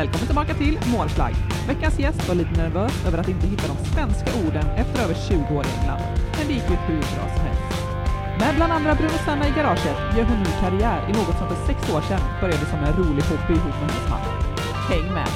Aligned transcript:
Välkommen 0.00 0.26
tillbaka 0.26 0.54
till 0.54 0.78
Målflagg. 0.92 1.34
Veckans 1.68 1.98
gäst 1.98 2.28
var 2.28 2.34
lite 2.34 2.54
nervös 2.62 3.06
över 3.06 3.18
att 3.18 3.28
inte 3.28 3.46
hitta 3.46 3.66
de 3.72 3.76
svenska 3.92 4.30
orden 4.44 4.66
efter 4.82 4.98
över 5.04 5.14
20 5.28 5.34
år 5.56 5.64
i 5.68 5.72
England. 5.78 6.02
Men 6.36 6.44
det 6.46 6.52
gick 6.58 6.68
ju 6.72 6.76
hur 6.88 7.02
bra 7.14 7.26
som 7.34 7.42
helst. 7.46 7.68
Med 8.40 8.52
bland 8.56 8.72
andra 8.72 8.94
Bruno 8.94 9.18
Senna 9.24 9.48
i 9.48 9.52
garaget 9.58 9.98
gör 10.16 10.24
hon 10.30 10.38
nu 10.46 10.50
karriär 10.62 11.00
i 11.08 11.12
något 11.18 11.36
som 11.38 11.46
för 11.52 11.58
sex 11.68 11.78
år 11.94 12.02
sedan 12.08 12.22
började 12.40 12.66
som 12.72 12.78
en 12.86 12.94
rolig 13.00 13.24
hobby 13.30 13.54
ihop 13.58 13.76
med 13.80 13.90
hennes 13.90 14.08
man. 14.12 14.22
Häng 14.90 15.06
med! 15.18 15.30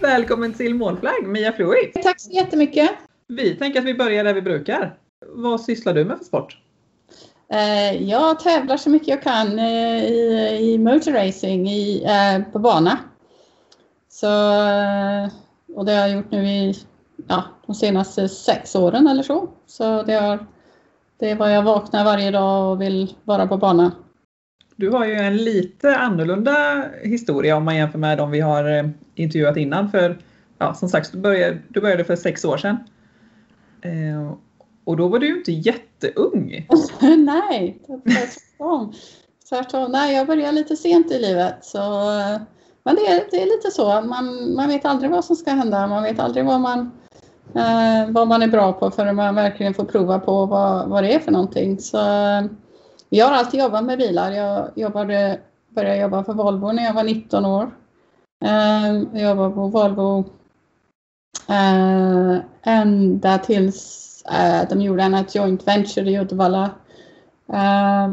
Välkommen 0.00 0.52
till 0.52 0.74
Målflagg, 0.74 1.26
Mia 1.26 1.52
Fluid. 1.52 1.92
Tack 2.02 2.20
så 2.20 2.30
jättemycket. 2.30 2.90
Vi 3.28 3.54
tänker 3.54 3.78
att 3.80 3.86
vi 3.86 3.94
börjar 3.94 4.24
där 4.24 4.34
vi 4.34 4.42
brukar. 4.42 4.94
Vad 5.26 5.60
sysslar 5.60 5.94
du 5.94 6.04
med 6.04 6.18
för 6.18 6.24
sport? 6.24 6.56
Eh, 7.48 8.02
jag 8.02 8.40
tävlar 8.40 8.76
så 8.76 8.90
mycket 8.90 9.08
jag 9.08 9.22
kan 9.22 9.58
eh, 9.58 10.04
i, 10.04 10.58
i 10.60 10.78
motorracing 10.78 11.68
i, 11.68 12.04
eh, 12.04 12.52
på 12.52 12.58
bana. 12.58 12.98
Så, 14.08 14.26
eh, 14.26 15.28
och 15.74 15.84
det 15.84 15.92
har 15.92 16.00
jag 16.00 16.10
gjort 16.10 16.30
nu 16.30 16.46
i 16.46 16.74
ja, 17.28 17.44
de 17.66 17.74
senaste 17.74 18.28
sex 18.28 18.74
åren 18.74 19.06
eller 19.06 19.22
så. 19.22 19.48
Så 19.66 20.02
det, 20.02 20.14
har, 20.14 20.46
det 21.18 21.30
är 21.30 21.36
vad 21.36 21.54
jag 21.54 21.62
vaknar 21.62 22.04
varje 22.04 22.30
dag 22.30 22.72
och 22.72 22.80
vill 22.80 23.14
vara 23.24 23.46
på 23.46 23.56
bana. 23.56 23.92
Du 24.76 24.90
har 24.90 25.04
ju 25.04 25.14
en 25.14 25.36
lite 25.36 25.96
annorlunda 25.96 26.84
historia 27.02 27.56
om 27.56 27.64
man 27.64 27.76
jämför 27.76 27.98
med 27.98 28.18
de 28.18 28.30
vi 28.30 28.40
har 28.40 28.78
eh, 28.78 28.88
intervjuat 29.14 29.56
innan. 29.56 29.90
För 29.90 30.18
ja, 30.58 30.74
som 30.74 30.88
sagt, 30.88 31.12
du 31.12 31.18
började, 31.18 31.58
du 31.68 31.80
började 31.80 32.04
för 32.04 32.16
sex 32.16 32.44
år 32.44 32.56
sedan. 32.56 32.76
Eh, 33.82 34.32
och 34.86 34.96
då 34.96 35.08
var 35.08 35.18
du 35.18 35.26
ju 35.26 35.36
inte 35.38 35.52
jätteung. 35.52 36.66
Nej, 37.00 37.78
tvärtom. 37.86 38.92
tvärtom. 39.48 39.92
Nej, 39.92 40.16
jag 40.16 40.26
började 40.26 40.52
lite 40.52 40.76
sent 40.76 41.12
i 41.12 41.18
livet. 41.18 41.64
Så, 41.64 41.78
men 42.82 42.94
det 42.94 43.06
är, 43.06 43.24
det 43.30 43.42
är 43.42 43.46
lite 43.46 43.70
så. 43.70 44.00
Man, 44.00 44.54
man 44.54 44.68
vet 44.68 44.84
aldrig 44.84 45.10
vad 45.10 45.24
som 45.24 45.36
ska 45.36 45.50
hända. 45.50 45.86
Man 45.86 46.02
vet 46.02 46.18
aldrig 46.18 46.44
vad 46.44 46.60
man, 46.60 46.90
eh, 47.54 48.10
vad 48.10 48.28
man 48.28 48.42
är 48.42 48.48
bra 48.48 48.72
på 48.72 48.90
förrän 48.90 49.16
man 49.16 49.34
verkligen 49.34 49.74
får 49.74 49.84
prova 49.84 50.18
på 50.18 50.46
vad, 50.46 50.88
vad 50.88 51.04
det 51.04 51.14
är 51.14 51.18
för 51.18 51.32
någonting. 51.32 51.78
Så, 51.78 51.98
jag 53.08 53.26
har 53.26 53.32
alltid 53.32 53.60
jobbat 53.60 53.84
med 53.84 53.98
bilar. 53.98 54.30
Jag 54.30 54.70
jobbade, 54.74 55.40
började 55.68 56.00
jobba 56.00 56.24
för 56.24 56.32
Volvo 56.32 56.72
när 56.72 56.84
jag 56.84 56.94
var 56.94 57.04
19 57.04 57.44
år. 57.44 57.70
Eh, 58.44 58.94
jag 59.12 59.22
jobbade 59.22 59.54
på 59.54 59.66
Volvo 59.66 60.24
eh, 61.48 62.36
ända 62.62 63.38
tills 63.38 64.05
Eh, 64.32 64.68
de 64.68 64.82
gjorde 64.82 65.02
en 65.02 65.24
joint 65.34 65.68
venture 65.68 66.10
i 66.10 66.18
Uddevalla 66.18 66.70
uh, 67.52 68.08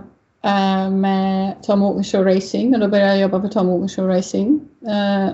uh, 0.45 0.89
med 0.92 1.56
Tom 1.61 1.83
Ogenshaw 1.83 2.36
Racing 2.36 2.73
och 2.73 2.80
då 2.80 2.88
började 2.88 3.11
jag 3.11 3.22
jobba 3.22 3.42
för 3.42 3.47
Tom 3.47 3.69
Ogenshaw 3.69 4.17
Racing. 4.17 4.61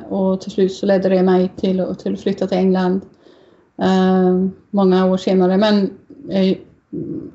och 0.09 0.41
till 0.41 0.51
slut 0.51 0.73
så 0.73 0.85
ledde 0.85 1.09
det 1.09 1.23
mig 1.23 1.51
till, 1.55 1.95
till 1.99 2.13
att 2.13 2.21
flytta 2.21 2.47
till 2.47 2.57
England 2.57 3.01
många 4.69 5.05
år 5.05 5.17
senare. 5.17 5.57
Men 5.57 5.89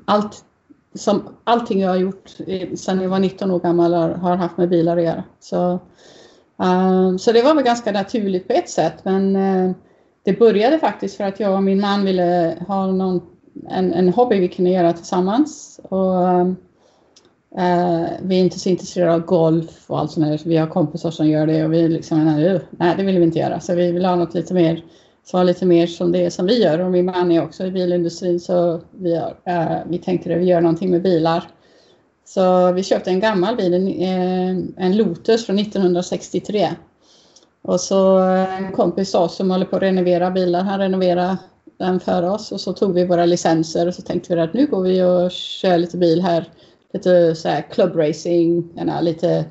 allt, 0.05 0.45
som, 0.93 1.23
allting 1.43 1.79
jag 1.79 1.89
har 1.89 1.97
gjort 1.97 2.29
sedan 2.75 3.01
jag 3.01 3.09
var 3.09 3.19
19 3.19 3.51
år 3.51 3.59
gammal 3.59 3.93
har, 3.93 4.09
har 4.09 4.35
haft 4.35 4.57
med 4.57 4.69
bilar 4.69 4.97
att 4.97 5.03
göra. 5.03 5.23
Så, 5.39 5.79
så 7.19 7.31
det 7.31 7.41
var 7.41 7.55
väl 7.55 7.63
ganska 7.63 7.91
naturligt 7.91 8.47
på 8.47 8.53
ett 8.53 8.69
sätt 8.69 8.93
men 9.03 9.33
det 10.23 10.39
började 10.39 10.79
faktiskt 10.79 11.17
för 11.17 11.23
att 11.23 11.39
jag 11.39 11.55
och 11.55 11.63
min 11.63 11.81
man 11.81 12.05
ville 12.05 12.57
ha 12.67 12.87
någon 12.87 13.21
en, 13.69 13.93
en 13.93 14.09
hobby 14.09 14.39
vi 14.39 14.47
kunde 14.47 14.71
göra 14.71 14.93
tillsammans. 14.93 15.79
Och, 15.83 16.29
eh, 17.59 18.07
vi 18.21 18.35
är 18.35 18.43
inte 18.43 18.59
så 18.59 18.69
intresserade 18.69 19.13
av 19.13 19.19
golf 19.19 19.85
och 19.87 19.99
allt 19.99 20.11
sånt 20.11 20.25
där. 20.25 20.41
Vi 20.45 20.57
har 20.57 20.67
kompisar 20.67 21.11
som 21.11 21.27
gör 21.27 21.47
det 21.47 21.65
och 21.65 21.73
vi 21.73 21.87
liksom, 21.87 22.25
nej, 22.25 22.59
nej 22.71 22.95
det 22.97 23.03
vill 23.03 23.17
vi 23.17 23.23
inte 23.23 23.39
göra. 23.39 23.59
Så 23.59 23.75
vi 23.75 23.91
vill 23.91 24.05
ha 24.05 24.15
något 24.15 24.33
lite 24.33 24.53
mer 24.53 24.83
som 25.25 25.37
var 25.37 25.45
lite 25.45 25.65
mer 25.65 25.87
som 25.87 26.11
det 26.11 26.31
som 26.31 26.45
vi 26.45 26.63
gör. 26.63 26.79
Och 26.79 26.91
min 26.91 27.05
man 27.05 27.31
är 27.31 27.43
också 27.43 27.65
i 27.65 27.71
bilindustrin 27.71 28.39
så 28.39 28.81
vi, 28.91 29.15
har, 29.15 29.35
eh, 29.45 29.77
vi 29.89 29.97
tänkte 29.97 30.33
att 30.33 30.39
vi 30.39 30.45
gör 30.45 30.61
någonting 30.61 30.91
med 30.91 31.01
bilar. 31.01 31.43
Så 32.25 32.71
vi 32.71 32.83
köpte 32.83 33.09
en 33.09 33.19
gammal 33.19 33.55
bil, 33.55 33.73
en, 33.73 33.87
eh, 33.87 34.85
en 34.85 34.97
Lotus 34.97 35.45
från 35.45 35.59
1963. 35.59 36.69
Och 37.61 37.81
så 37.81 38.17
en 38.17 38.71
kompis 38.71 39.09
sa 39.09 39.29
som 39.29 39.51
håller 39.51 39.65
på 39.65 39.75
att 39.75 39.81
renovera 39.81 40.31
bilar, 40.31 40.61
han 40.61 40.79
renoverade 40.79 41.37
den 41.77 41.99
för 41.99 42.23
oss 42.23 42.51
och 42.51 42.61
så 42.61 42.73
tog 42.73 42.93
vi 42.93 43.05
våra 43.05 43.25
licenser 43.25 43.87
och 43.87 43.93
så 43.93 44.01
tänkte 44.01 44.35
vi 44.35 44.41
att 44.41 44.53
nu 44.53 44.67
går 44.67 44.81
vi 44.81 45.03
och 45.03 45.31
kör 45.31 45.77
lite 45.77 45.97
bil 45.97 46.21
här. 46.21 46.49
Lite 46.93 47.35
så 47.35 47.49
här 47.49 47.61
club 47.61 47.95
racing, 47.95 48.63
lite 49.01 49.45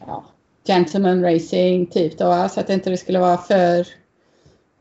ja, 0.00 0.24
gentleman 0.66 1.22
racing 1.22 1.86
typ 1.86 2.18
då. 2.18 2.48
Så 2.50 2.60
att 2.60 2.66
det 2.66 2.74
inte 2.74 2.96
skulle 2.96 3.18
vara 3.18 3.38
för 3.38 3.86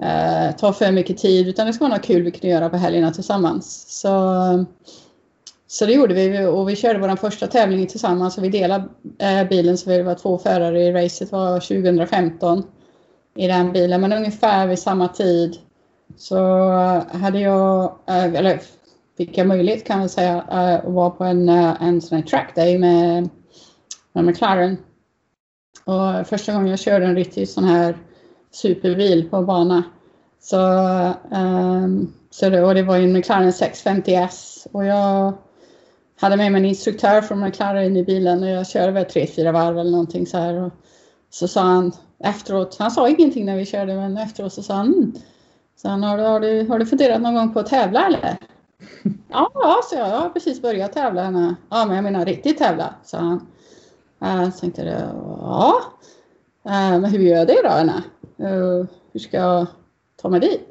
eh, 0.02 0.56
ta 0.58 0.74
för 0.74 0.92
mycket 0.92 1.18
tid 1.18 1.48
utan 1.48 1.68
det 1.68 1.74
ska 1.74 1.84
vara 1.86 1.96
något 1.96 2.06
kul 2.06 2.24
vi 2.24 2.32
kunde 2.32 2.48
göra 2.48 2.70
på 2.70 2.78
helgerna 2.78 3.12
tillsammans. 3.12 3.86
Så, 4.02 4.66
så 5.68 5.86
det 5.86 5.94
gjorde 5.94 6.14
vi 6.14 6.46
och 6.46 6.70
vi 6.70 6.76
körde 6.76 7.00
vår 7.00 7.16
första 7.16 7.48
tävling 7.48 7.88
tillsammans 7.88 8.38
och 8.38 8.44
vi 8.44 8.50
delade 8.50 8.86
eh, 9.20 9.48
bilen 9.48 9.78
så 9.78 9.90
vi 9.90 10.02
var 10.02 10.16
två 10.16 10.38
förare 10.38 10.84
i 10.84 10.92
racet 10.92 11.32
var 11.32 11.60
2015 11.60 12.64
i 13.36 13.48
den 13.48 13.72
bilen 13.72 14.02
men 14.02 14.14
ungefär 14.14 14.68
vid 14.68 14.80
samma 14.80 15.08
tid 15.08 15.58
så 16.16 16.38
eh, 16.72 17.19
hade 17.19 17.40
jag, 17.40 17.84
eh, 18.07 18.34
eller 18.34 18.62
fick 19.18 19.38
jag 19.38 19.47
möjlighet 19.47 19.88
kan 19.88 20.00
man 20.00 20.09
säga, 20.09 20.46
eh, 20.51 20.74
att 20.74 20.85
vara 20.85 21.09
på 21.09 21.24
en, 21.24 21.50
en 21.50 22.01
sån 22.01 22.18
här 22.18 22.25
track 22.25 22.56
day 22.56 22.78
med, 22.78 23.29
med 24.13 24.25
McLaren. 24.25 24.78
Och 25.85 26.28
första 26.28 26.53
gången 26.53 26.68
jag 26.68 26.79
körde 26.79 27.06
en 27.06 27.16
riktig 27.16 27.50
sån 27.50 27.63
här 27.63 27.97
superbil 28.51 29.29
på 29.29 29.41
bana. 29.41 29.84
Så, 30.40 30.57
um, 31.31 32.13
så 32.30 32.50
det, 32.50 32.63
och 32.63 32.75
det 32.75 32.84
var 32.84 32.97
en 32.97 33.13
McLaren 33.13 33.51
650S 33.51 34.68
och 34.72 34.85
jag 34.85 35.34
hade 36.19 36.38
med 36.38 36.51
mig 36.51 36.59
en 36.59 36.66
instruktör 36.66 37.22
från 37.22 37.40
McLaren 37.40 37.97
i 37.97 38.03
bilen 38.03 38.44
och 38.44 38.50
jag 38.50 38.68
körde 38.68 38.91
väl 38.91 39.06
tre, 39.06 39.28
fyra 39.28 39.51
varv 39.51 39.80
eller 39.80 39.91
någonting 39.91 40.25
så 40.25 40.38
här. 40.38 40.53
Och 40.53 40.74
så 41.30 41.47
sa 41.47 41.62
han 41.62 41.91
efteråt, 42.19 42.75
han 42.80 42.91
sa 42.91 43.09
ingenting 43.09 43.45
när 43.45 43.57
vi 43.57 43.66
körde 43.66 43.95
men 43.95 44.18
efteråt 44.18 44.53
så 44.53 44.63
sa 44.63 44.74
han 44.74 44.88
mm, 44.88 45.13
han, 45.84 46.04
har, 46.04 46.18
du, 46.18 46.24
har, 46.24 46.40
du, 46.40 46.68
har 46.68 46.80
du 46.80 46.86
funderat 46.86 47.22
någon 47.22 47.36
gång 47.36 47.54
på 47.54 47.60
att 47.60 47.68
tävla 47.68 48.06
eller? 48.08 48.38
ja, 49.30 49.82
så 49.90 49.96
jag, 49.96 50.10
jag 50.10 50.20
har 50.20 50.30
precis 50.30 50.62
börjat 50.62 50.94
tävla. 50.94 51.24
Henne. 51.24 51.56
Ja, 51.70 51.86
men 51.86 51.96
jag 51.96 52.04
menar 52.04 52.26
riktigt 52.26 52.58
tävla, 52.58 52.96
sa 53.04 53.18
han. 53.18 53.48
Uh, 54.24 54.52
så 54.52 54.60
tänkte 54.60 54.82
jag, 54.82 55.02
ja, 55.42 55.74
uh, 56.66 57.00
men 57.00 57.06
hur 57.06 57.20
gör 57.20 57.38
jag 57.38 57.48
det 57.48 57.62
då, 57.64 57.70
Anna? 57.70 58.04
Uh, 58.40 58.86
hur 59.14 59.20
ska 59.20 59.38
jag 59.38 59.66
ta 60.22 60.30
mig 60.30 60.40
dit? 60.40 60.68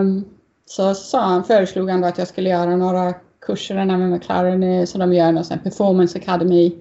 Um, 0.00 0.24
så 0.66 0.94
sa 0.94 1.20
han, 1.20 1.44
föreslog 1.44 1.90
han 1.90 2.00
då 2.00 2.06
att 2.06 2.18
jag 2.18 2.28
skulle 2.28 2.50
göra 2.50 2.76
några 2.76 3.14
kurser 3.40 3.84
med 3.84 4.10
McLaren, 4.10 4.86
så 4.86 4.98
de 4.98 5.12
gör 5.12 5.28
en 5.28 5.58
performance 5.58 6.18
academy 6.18 6.72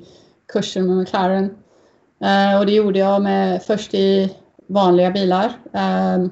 kurser 0.53 0.81
med 0.81 0.97
McLaren. 0.97 1.45
Uh, 2.23 2.59
och 2.59 2.65
det 2.65 2.71
gjorde 2.71 2.99
jag 2.99 3.21
med, 3.21 3.63
först 3.63 3.93
i 3.93 4.35
vanliga 4.67 5.11
bilar. 5.11 5.53
Um, 5.71 6.31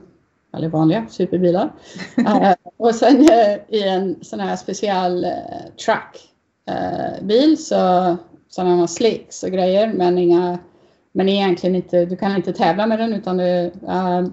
eller 0.54 0.70
vanliga 0.70 1.06
superbilar. 1.10 1.74
uh, 2.20 2.54
och 2.78 2.96
sen 2.96 3.20
uh, 3.20 3.56
i 3.68 3.88
en 3.88 4.16
sån 4.22 4.40
här 4.40 4.56
speciell 4.56 5.24
eh, 5.24 5.30
uh, 5.30 5.36
trackbil 5.86 7.58
så 7.58 8.18
sådana 8.50 8.88
slicks 8.88 9.44
och 9.44 9.52
grejer 9.52 9.94
men 9.94 10.18
inga 10.18 10.60
men 11.12 11.30
egentligen 11.30 11.76
inte, 11.76 12.06
du 12.06 12.16
kan 12.16 12.36
inte 12.36 12.54
tävla 12.54 12.88
med 12.88 13.00
den 13.00 13.14
utan 13.14 13.38
du, 13.38 13.72
uh, 13.84 14.28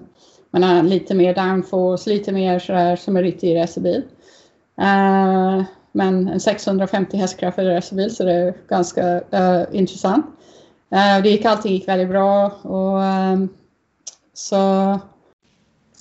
man 0.51 0.63
har 0.63 0.83
lite 0.83 1.15
mer 1.15 1.35
downforce, 1.35 2.09
lite 2.09 2.31
mer 2.31 2.59
sådär 2.59 2.95
som 2.95 3.17
en 3.17 3.23
riktig 3.23 3.57
racerbil. 3.57 4.03
Uh, 4.81 5.63
men 5.91 6.27
en 6.27 6.39
650 6.39 7.17
hästkrafter 7.17 7.65
racerbil 7.65 8.15
så 8.15 8.23
det 8.23 8.33
är 8.33 8.53
ganska 8.67 9.15
uh, 9.15 9.63
intressant. 9.71 10.25
Uh, 10.93 11.23
det 11.23 11.29
gick, 11.29 11.45
allting 11.45 11.71
gick 11.71 11.87
väldigt 11.87 12.09
bra 12.09 12.45
och 12.61 12.97
um, 13.33 13.49
så 14.33 14.55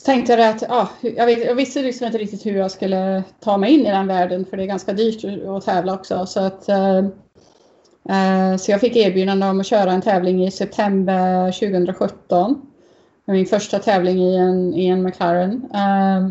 tänkte 0.07 0.33
jag 0.33 0.51
att 0.51 0.63
ja, 0.69 0.89
jag, 1.01 1.27
vet, 1.27 1.45
jag 1.45 1.55
visste 1.55 1.83
liksom 1.83 2.07
inte 2.07 2.19
riktigt 2.19 2.47
hur 2.47 2.57
jag 2.57 2.71
skulle 2.71 3.23
ta 3.41 3.57
mig 3.57 3.73
in 3.73 3.87
i 3.87 3.91
den 3.91 4.07
världen 4.07 4.45
för 4.45 4.57
det 4.57 4.63
är 4.63 4.67
ganska 4.67 4.93
dyrt 4.93 5.25
att 5.49 5.65
tävla 5.65 5.95
också. 5.95 6.27
Så, 6.27 6.41
att, 6.41 6.69
eh, 6.69 6.99
eh 8.09 8.57
så 8.59 8.71
jag 8.71 8.81
fick 8.81 8.97
erbjudande 8.97 9.47
om 9.47 9.61
att 9.61 9.67
köra 9.67 9.93
en 9.93 10.03
tävling 10.03 10.45
i 10.45 10.51
september 10.51 11.53
2017. 11.53 12.63
Min 13.25 13.47
första 13.47 13.79
tävling 13.79 14.19
i 14.19 14.37
en, 14.37 14.75
i 14.75 14.87
en 14.87 15.03
McLaren. 15.03 15.71
Eh, 15.75 16.27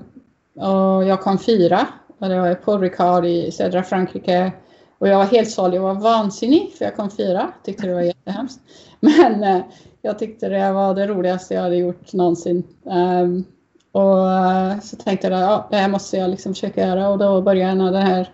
och 0.67 1.05
jag 1.05 1.21
kom 1.21 1.39
fyra 1.39 1.87
och 2.19 2.29
det 2.29 2.39
var 2.39 2.55
på 2.55 2.77
Ricard 2.77 3.25
i 3.25 3.51
södra 3.51 3.83
Frankrike. 3.83 4.51
Och 4.97 5.07
jag 5.07 5.17
var 5.17 5.25
helt 5.25 5.51
såld, 5.51 5.73
jag 5.73 5.81
var 5.81 5.93
vansinnig 5.93 6.71
för 6.77 6.85
jag 6.85 6.95
kom 6.95 7.09
fyra. 7.09 7.51
Tyckte 7.63 7.87
det 7.87 7.93
var 7.93 8.01
jättehemskt. 8.01 8.59
Men 8.99 9.43
eh, 9.43 9.61
jag 10.01 10.19
tyckte 10.19 10.49
det 10.49 10.71
var 10.71 10.95
det 10.95 11.07
roligaste 11.07 11.53
jag 11.53 11.61
hade 11.61 11.75
gjort 11.75 12.13
någonsin. 12.13 12.63
Um, 12.83 13.45
och 13.95 14.31
eh, 14.31 14.79
så 14.79 14.95
tänkte 14.95 15.27
jag 15.27 15.33
att 15.33 15.41
ja, 15.41 15.67
det 15.71 15.77
här 15.77 15.89
måste 15.89 16.17
jag 16.17 16.29
liksom 16.29 16.53
försöka 16.53 16.87
göra 16.87 17.09
och 17.09 17.17
då 17.17 17.41
började 17.41 17.69
jag 17.69 17.77
här 17.99 18.29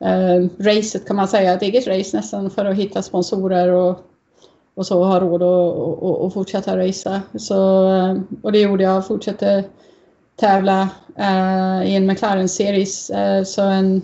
eh, 0.00 0.48
racet 0.58 1.06
kan 1.06 1.16
man 1.16 1.28
säga, 1.28 1.52
ett 1.52 1.62
eget 1.62 1.86
race 1.86 2.16
nästan 2.16 2.50
för 2.50 2.64
att 2.64 2.76
hitta 2.76 3.02
sponsorer 3.02 3.68
och, 3.68 3.98
och 4.74 4.86
så 4.86 5.04
ha 5.04 5.20
råd 5.20 5.42
att 5.42 5.76
och, 6.02 6.24
och 6.24 6.34
fortsätta 6.34 6.78
racea. 6.78 7.22
Så, 7.34 7.90
eh, 7.94 8.16
och 8.42 8.52
det 8.52 8.60
gjorde 8.60 8.84
jag, 8.84 9.06
fortsatte 9.06 9.64
tävla 10.36 10.88
eh, 11.16 11.90
i 11.90 11.96
en 11.96 12.06
McLaren 12.06 12.48
Series, 12.48 13.10
eh, 13.10 13.44
så 13.44 13.62
en 13.62 14.02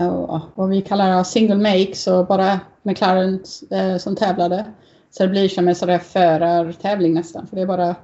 uh, 0.00 0.40
vad 0.54 0.68
vi 0.68 0.82
kallar 0.82 1.24
single 1.24 1.56
make, 1.56 1.94
så 1.94 2.24
bara 2.24 2.60
McLaren 2.82 3.44
eh, 3.70 3.96
som 3.96 4.16
tävlade. 4.16 4.64
Så 5.10 5.22
det 5.22 5.28
blir 5.28 5.48
som 5.48 5.68
en 5.68 5.74
sån 5.74 5.88
där 5.88 5.98
förartävling 5.98 7.14
nästan, 7.14 7.46
för 7.46 7.56
det 7.56 7.62
är 7.62 7.66
bara 7.66 7.94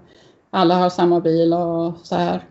alla 0.53 0.75
har 0.75 0.91
samma 0.91 1.21
bil 1.21 1.53
och 1.53 1.95
så 2.03 2.15
här. 2.15 2.45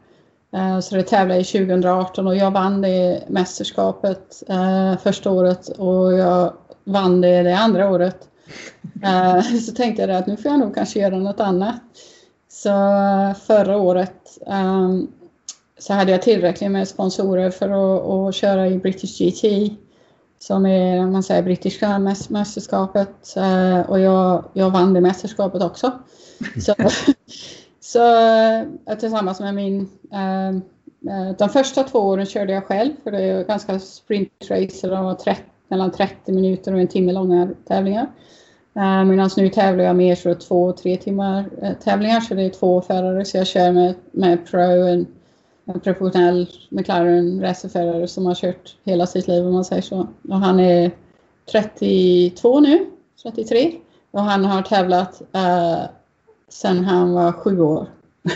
Eh, 0.53 0.79
så 0.79 0.95
det 0.95 1.03
tävlade 1.03 1.39
i 1.39 1.43
2018 1.43 2.27
och 2.27 2.35
jag 2.35 2.51
vann 2.51 2.81
det 2.81 3.23
mästerskapet 3.27 4.43
eh, 4.49 4.97
första 4.97 5.31
året 5.31 5.69
och 5.69 6.13
jag 6.13 6.53
vann 6.83 7.21
det 7.21 7.43
det 7.43 7.57
andra 7.57 7.89
året. 7.89 8.17
Eh, 9.03 9.41
så 9.41 9.71
tänkte 9.71 10.01
jag 10.01 10.11
att 10.11 10.27
nu 10.27 10.37
får 10.37 10.51
jag 10.51 10.59
nog 10.59 10.75
kanske 10.75 10.99
göra 10.99 11.17
något 11.17 11.39
annat. 11.39 11.81
Så 12.49 12.69
förra 13.47 13.77
året 13.77 14.37
um, 14.47 15.11
så 15.79 15.93
hade 15.93 16.11
jag 16.11 16.21
tillräckligt 16.21 16.71
med 16.71 16.87
sponsorer 16.87 17.49
för 17.49 17.69
att, 17.69 18.01
att 18.01 18.35
köra 18.35 18.67
i 18.67 18.77
British 18.77 19.17
GT 19.19 19.73
som 20.39 20.65
är 20.65 21.05
man 21.05 21.23
säger, 21.23 21.43
brittiska 21.43 21.99
mästerskapet 22.29 23.35
och 23.87 23.99
jag, 23.99 24.45
jag 24.53 24.69
vann 24.69 24.93
det 24.93 25.01
mästerskapet 25.01 25.63
också. 25.63 25.91
Så, 26.65 26.75
så 27.91 27.99
eh, 28.85 28.97
tillsammans 28.97 29.39
med 29.39 29.55
min... 29.55 29.89
Eh, 30.11 30.49
eh, 30.49 31.35
de 31.37 31.49
första 31.49 31.83
två 31.83 31.99
åren 31.99 32.25
körde 32.25 32.53
jag 32.53 32.65
själv 32.65 32.91
för 33.03 33.11
det 33.11 33.23
är 33.23 33.43
ganska 33.43 33.79
sprintracer. 33.79 34.89
De 34.89 35.05
var 35.05 35.15
30, 35.15 35.41
mellan 35.67 35.91
30 35.91 36.31
minuter 36.31 36.73
och 36.73 36.79
en 36.79 36.87
timme 36.87 37.11
långa 37.11 37.49
tävlingar. 37.67 38.07
Medan 39.05 39.29
nu 39.37 39.49
tävlar 39.49 39.83
jag 39.83 39.95
mer 39.95 40.15
så 40.15 40.35
två, 40.35 40.71
tre 40.71 40.97
timmar 40.97 41.49
tävlingar 41.83 42.19
så 42.19 42.33
det 42.33 42.43
är 42.43 42.49
två 42.49 42.81
förare 42.81 43.25
så 43.25 43.37
jag 43.37 43.47
kör 43.47 43.71
med, 43.71 43.93
med 44.11 44.45
Pro, 44.45 44.87
en, 44.87 45.07
en 45.65 45.79
professionell 45.79 46.49
McLaren 46.69 47.41
racerförare 47.41 48.07
som 48.07 48.25
har 48.25 48.35
kört 48.35 48.75
hela 48.83 49.07
sitt 49.07 49.27
liv 49.27 49.45
om 49.45 49.53
man 49.53 49.65
säger 49.65 49.81
så. 49.81 50.07
Och 50.29 50.39
han 50.39 50.59
är 50.59 50.91
32 51.51 52.59
nu, 52.59 52.85
33 53.23 53.71
och 54.11 54.21
han 54.21 54.45
har 54.45 54.61
tävlat 54.61 55.21
uh, 55.35 55.85
sen 56.51 56.85
han 56.85 57.13
var 57.13 57.31
sju 57.31 57.59
år. 57.61 57.87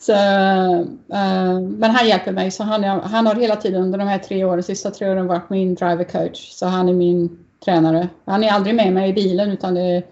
så, 0.00 0.12
uh, 0.12 1.60
men 1.60 1.90
han 1.90 2.08
hjälper 2.08 2.32
mig, 2.32 2.50
så 2.50 2.64
han, 2.64 2.84
han 2.84 3.26
har 3.26 3.34
hela 3.34 3.56
tiden 3.56 3.82
under 3.82 3.98
de 3.98 4.08
här 4.08 4.18
tre 4.18 4.44
åren, 4.44 4.62
sista 4.62 4.90
tre 4.90 5.10
åren 5.10 5.26
varit 5.26 5.50
min 5.50 5.74
driver 5.74 6.04
coach. 6.04 6.52
Så 6.52 6.66
han 6.66 6.88
är 6.88 6.92
min 6.92 7.38
tränare. 7.64 8.08
Han 8.24 8.44
är 8.44 8.50
aldrig 8.50 8.74
med 8.74 8.92
mig 8.92 9.10
i 9.10 9.12
bilen 9.12 9.50
utan 9.50 9.74
det 9.74 10.02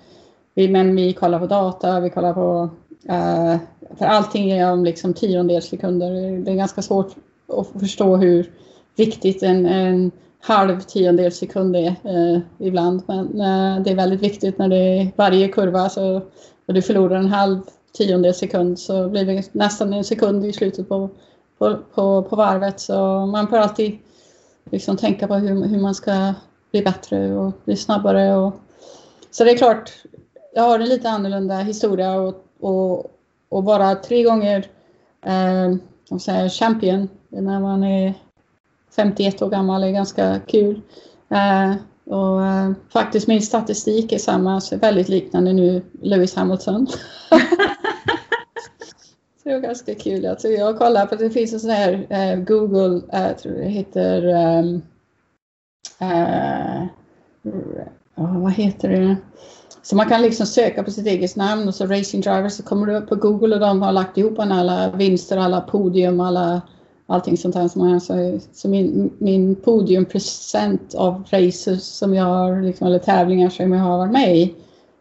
vi, 0.54 0.68
men 0.68 0.96
vi 0.96 1.12
kollar 1.12 1.38
på 1.38 1.46
data, 1.46 2.00
vi 2.00 2.10
kollar 2.10 2.32
på 2.32 2.70
uh, 3.10 3.56
för 3.98 4.04
allting 4.04 4.50
är 4.50 4.72
om 4.72 4.84
liksom 4.84 5.14
tiondels 5.14 5.68
sekunder. 5.68 6.38
Det 6.44 6.50
är 6.50 6.56
ganska 6.56 6.82
svårt 6.82 7.14
att 7.58 7.80
förstå 7.80 8.16
hur 8.16 8.50
viktigt 8.96 9.42
en, 9.42 9.66
en 9.66 10.10
halv 10.40 10.80
tiondels 10.80 11.36
sekund 11.36 11.76
är 11.76 11.86
eh, 11.86 12.40
ibland. 12.58 13.02
Men 13.06 13.40
eh, 13.40 13.82
det 13.82 13.90
är 13.90 13.94
väldigt 13.94 14.22
viktigt 14.22 14.58
när 14.58 14.68
det 14.68 14.76
är 14.76 15.12
varje 15.16 15.48
kurva 15.48 15.88
så, 15.88 16.16
och 16.66 16.74
du 16.74 16.82
förlorar 16.82 17.16
en 17.16 17.28
halv 17.28 17.60
tiondels 17.92 18.38
sekund 18.38 18.78
så 18.78 19.08
blir 19.08 19.24
det 19.24 19.54
nästan 19.54 19.92
en 19.92 20.04
sekund 20.04 20.46
i 20.46 20.52
slutet 20.52 20.88
på, 20.88 21.10
på, 21.58 21.78
på, 21.94 22.22
på 22.22 22.36
varvet. 22.36 22.80
Så 22.80 23.26
man 23.26 23.48
får 23.48 23.56
alltid 23.56 23.98
liksom 24.70 24.96
tänka 24.96 25.26
på 25.26 25.34
hur, 25.34 25.64
hur 25.64 25.80
man 25.80 25.94
ska 25.94 26.34
bli 26.70 26.82
bättre 26.82 27.36
och 27.36 27.52
bli 27.64 27.76
snabbare. 27.76 28.36
Och, 28.36 28.54
så 29.30 29.44
det 29.44 29.50
är 29.50 29.56
klart, 29.56 29.92
jag 30.54 30.62
har 30.62 30.78
en 30.78 30.88
lite 30.88 31.10
annorlunda 31.10 31.58
historia 31.58 32.20
och, 32.20 32.44
och, 32.60 33.10
och 33.48 33.64
vara 33.64 33.94
tre 33.94 34.22
gånger 34.22 34.66
eh, 35.22 36.48
champion 36.48 37.08
när 37.28 37.60
man 37.60 37.84
är 37.84 38.14
51 38.96 39.42
år 39.42 39.50
gammal 39.50 39.84
är 39.84 39.90
ganska 39.90 40.40
kul. 40.46 40.80
Eh, 41.28 41.74
och 42.04 42.46
eh, 42.46 42.72
faktiskt 42.92 43.28
min 43.28 43.42
statistik 43.42 44.12
är 44.12 44.18
samma, 44.18 44.60
så 44.60 44.76
väldigt 44.76 45.08
liknande 45.08 45.52
nu 45.52 45.82
Lewis 46.02 46.34
Hamilton. 46.34 46.86
så 49.42 49.48
det 49.48 49.52
var 49.52 49.60
ganska 49.60 49.94
kul. 49.94 50.26
Alltså 50.26 50.48
jag 50.48 50.78
kollar 50.78 51.06
på, 51.06 51.14
det 51.14 51.30
finns 51.30 51.52
en 51.52 51.60
sån 51.60 51.70
här 51.70 52.06
eh, 52.10 52.36
Google, 52.36 53.00
jag 53.12 53.38
tror 53.38 53.52
det 53.52 53.68
heter, 53.68 54.24
um, 54.58 54.82
vad 58.14 58.52
heter 58.52 58.88
det? 58.88 59.16
Så 59.82 59.96
man 59.96 60.08
kan 60.08 60.22
liksom 60.22 60.46
söka 60.46 60.82
på 60.82 60.90
sitt 60.90 61.06
eget 61.06 61.36
namn 61.36 61.68
och 61.68 61.74
så 61.74 61.86
Racing 61.86 62.22
Driver 62.22 62.48
så 62.48 62.62
kommer 62.62 62.86
du 62.86 62.96
upp 62.96 63.08
på 63.08 63.14
Google 63.14 63.54
och 63.54 63.60
de 63.60 63.82
har 63.82 63.92
lagt 63.92 64.18
ihop 64.18 64.38
alla 64.38 64.90
vinster, 64.90 65.36
alla 65.36 65.60
podium, 65.60 66.20
alla 66.20 66.62
allting 67.10 67.36
sånt 67.36 67.54
här 67.54 67.68
som 67.68 67.88
jag 67.88 68.02
så, 68.02 68.40
så 68.52 68.68
min, 68.68 69.10
min 69.18 69.56
podiumpresent 69.56 70.94
av 70.94 71.24
races 71.30 71.84
som 71.84 72.14
jag 72.14 72.24
har, 72.24 72.62
liksom, 72.62 72.86
eller 72.86 72.98
tävlingar 72.98 73.50
som 73.50 73.72
jag 73.72 73.80
har 73.80 73.98
varit 73.98 74.12
med 74.12 74.36
i 74.36 74.54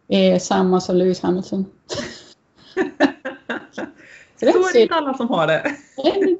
är 0.08 0.38
samma 0.38 0.80
som 0.80 0.96
Lewis 0.96 1.20
Hamilton. 1.20 1.66
så 3.74 4.46
det 4.46 4.46
är 4.46 4.82
inte 4.82 4.94
alla 4.94 5.14
som 5.14 5.28
har 5.28 5.46
det. 5.46 5.76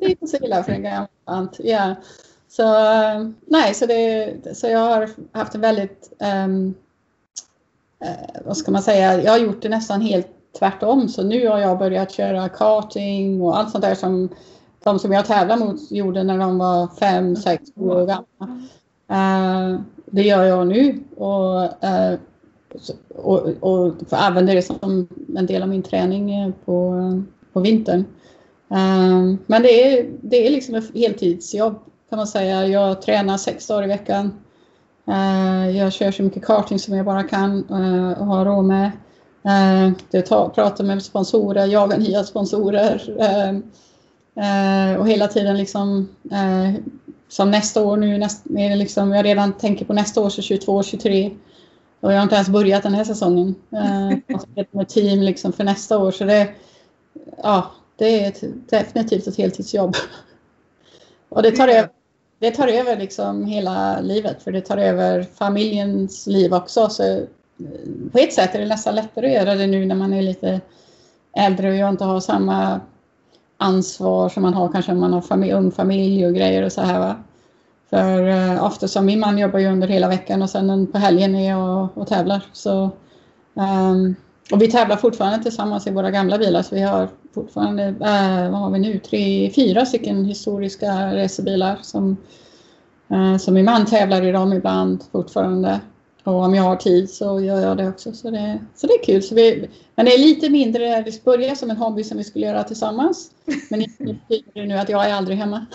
det 0.01 0.07
är 0.07 0.11
inte 0.11 0.27
så 0.27 0.37
illa 0.37 0.63
för 0.63 0.73
en 0.73 0.83
gammal 0.83 1.09
tant. 1.27 1.57
Ja. 1.59 1.95
Så, 2.49 2.63
nej, 3.47 3.75
så, 3.75 3.87
det, 3.87 4.57
så 4.57 4.67
jag 4.67 4.79
har 4.79 5.11
haft 5.33 5.55
en 5.55 5.61
väldigt, 5.61 6.13
um, 6.45 6.75
uh, 8.05 8.43
vad 8.45 8.57
ska 8.57 8.71
man 8.71 8.83
säga, 8.83 9.23
jag 9.23 9.33
har 9.33 9.39
gjort 9.39 9.63
det 9.63 9.69
nästan 9.69 10.01
helt 10.01 10.29
tvärtom. 10.59 11.09
Så 11.09 11.23
nu 11.23 11.49
har 11.49 11.59
jag 11.59 11.79
börjat 11.79 12.13
köra 12.13 12.49
karting 12.49 13.43
och 13.43 13.59
allt 13.59 13.71
sånt 13.71 13.85
där 13.85 13.95
som 13.95 14.29
de 14.85 14.99
som 14.99 15.13
jag 15.13 15.27
tävlade 15.27 15.65
mot 15.65 15.91
gjorde 15.91 16.23
när 16.23 16.39
de 16.39 16.59
var 16.59 16.89
fem, 17.01 17.37
sex 17.37 17.63
år 17.77 18.07
gamla. 18.07 18.57
Uh, 19.11 19.81
det 20.07 20.23
gör 20.23 20.45
jag 20.45 20.67
nu 20.67 21.01
och, 21.17 21.63
uh, 21.63 22.19
och, 23.09 23.49
och 23.61 23.95
använder 24.11 24.55
det 24.55 24.63
som 24.63 25.09
en 25.37 25.47
del 25.47 25.63
av 25.63 25.69
min 25.69 25.83
träning 25.83 26.53
på, 26.65 27.01
på 27.53 27.61
vintern. 27.61 28.05
Uh, 28.71 29.35
men 29.47 29.63
det 29.63 29.99
är, 29.99 30.11
det 30.23 30.47
är 30.47 30.51
liksom 30.51 30.75
ett 30.75 30.95
heltidsjobb 30.95 31.75
kan 32.11 32.17
man 32.17 32.27
säga. 32.27 32.67
Jag 32.67 33.03
tränar 33.03 33.37
sex 33.37 33.67
dagar 33.67 33.85
i 33.85 33.87
veckan. 33.87 34.33
jag 35.75 35.93
kör 35.93 36.11
så 36.11 36.23
mycket 36.23 36.45
karting 36.45 36.79
som 36.79 36.95
jag 36.95 37.07
bara 37.07 37.23
kan 37.23 37.63
och 38.19 38.27
har 38.27 38.45
råd 38.45 38.65
med. 38.65 38.91
jag 40.11 40.27
tar, 40.27 40.49
pratar 40.49 40.85
med 40.85 41.03
sponsorer, 41.03 41.67
jagar 41.67 41.99
nya 41.99 42.25
sponsorer. 42.25 43.13
Eh, 44.41 44.97
och 44.97 45.09
hela 45.09 45.29
tiden 45.29 45.57
liksom 45.57 46.09
eh, 46.31 46.83
som 47.29 47.51
nästa 47.51 47.83
år 47.83 47.97
nu, 47.97 48.19
näst, 48.19 48.47
är 48.47 48.69
det 48.69 48.77
liksom, 48.77 49.13
jag 49.13 49.25
redan 49.25 49.53
tänker 49.53 49.85
på 49.85 49.93
nästa 49.93 50.21
år, 50.21 50.31
så 50.31 50.43
22, 50.43 50.83
23. 50.83 51.31
Och 52.01 52.13
jag 52.13 52.17
har 52.17 52.23
inte 52.23 52.35
ens 52.35 52.49
börjat 52.49 52.83
den 52.83 52.95
här 52.95 53.05
säsongen. 53.05 53.55
Eh, 53.73 54.37
med 54.71 54.89
team 54.89 55.21
liksom 55.21 55.53
för 55.53 55.65
nästa 55.65 55.99
år. 55.99 56.11
Så 56.11 56.25
det, 56.25 56.49
ja, 57.43 57.71
det 57.97 58.25
är 58.25 58.29
ett, 58.29 58.43
definitivt 58.71 59.27
ett 59.27 59.37
heltidsjobb. 59.37 59.97
Och 61.29 61.43
det 61.43 61.51
tar 61.51 61.69
över, 61.69 61.91
det 62.39 62.51
tar 62.51 62.69
över 62.69 62.97
liksom 62.97 63.45
hela 63.45 64.01
livet, 64.01 64.43
för 64.43 64.53
det 64.53 64.61
tar 64.61 64.79
över 64.79 65.23
familjens 65.23 66.27
liv 66.27 66.55
också. 66.55 66.89
Så 66.89 67.03
eh, 67.03 67.23
på 68.13 68.19
ett 68.19 68.33
sätt 68.33 68.55
är 68.55 68.59
det 68.59 68.67
nästan 68.67 68.95
lättare 68.95 69.27
att 69.27 69.33
göra 69.33 69.55
det 69.55 69.67
nu 69.67 69.87
när 69.87 69.95
man 69.95 70.13
är 70.13 70.23
lite 70.23 70.61
äldre 71.37 71.71
och 71.71 71.77
jag 71.77 71.89
inte 71.89 72.05
har 72.05 72.21
samma 72.21 72.81
ansvar 73.61 74.29
som 74.29 74.43
man 74.43 74.55
har 74.55 74.69
kanske 74.69 74.93
om 74.93 75.01
man 75.01 75.13
har 75.13 75.21
familj, 75.21 75.53
ung 75.53 75.71
familj 75.71 76.27
och 76.27 76.35
grejer 76.35 76.63
och 76.63 76.73
så 76.73 76.81
här. 76.81 76.99
Va? 77.01 77.17
För 77.91 78.29
eh, 78.29 78.65
ofta 78.65 78.89
som 78.89 79.07
min 79.07 79.21
man 79.21 79.39
jobbar 79.39 79.59
ju 79.59 79.67
under 79.67 79.89
hela 79.89 80.09
veckan 80.09 80.43
och 80.43 80.51
sen 80.51 80.87
på 80.87 80.99
helgen 80.99 81.35
är 81.35 81.51
jag 81.51 81.85
och, 81.85 81.99
och 81.99 82.09
tävlar. 82.09 82.45
Så, 82.53 82.91
um, 83.55 84.15
och 84.53 84.63
vi 84.63 84.71
tävlar 84.71 84.97
fortfarande 84.97 85.43
tillsammans 85.43 85.87
i 85.87 85.91
våra 85.91 86.11
gamla 86.11 86.39
bilar 86.39 86.63
så 86.63 86.75
vi 86.75 86.81
har 86.81 87.09
fortfarande, 87.35 87.89
uh, 87.89 88.51
vad 88.51 88.61
har 88.61 88.71
vi 88.71 88.79
nu, 88.79 88.99
tre, 88.99 89.51
fyra 89.51 89.87
stycken 89.87 90.25
historiska 90.25 91.17
racerbilar 91.17 91.79
som, 91.83 92.17
uh, 93.13 93.37
som 93.37 93.55
min 93.55 93.65
man 93.65 93.87
tävlar 93.87 94.23
i 94.23 94.33
dem 94.33 94.53
ibland 94.53 95.05
fortfarande. 95.13 95.81
Och 96.25 96.35
om 96.35 96.55
jag 96.55 96.63
har 96.63 96.77
tid 96.77 97.11
så 97.11 97.41
gör 97.41 97.61
jag 97.61 97.77
det 97.77 97.89
också. 97.89 98.13
Så 98.13 98.31
det, 98.31 98.59
så 98.75 98.87
det 98.87 98.93
är 98.93 99.05
kul. 99.05 99.23
Så 99.23 99.35
vi, 99.35 99.71
men 99.95 100.07
det 100.07 100.15
är 100.15 100.19
lite 100.19 100.51
mindre, 100.51 101.03
det 101.03 101.25
börjar 101.25 101.55
som 101.55 101.71
en 101.71 101.77
hobby 101.77 102.05
som 102.05 102.19
vi 102.19 102.25
skulle 102.25 102.47
göra 102.47 102.65
tillsammans. 102.65 103.31
Men 103.71 103.81
det 103.81 103.87
betyder 104.29 104.67
nu 104.67 104.75
att 104.75 104.89
jag 104.89 105.11
är 105.11 105.15
aldrig 105.15 105.39
hemma. 105.39 105.67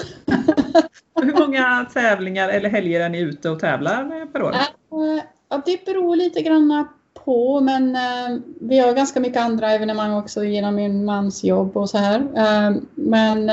Hur 1.21 1.39
många 1.39 1.85
tävlingar 1.93 2.49
eller 2.49 2.69
helger 2.69 3.01
är 3.01 3.09
ni 3.09 3.19
ute 3.19 3.49
och 3.49 3.59
tävlar 3.59 4.25
per 4.25 4.41
år? 4.41 4.51
Äh, 4.51 5.23
ja, 5.49 5.61
det 5.65 5.85
beror 5.85 6.15
lite 6.15 6.41
grann 6.41 6.87
på 7.25 7.61
men 7.61 7.95
äh, 7.95 8.39
vi 8.59 8.79
har 8.79 8.93
ganska 8.93 9.19
mycket 9.19 9.41
andra 9.41 9.71
evenemang 9.71 10.13
också 10.13 10.43
genom 10.43 10.75
min 10.75 11.05
mans 11.05 11.43
jobb 11.43 11.77
och 11.77 11.89
så 11.89 11.97
här. 11.97 12.19
Äh, 12.35 12.75
men 12.95 13.51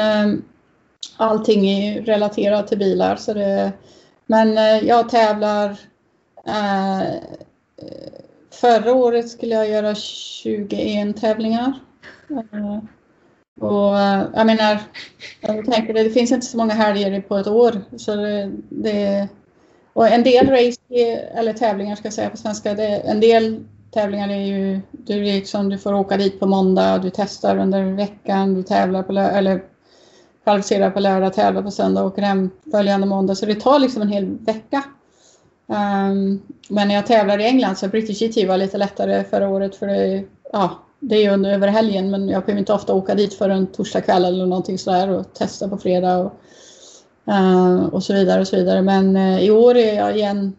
allting 1.17 1.67
är 1.67 2.03
relaterat 2.03 2.69
till 2.69 2.79
bilar. 2.79 3.17
Så 3.17 3.35
det, 3.35 3.73
men 4.27 4.59
eh, 4.59 4.85
jag 4.85 5.09
tävlar 5.09 5.71
eh, 5.71 5.77
Eh, 6.47 7.15
förra 8.51 8.93
året 8.93 9.29
skulle 9.29 9.55
jag 9.55 9.69
göra 9.69 9.95
21 9.95 11.21
tävlingar. 11.21 11.73
Eh, 12.31 12.79
och 13.61 13.99
eh, 13.99 14.25
jag 14.35 14.47
menar, 14.47 14.79
jag 15.41 15.65
tänker 15.65 15.95
det, 15.95 16.03
det 16.03 16.11
finns 16.11 16.33
inte 16.33 16.47
så 16.47 16.57
många 16.57 16.75
helger 16.75 17.21
på 17.21 17.37
ett 17.37 17.47
år. 17.47 17.81
Så 17.97 18.17
det, 18.17 18.51
det 18.69 19.29
och 19.93 20.09
en 20.09 20.23
del 20.23 20.51
race, 20.51 20.81
eller 21.35 21.53
tävlingar 21.53 21.97
ska 21.97 22.07
jag 22.07 22.13
säga 22.13 22.31
på 22.31 22.37
svenska, 22.37 22.75
det, 22.75 22.87
en 22.87 23.21
del 23.21 23.65
tävlingar 23.91 24.29
är 24.29 24.47
ju, 24.47 24.81
du, 24.91 25.23
liksom, 25.23 25.69
du 25.69 25.79
får 25.79 25.93
åka 25.93 26.17
dit 26.17 26.41
på 26.41 26.47
måndag, 26.47 26.99
du 26.99 27.11
testar 27.15 27.57
under 27.57 27.85
veckan, 27.85 28.55
du 28.55 28.63
tävlar 28.63 29.03
på 29.03 29.13
lördag, 29.13 29.39
eller 29.39 29.63
kvalificerar 30.45 30.91
på 30.91 31.01
lördag, 31.01 31.33
tävlar 31.33 31.63
på 31.63 31.71
söndag 31.71 32.01
och 32.01 32.07
åker 32.07 32.23
hem 32.23 32.51
följande 32.71 33.07
måndag. 33.07 33.35
Så 33.35 33.47
det 33.47 33.55
tar 33.55 33.79
liksom 33.79 34.03
en 34.03 34.09
hel 34.09 34.39
vecka. 34.39 34.83
Um, 35.73 36.43
men 36.69 36.89
när 36.89 36.95
jag 36.95 37.07
tävlar 37.07 37.39
i 37.39 37.45
England 37.45 37.77
så 37.77 37.89
British 37.89 38.19
GT 38.19 38.49
var 38.49 38.57
lite 38.57 38.79
lättare 38.79 39.25
förra 39.25 39.49
året 39.49 39.75
för 39.75 39.87
det, 39.87 40.25
ja, 40.53 40.79
det 41.01 41.17
är 41.17 41.23
ju 41.23 41.31
under, 41.31 41.51
över 41.51 41.69
helgen 41.69 42.11
men 42.11 42.29
jag 42.29 42.45
behöver 42.45 42.59
inte 42.59 42.73
ofta 42.73 42.95
åka 42.95 43.15
dit 43.15 43.35
förrän 43.35 43.67
torsdag 43.67 44.01
kväll 44.01 44.25
eller 44.25 44.47
någonting 44.47 44.79
sådär 44.79 45.09
och 45.09 45.35
testa 45.35 45.69
på 45.69 45.79
fredag 45.79 46.19
och, 46.19 46.33
uh, 47.29 47.85
och 47.85 48.03
så 48.03 48.15
vidare 48.15 48.41
och 48.41 48.49
så 48.49 48.57
vidare. 48.57 48.83
Men 48.83 49.17
uh, 49.17 49.43
i 49.43 49.51
år 49.51 49.77
är 49.77 49.95
jag 49.95 50.17
igen 50.17 50.53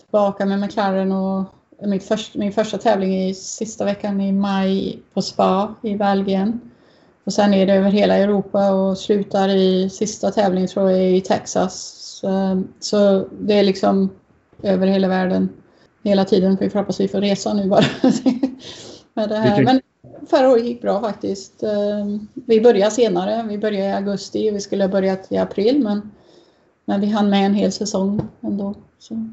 tillbaka 0.00 0.46
med 0.46 0.60
McLaren 0.60 1.12
och 1.12 1.44
mitt 1.86 2.04
först, 2.04 2.34
min 2.34 2.52
första 2.52 2.78
tävling 2.78 3.28
i 3.28 3.34
sista 3.34 3.84
veckan 3.84 4.20
i 4.20 4.32
maj 4.32 5.02
på 5.14 5.22
Spa 5.22 5.74
i 5.82 5.96
Belgien. 5.96 6.60
Och 7.24 7.32
sen 7.32 7.54
är 7.54 7.66
det 7.66 7.72
över 7.72 7.90
hela 7.90 8.16
Europa 8.16 8.70
och 8.70 8.98
slutar 8.98 9.48
i 9.48 9.90
sista 9.90 10.30
tävlingen 10.30 10.68
tror 10.68 10.90
jag 10.90 11.16
i 11.16 11.20
Texas. 11.20 11.94
Så, 12.20 12.62
så 12.80 13.26
det 13.40 13.54
är 13.54 13.64
liksom 13.64 14.10
över 14.62 14.86
hela 14.86 15.08
världen 15.08 15.48
hela 16.02 16.24
tiden. 16.24 16.58
För 16.58 16.64
vi 16.64 16.78
hoppas 16.78 17.00
vi 17.00 17.08
får 17.08 17.20
resa 17.20 17.54
nu 17.54 17.68
bara. 17.68 17.84
med 19.14 19.28
det 19.28 19.36
här. 19.36 19.64
Men 19.64 19.80
förra 20.30 20.48
året 20.48 20.64
gick 20.64 20.82
bra 20.82 21.00
faktiskt. 21.00 21.62
Ehm, 21.62 22.28
vi 22.34 22.60
började 22.60 22.90
senare. 22.90 23.46
Vi 23.48 23.58
började 23.58 23.86
i 23.86 23.92
augusti 23.92 24.50
och 24.50 24.54
vi 24.54 24.60
skulle 24.60 24.84
ha 24.84 24.88
börjat 24.88 25.32
i 25.32 25.36
april. 25.36 25.82
Men, 25.82 26.10
men 26.84 27.00
vi 27.00 27.06
hann 27.06 27.30
med 27.30 27.46
en 27.46 27.54
hel 27.54 27.72
säsong 27.72 28.28
ändå. 28.40 28.74
Så. 28.98 29.28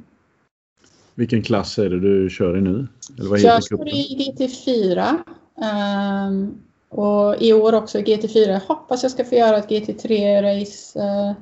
Vilken 1.16 1.44
klass 1.44 1.78
är 1.78 1.90
det 1.90 2.00
du 2.00 2.30
kör 2.30 2.58
i 2.58 2.62
nu? 2.62 2.88
Eller 3.18 3.30
vad 3.30 3.40
jag 3.40 3.64
kör 3.64 3.88
i 3.88 4.34
GT4. 4.38 5.10
Um, 5.10 5.64
ehm, 5.64 6.62
och 6.90 7.42
i 7.42 7.54
år 7.54 7.74
också 7.76 8.00
i 8.00 8.04
GT4. 8.04 8.50
Jag 8.50 8.60
hoppas 8.60 9.04
jag 9.04 9.12
ska 9.12 9.26
få 9.26 9.36
göra 9.36 9.58
ett 9.58 9.70
GT3-race 9.70 11.00
uh, 11.00 11.30
eh, 11.30 11.36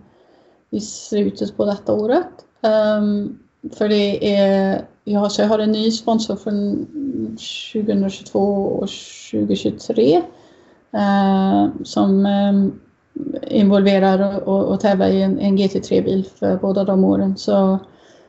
i 0.69 0.81
slutet 0.81 1.57
på 1.57 1.65
detta 1.65 1.93
året. 1.93 2.27
Um, 2.61 3.39
för 3.71 3.89
det 3.89 4.35
är, 4.35 4.81
jag, 5.03 5.31
så 5.31 5.41
jag 5.41 5.49
har 5.49 5.59
en 5.59 5.71
ny 5.71 5.91
sponsor 5.91 6.35
från 6.35 6.87
2022 7.73 8.39
och 8.39 8.89
2023 9.31 10.21
eh, 10.93 11.67
som 11.83 12.25
eh, 12.25 12.53
involverar 13.59 14.49
och, 14.49 14.65
och 14.65 14.79
tävlar 14.79 15.07
i 15.07 15.21
en, 15.21 15.39
en 15.39 15.57
GT3-bil 15.57 16.27
för 16.39 16.57
båda 16.57 16.83
de 16.83 17.03
åren. 17.03 17.37
Så, 17.37 17.79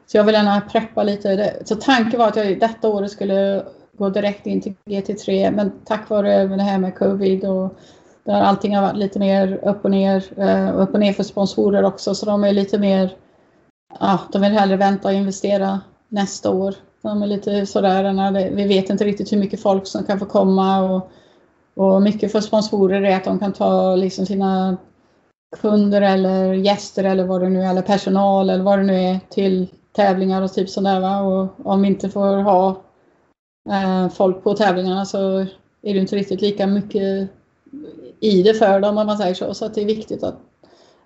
så 0.07 0.17
jag 0.17 0.25
vill 0.25 0.35
gärna 0.35 0.61
preppa 0.61 1.03
lite. 1.03 1.55
Så 1.65 1.77
tanken 1.77 2.19
var 2.19 2.29
att 2.29 2.37
jag 2.37 2.61
detta 2.61 2.89
året 2.89 3.11
skulle 3.11 3.63
gå 3.99 4.11
direkt 4.11 4.47
in 4.47 4.61
till 4.61 4.75
GT3 4.85 5.51
men 5.51 5.73
tack 5.85 6.09
vare 6.09 6.47
det 6.47 6.63
här 6.63 6.79
med 6.79 6.99
covid 6.99 7.45
och 7.45 7.79
där 8.25 8.41
allting 8.41 8.77
har 8.77 8.83
varit 8.83 8.97
lite 8.97 9.19
mer 9.19 9.61
upp 9.63 9.85
och 9.85 9.91
ner, 9.91 10.25
eh, 10.37 10.81
upp 10.81 10.95
och 10.95 11.01
ner 11.01 11.13
för 11.13 11.23
sponsorer 11.23 11.83
också 11.83 12.15
så 12.15 12.27
de 12.27 12.45
är 12.45 12.53
lite 12.53 12.79
mer 12.79 13.17
ja, 14.01 14.21
de 14.33 14.43
vill 14.43 14.53
hellre 14.53 14.77
vänta 14.77 15.09
och 15.09 15.15
investera 15.15 15.81
nästa 16.09 16.51
år. 16.51 16.75
De 17.03 17.23
är 17.23 17.27
lite 17.27 17.67
sådär, 17.67 18.51
vi 18.51 18.65
vet 18.65 18.91
inte 18.91 19.05
riktigt 19.05 19.33
hur 19.33 19.39
mycket 19.39 19.63
folk 19.63 19.87
som 19.87 20.05
kan 20.05 20.19
få 20.19 20.27
komma 20.27 20.83
och, 20.83 21.11
och 21.75 22.03
mycket 22.03 22.33
för 22.33 22.41
sponsorer 22.41 23.03
är 23.03 23.17
att 23.17 23.25
de 23.25 23.39
kan 23.39 23.53
ta 23.53 23.97
liksom 23.97 24.27
sina 24.27 24.77
kunder 25.61 26.03
eller 26.03 26.53
gäster 26.53 27.05
eller 27.05 27.25
vad 27.25 27.41
det 27.41 27.49
nu 27.49 27.63
är, 27.63 27.71
eller 27.71 27.83
personal 27.83 28.51
eller 28.51 28.65
vad 28.65 28.79
det 28.79 28.85
nu 28.85 29.01
är 29.01 29.21
till 29.29 29.67
tävlingar 29.93 30.43
och 30.43 30.53
typ 30.53 30.71
sådär 30.71 31.01
va. 31.01 31.21
Och 31.21 31.67
om 31.67 31.83
vi 31.83 31.89
inte 31.89 32.09
får 32.09 32.37
ha 32.37 32.83
eh, 33.71 34.09
folk 34.09 34.45
på 34.45 34.55
tävlingarna 34.55 35.05
så 35.05 35.39
är 35.83 35.95
det 35.95 35.99
inte 35.99 36.17
riktigt 36.17 36.41
lika 36.41 36.67
mycket 36.67 37.29
i 38.21 38.43
det 38.43 38.55
för 38.55 38.81
dem 38.81 38.99
om 38.99 39.07
man 39.07 39.19
säger 39.19 39.35
så. 39.35 39.55
Så 39.55 39.69
det 39.69 39.83
är 39.83 39.87
viktigt 39.87 40.23
att 40.23 40.41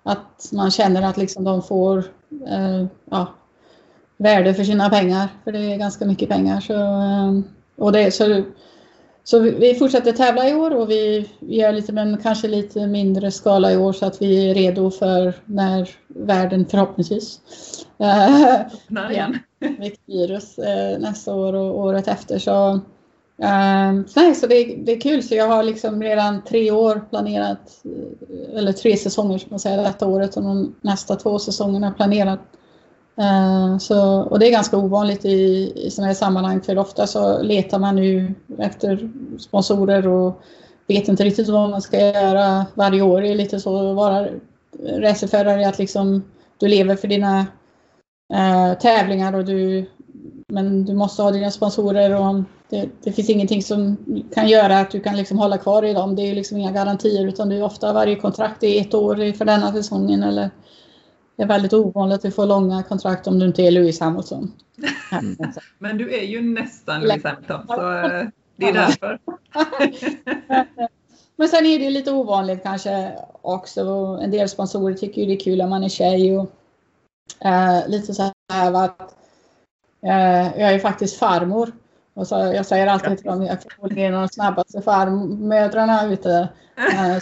att 0.03 0.49
man 0.51 0.71
känner 0.71 1.01
att 1.01 1.17
liksom 1.17 1.43
de 1.43 1.61
får 1.61 2.03
ja, 3.09 3.27
värde 4.19 4.53
för 4.53 4.63
sina 4.63 4.89
pengar. 4.89 5.27
För 5.43 5.51
det 5.51 5.59
är 5.59 5.77
ganska 5.77 6.05
mycket 6.05 6.29
pengar. 6.29 6.59
Så, 6.59 6.73
eh, 6.73 7.41
och 7.75 7.91
det, 7.91 8.11
så, 8.11 8.43
så 9.23 9.39
vi 9.39 9.75
fortsätter 9.75 10.11
tävla 10.11 10.49
i 10.49 10.53
år 10.53 10.75
och 10.75 10.89
vi 10.89 11.29
gör 11.39 11.71
lite, 11.73 11.93
men 11.93 12.17
kanske 12.17 12.47
lite 12.47 12.87
mindre 12.87 13.31
skala 13.31 13.71
i 13.71 13.77
år 13.77 13.93
så 13.93 14.05
att 14.05 14.21
vi 14.21 14.49
är 14.49 14.53
redo 14.53 14.91
för 14.91 15.33
när 15.45 15.89
världen 16.07 16.65
förhoppningsvis 16.65 17.41
öppnar 17.99 19.11
igen. 19.11 19.37
Ja, 19.59 19.89
virus 20.05 20.57
eh, 20.57 20.99
nästa 20.99 21.35
år 21.35 21.53
och 21.53 21.79
året 21.79 22.07
efter. 22.07 22.39
Så, 22.39 22.79
Uh, 23.43 24.01
nej, 24.15 24.35
så 24.35 24.47
det, 24.47 24.75
det, 24.85 24.91
är 24.91 25.01
kul. 25.01 25.23
Så 25.23 25.35
jag 25.35 25.47
har 25.47 25.63
liksom 25.63 26.03
redan 26.03 26.43
tre 26.43 26.71
år 26.71 27.05
planerat, 27.09 27.81
eh, 27.85 28.57
eller 28.59 28.73
tre 28.73 28.97
säsonger 28.97 29.37
ska 29.37 29.49
man 29.49 29.59
säga, 29.59 29.81
detta 29.81 30.07
året 30.07 30.37
och 30.37 30.43
de 30.43 30.75
nästa 30.81 31.15
två 31.15 31.39
säsongerna 31.39 31.91
planerat. 31.91 32.39
Uh, 33.19 33.77
så, 33.77 34.21
och 34.21 34.39
det 34.39 34.47
är 34.47 34.51
ganska 34.51 34.77
ovanligt 34.77 35.25
i, 35.25 35.71
i 35.75 35.91
sådana 35.91 36.07
här 36.07 36.15
sammanhang 36.15 36.61
för 36.61 36.77
ofta 36.77 37.07
så 37.07 37.41
letar 37.41 37.79
man 37.79 37.95
nu 37.95 38.33
efter 38.57 39.09
sponsorer 39.39 40.07
och 40.07 40.41
vet 40.87 41.07
inte 41.07 41.23
riktigt 41.23 41.49
vad 41.49 41.69
man 41.69 41.81
ska 41.81 41.99
göra 41.99 42.65
varje 42.73 43.01
år. 43.01 43.21
Det 43.21 43.27
är 43.27 43.35
lite 43.35 43.59
så 43.59 43.89
att 43.89 43.95
vara 43.95 44.27
racerförare, 44.83 45.67
att 45.67 45.79
liksom 45.79 46.23
du 46.57 46.67
lever 46.67 46.95
för 46.95 47.07
dina 47.07 47.39
uh, 48.33 48.79
tävlingar 48.79 49.33
och 49.33 49.45
du, 49.45 49.85
men 50.49 50.85
du 50.85 50.93
måste 50.93 51.21
ha 51.21 51.31
dina 51.31 51.51
sponsorer 51.51 52.15
och 52.15 52.43
det, 52.69 52.89
det, 53.03 53.11
finns 53.11 53.29
ingenting 53.29 53.63
som 53.63 53.97
kan 54.33 54.47
göra 54.47 54.79
att 54.79 54.91
du 54.91 54.99
kan 54.99 55.15
liksom 55.17 55.37
hålla 55.37 55.57
kvar 55.57 55.83
i 55.83 55.93
dem. 55.93 56.15
Det 56.15 56.21
är 56.21 56.35
liksom 56.35 56.57
inga 56.57 56.71
garantier 56.71 57.27
utan 57.27 57.49
det 57.49 57.55
är 57.55 57.63
ofta 57.63 57.93
varje 57.93 58.15
kontrakt 58.15 58.63
är 58.63 58.81
ett 58.81 58.93
år 58.93 59.33
för 59.33 59.45
denna 59.45 59.73
säsongen 59.73 60.23
eller 60.23 60.49
det 61.35 61.43
är 61.43 61.47
väldigt 61.47 61.73
ovanligt 61.73 62.15
att 62.15 62.21
du 62.21 62.31
får 62.31 62.45
långa 62.45 62.83
kontrakt 62.83 63.27
om 63.27 63.39
du 63.39 63.45
inte 63.45 63.61
är 63.61 63.71
Lewis 63.71 63.99
Hamilton. 63.99 64.53
Men 65.79 65.97
du 65.97 66.13
är 66.15 66.23
ju 66.23 66.41
nästan 66.41 67.01
Lewis 67.01 67.23
Hamilton 67.23 67.67
så 67.67 67.91
eh, 67.91 68.27
det 68.55 68.69
är 68.69 68.73
därför. 68.73 69.19
Men 71.35 71.47
sen 71.47 71.65
är 71.65 71.79
det 71.79 71.89
lite 71.89 72.11
ovanligt 72.11 72.63
kanske 72.63 73.13
också. 73.41 73.81
En 74.21 74.31
del 74.31 74.49
sponsorer 74.49 74.93
tycker 74.93 75.21
ju 75.21 75.27
det 75.27 75.33
är 75.33 75.39
kul 75.39 75.61
om 75.61 75.69
man 75.69 75.83
är 75.83 75.89
tjej 75.89 76.37
och 76.37 76.51
uh, 77.45 77.89
lite 77.89 78.13
så 78.13 78.31
här 78.53 78.73
att 78.73 79.18
Eh, 80.01 80.59
jag 80.61 80.73
är 80.73 80.79
faktiskt 80.79 81.17
farmor. 81.17 81.71
Och 82.13 82.27
så, 82.27 82.35
jag 82.35 82.65
säger 82.65 82.87
alltid 82.87 83.17
till 83.17 83.25
dem, 83.27 83.41
jag 83.41 83.57
eh, 83.91 84.03
är 84.03 84.07
en 84.07 84.13
av 84.13 84.21
de 84.21 84.27
snabbaste 84.27 84.81
farmödrarna 84.81 86.05
ute. 86.05 86.49
Eh, 86.77 87.17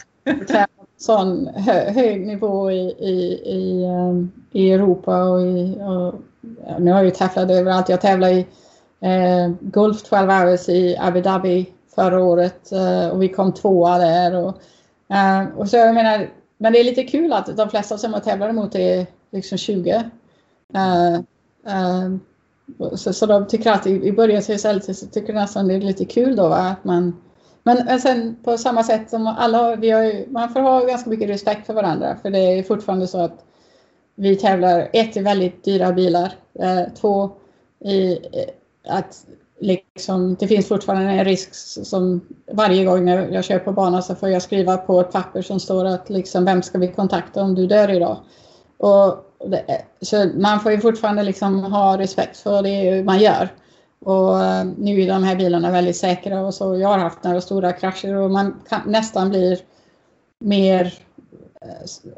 sån 0.97 1.47
hö, 1.47 1.91
hög 1.91 2.27
nivå 2.27 2.71
i, 2.71 2.95
i, 2.99 3.41
i, 3.45 3.83
eh, 3.83 4.25
i 4.61 4.71
Europa 4.71 5.23
och, 5.23 5.41
i, 5.41 5.77
och 5.81 6.15
nu 6.79 6.91
har 6.91 6.97
jag 6.97 7.05
ju 7.05 7.11
tävlat 7.11 7.51
överallt. 7.51 7.89
Jag 7.89 8.01
tävlade 8.01 8.33
i 8.33 8.47
eh, 8.99 9.49
Gulf 9.59 10.03
12 10.03 10.29
hours 10.29 10.69
i 10.69 10.97
Abu 10.99 11.21
Dhabi 11.21 11.73
förra 11.95 12.23
året 12.23 12.71
eh, 12.71 13.09
och 13.09 13.21
vi 13.21 13.29
kom 13.29 13.53
tvåa 13.53 13.97
där. 13.97 14.35
Och, 14.35 14.61
eh, 15.15 15.47
och 15.55 15.69
så 15.69 15.77
jag 15.77 15.95
menar, 15.95 16.29
men 16.57 16.73
det 16.73 16.79
är 16.79 16.83
lite 16.83 17.03
kul 17.03 17.33
att 17.33 17.57
de 17.57 17.69
flesta 17.69 17.97
som 17.97 18.13
jag 18.13 18.23
tävlar 18.23 18.49
emot 18.49 18.75
är 18.75 19.07
liksom 19.31 19.57
20. 19.57 20.09
Så, 22.95 23.13
så 23.13 23.25
de 23.25 23.47
tycker 23.47 23.71
att 23.71 23.87
i, 23.87 24.07
i 24.07 24.11
början 24.11 24.41
så, 24.41 24.57
så 24.93 25.07
tycker 25.07 25.33
nästan 25.33 25.67
det 25.67 25.73
är 25.73 25.81
lite 25.81 26.05
kul 26.05 26.35
då 26.35 26.47
va? 26.49 26.57
att 26.57 26.83
man 26.83 27.13
men, 27.63 27.99
sen 27.99 28.37
på 28.43 28.57
samma 28.57 28.83
sätt 28.83 29.09
som 29.09 29.27
alla 29.27 29.75
vi 29.75 29.91
har 29.91 30.03
ju, 30.03 30.25
man 30.29 30.49
får 30.49 30.59
ha 30.59 30.85
ganska 30.85 31.09
mycket 31.09 31.29
respekt 31.29 31.65
för 31.65 31.73
varandra 31.73 32.17
för 32.21 32.29
det 32.29 32.39
är 32.39 32.63
fortfarande 32.63 33.07
så 33.07 33.19
att 33.19 33.45
vi 34.15 34.35
tävlar 34.35 34.89
ett 34.93 35.17
i 35.17 35.19
väldigt 35.19 35.63
dyra 35.63 35.93
bilar, 35.93 36.31
eh, 36.59 36.83
två 37.01 37.31
i 37.79 38.11
eh, 38.11 38.49
att 38.87 39.25
liksom, 39.59 40.35
det 40.39 40.47
finns 40.47 40.67
fortfarande 40.67 41.11
en 41.11 41.25
risk 41.25 41.49
som 41.85 42.21
varje 42.51 42.85
gång 42.85 43.07
jag 43.07 43.43
kör 43.43 43.59
på 43.59 43.71
banan 43.71 44.03
så 44.03 44.15
får 44.15 44.29
jag 44.29 44.41
skriva 44.41 44.77
på 44.77 44.99
ett 44.99 45.11
papper 45.11 45.41
som 45.41 45.59
står 45.59 45.85
att 45.85 46.09
liksom, 46.09 46.45
vem 46.45 46.61
ska 46.61 46.77
vi 46.77 46.87
kontakta 46.87 47.43
om 47.43 47.55
du 47.55 47.67
dör 47.67 47.91
idag? 47.91 48.17
Och 48.77 49.26
så 50.01 50.29
man 50.35 50.59
får 50.59 50.71
ju 50.71 50.79
fortfarande 50.79 51.23
liksom 51.23 51.63
ha 51.63 51.97
respekt 51.97 52.37
för 52.37 52.61
det 52.61 53.03
man 53.03 53.19
gör. 53.19 53.49
Och 53.99 54.43
eh, 54.43 54.65
nu 54.77 55.01
är 55.01 55.07
de 55.07 55.23
här 55.23 55.35
bilarna 55.35 55.71
väldigt 55.71 55.97
säkra 55.97 56.41
och 56.41 56.53
så. 56.53 56.77
Jag 56.77 56.89
har 56.89 56.97
haft 56.97 57.23
några 57.23 57.41
stora 57.41 57.73
krascher 57.73 58.15
och 58.15 58.31
man 58.31 58.61
kan, 58.69 58.81
nästan 58.85 59.29
blir 59.29 59.59
mer, 60.39 60.93
eh, 61.61 61.67
vad 61.79 61.89
ska 61.89 62.09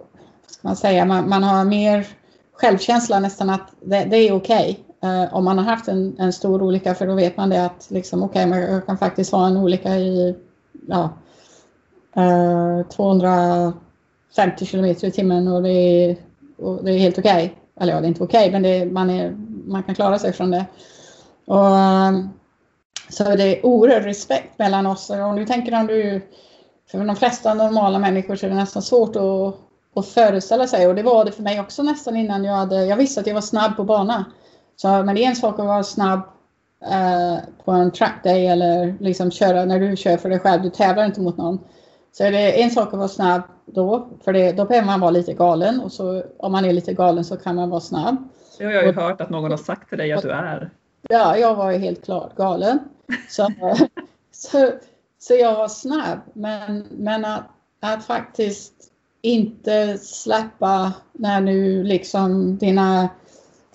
man 0.61 0.75
säga, 0.75 1.05
man, 1.05 1.29
man 1.29 1.43
har 1.43 1.65
mer 1.65 2.07
självkänsla 2.53 3.19
nästan 3.19 3.49
att 3.49 3.71
det, 3.81 4.05
det 4.05 4.17
är 4.17 4.33
okej. 4.33 4.79
Eh, 5.03 5.33
om 5.33 5.45
man 5.45 5.57
har 5.57 5.65
haft 5.65 5.87
en, 5.87 6.15
en 6.19 6.33
stor 6.33 6.61
olycka 6.61 6.95
för 6.95 7.07
då 7.07 7.15
vet 7.15 7.37
man 7.37 7.49
det 7.49 7.65
att 7.65 7.87
liksom, 7.91 8.23
okej, 8.23 8.45
man 8.47 8.81
kan 8.81 8.97
faktiskt 8.97 9.31
ha 9.31 9.47
en 9.47 9.57
olycka 9.57 9.97
i 9.97 10.35
ja, 10.87 11.09
eh, 12.15 12.87
250 12.87 14.65
kilometer 14.65 15.07
i 15.07 15.11
timmen 15.11 15.47
och 15.47 15.63
det 15.63 15.69
är, 15.71 16.17
och 16.61 16.83
det 16.83 16.91
är 16.91 16.97
helt 16.97 17.19
okej. 17.19 17.55
Eller 17.79 17.93
ja, 17.93 18.01
det 18.01 18.05
är 18.05 18.09
inte 18.09 18.23
okej, 18.23 18.51
men 18.51 18.61
det, 18.63 18.85
man, 18.85 19.09
är, 19.09 19.31
man 19.65 19.83
kan 19.83 19.95
klara 19.95 20.19
sig 20.19 20.33
från 20.33 20.51
det. 20.51 20.65
Och, 21.45 21.77
ehm, 21.77 22.29
så 23.09 23.23
det 23.23 23.43
är 23.43 23.65
oerhörd 23.65 24.03
respekt 24.03 24.59
mellan 24.59 24.85
oss. 24.85 25.09
Och 25.09 25.19
om 25.19 25.35
du 25.35 25.45
tänker 25.45 25.79
om 25.79 25.87
du, 25.87 26.21
för 26.91 27.05
de 27.05 27.15
flesta 27.15 27.53
normala 27.53 27.99
människor 27.99 28.35
så 28.35 28.45
är 28.45 28.49
det 28.49 28.55
nästan 28.55 28.81
svårt 28.81 29.15
att, 29.15 29.55
att 29.95 30.07
föreställa 30.07 30.67
sig. 30.67 30.87
Och 30.87 30.95
det 30.95 31.03
var 31.03 31.25
det 31.25 31.31
för 31.31 31.43
mig 31.43 31.59
också 31.59 31.83
nästan 31.83 32.15
innan 32.15 32.43
jag 32.43 32.53
hade, 32.53 32.85
jag 32.85 32.97
visste 32.97 33.19
att 33.19 33.27
jag 33.27 33.33
var 33.33 33.41
snabb 33.41 33.75
på 33.75 33.83
bana. 33.83 34.25
Så, 34.75 34.87
men 34.87 35.15
det 35.15 35.23
är 35.23 35.29
en 35.29 35.35
sak 35.35 35.59
att 35.59 35.65
vara 35.65 35.83
snabb 35.83 36.21
eh, 36.91 37.37
på 37.65 37.71
en 37.71 37.91
track 37.91 38.23
day 38.23 38.47
eller 38.47 38.95
liksom 38.99 39.31
köra 39.31 39.65
när 39.65 39.79
du 39.79 39.97
kör 39.97 40.17
för 40.17 40.29
dig 40.29 40.39
själv. 40.39 40.63
Du 40.63 40.69
tävlar 40.69 41.05
inte 41.05 41.21
mot 41.21 41.37
någon. 41.37 41.59
Så 42.11 42.23
det 42.23 42.59
är 42.59 42.63
en 42.63 42.71
sak 42.71 42.87
att 42.93 42.99
vara 42.99 43.07
snabb 43.07 43.41
då, 43.73 44.07
för 44.23 44.33
det, 44.33 44.51
då 44.51 44.65
behöver 44.65 44.87
man 44.87 44.99
vara 44.99 45.11
lite 45.11 45.33
galen 45.33 45.79
och 45.79 45.91
så 45.91 46.23
om 46.37 46.51
man 46.51 46.65
är 46.65 46.73
lite 46.73 46.93
galen 46.93 47.25
så 47.25 47.37
kan 47.37 47.55
man 47.55 47.69
vara 47.69 47.81
snabb. 47.81 48.27
Det 48.57 48.65
har 48.65 48.71
jag 48.71 48.85
ju 48.85 48.93
hört 48.93 49.21
att 49.21 49.29
någon 49.29 49.51
har 49.51 49.57
sagt 49.57 49.89
till 49.89 49.97
dig 49.97 50.11
att 50.11 50.21
du 50.21 50.31
är. 50.31 50.69
Ja, 51.09 51.37
jag 51.37 51.55
var 51.55 51.71
ju 51.71 51.77
helt 51.77 52.05
klart 52.05 52.35
galen. 52.35 52.79
Så, 53.29 53.47
så, 54.31 54.71
så 55.19 55.33
jag 55.33 55.55
var 55.55 55.67
snabb. 55.67 56.19
Men, 56.33 56.85
men 56.91 57.25
att, 57.25 57.43
att 57.79 58.05
faktiskt 58.05 58.73
inte 59.21 59.97
släppa 59.97 60.93
när 61.13 61.41
nu 61.41 61.83
liksom 61.83 62.57
dina 62.57 63.09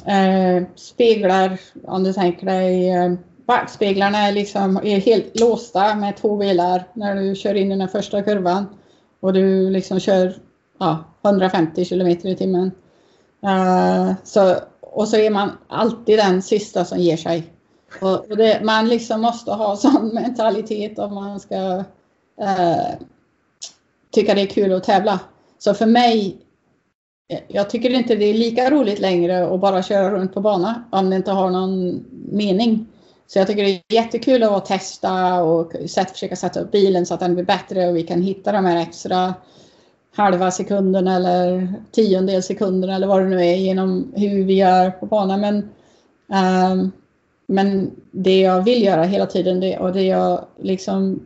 eh, 0.06 0.62
speglar, 0.74 1.60
om 1.84 2.04
du 2.04 2.12
tänker 2.12 2.46
dig 2.46 2.90
eh, 2.90 3.12
backspeglarna 3.46 4.18
är 4.18 4.32
liksom 4.32 4.76
är 4.76 5.00
helt 5.00 5.40
låsta 5.40 5.94
med 5.94 6.16
två 6.16 6.36
bilar 6.36 6.84
när 6.92 7.14
du 7.14 7.34
kör 7.34 7.54
in 7.54 7.72
i 7.72 7.76
den 7.76 7.88
första 7.88 8.22
kurvan 8.22 8.66
och 9.24 9.32
du 9.32 9.70
liksom 9.70 10.00
kör 10.00 10.34
ja, 10.78 11.04
150 11.22 11.84
kilometer 11.84 12.28
i 12.28 12.36
timmen. 12.36 12.70
Uh, 13.44 14.12
så, 14.24 14.56
och 14.80 15.08
så 15.08 15.16
är 15.16 15.30
man 15.30 15.50
alltid 15.68 16.18
den 16.18 16.42
sista 16.42 16.84
som 16.84 16.98
ger 16.98 17.16
sig. 17.16 17.52
Och, 18.00 18.30
och 18.30 18.36
det, 18.36 18.60
man 18.64 18.88
liksom 18.88 19.20
måste 19.20 19.50
ha 19.50 19.76
sån 19.76 20.08
mentalitet 20.14 20.98
om 20.98 21.14
man 21.14 21.40
ska 21.40 21.76
uh, 22.42 22.94
tycka 24.10 24.34
det 24.34 24.42
är 24.42 24.46
kul 24.46 24.72
att 24.72 24.84
tävla. 24.84 25.20
Så 25.58 25.74
för 25.74 25.86
mig, 25.86 26.36
eh, 27.32 27.40
jag 27.48 27.70
tycker 27.70 27.90
inte 27.90 28.16
det 28.16 28.24
är 28.24 28.34
lika 28.34 28.70
roligt 28.70 28.98
längre 28.98 29.54
att 29.54 29.60
bara 29.60 29.82
köra 29.82 30.10
runt 30.10 30.34
på 30.34 30.40
bana 30.40 30.84
om 30.90 31.10
det 31.10 31.16
inte 31.16 31.32
har 31.32 31.50
någon 31.50 32.04
mening. 32.32 32.86
Så 33.26 33.38
jag 33.38 33.46
tycker 33.46 33.62
det 33.64 33.70
är 33.70 33.94
jättekul 33.94 34.42
att 34.42 34.66
testa 34.66 35.42
och 35.42 35.72
försöka 36.12 36.36
sätta 36.36 36.60
upp 36.60 36.70
bilen 36.70 37.06
så 37.06 37.14
att 37.14 37.20
den 37.20 37.34
blir 37.34 37.44
bättre 37.44 37.88
och 37.88 37.96
vi 37.96 38.02
kan 38.02 38.22
hitta 38.22 38.52
de 38.52 38.64
här 38.64 38.82
extra 38.82 39.34
halva 40.16 40.50
sekunden 40.50 41.08
eller 41.08 41.72
tiondel 41.92 42.42
sekunden 42.42 42.90
eller 42.90 43.06
vad 43.06 43.22
det 43.22 43.28
nu 43.28 43.46
är 43.46 43.54
genom 43.54 44.12
hur 44.16 44.44
vi 44.44 44.54
gör 44.54 44.90
på 44.90 45.06
banan. 45.06 45.40
Men, 45.40 45.56
um, 46.72 46.92
men 47.46 47.90
det 48.10 48.40
jag 48.40 48.62
vill 48.62 48.84
göra 48.84 49.02
hela 49.02 49.26
tiden 49.26 49.60
det, 49.60 49.78
och 49.78 49.92
det 49.92 50.02
jag 50.02 50.44
liksom 50.60 51.20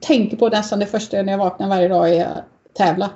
tänker 0.00 0.36
på 0.36 0.48
nästan 0.48 0.78
det 0.78 0.86
första 0.86 1.22
när 1.22 1.32
jag 1.32 1.38
vaknar 1.38 1.68
varje 1.68 1.88
dag 1.88 2.14
är 2.14 2.24
att 2.24 2.44
tävla. 2.74 3.10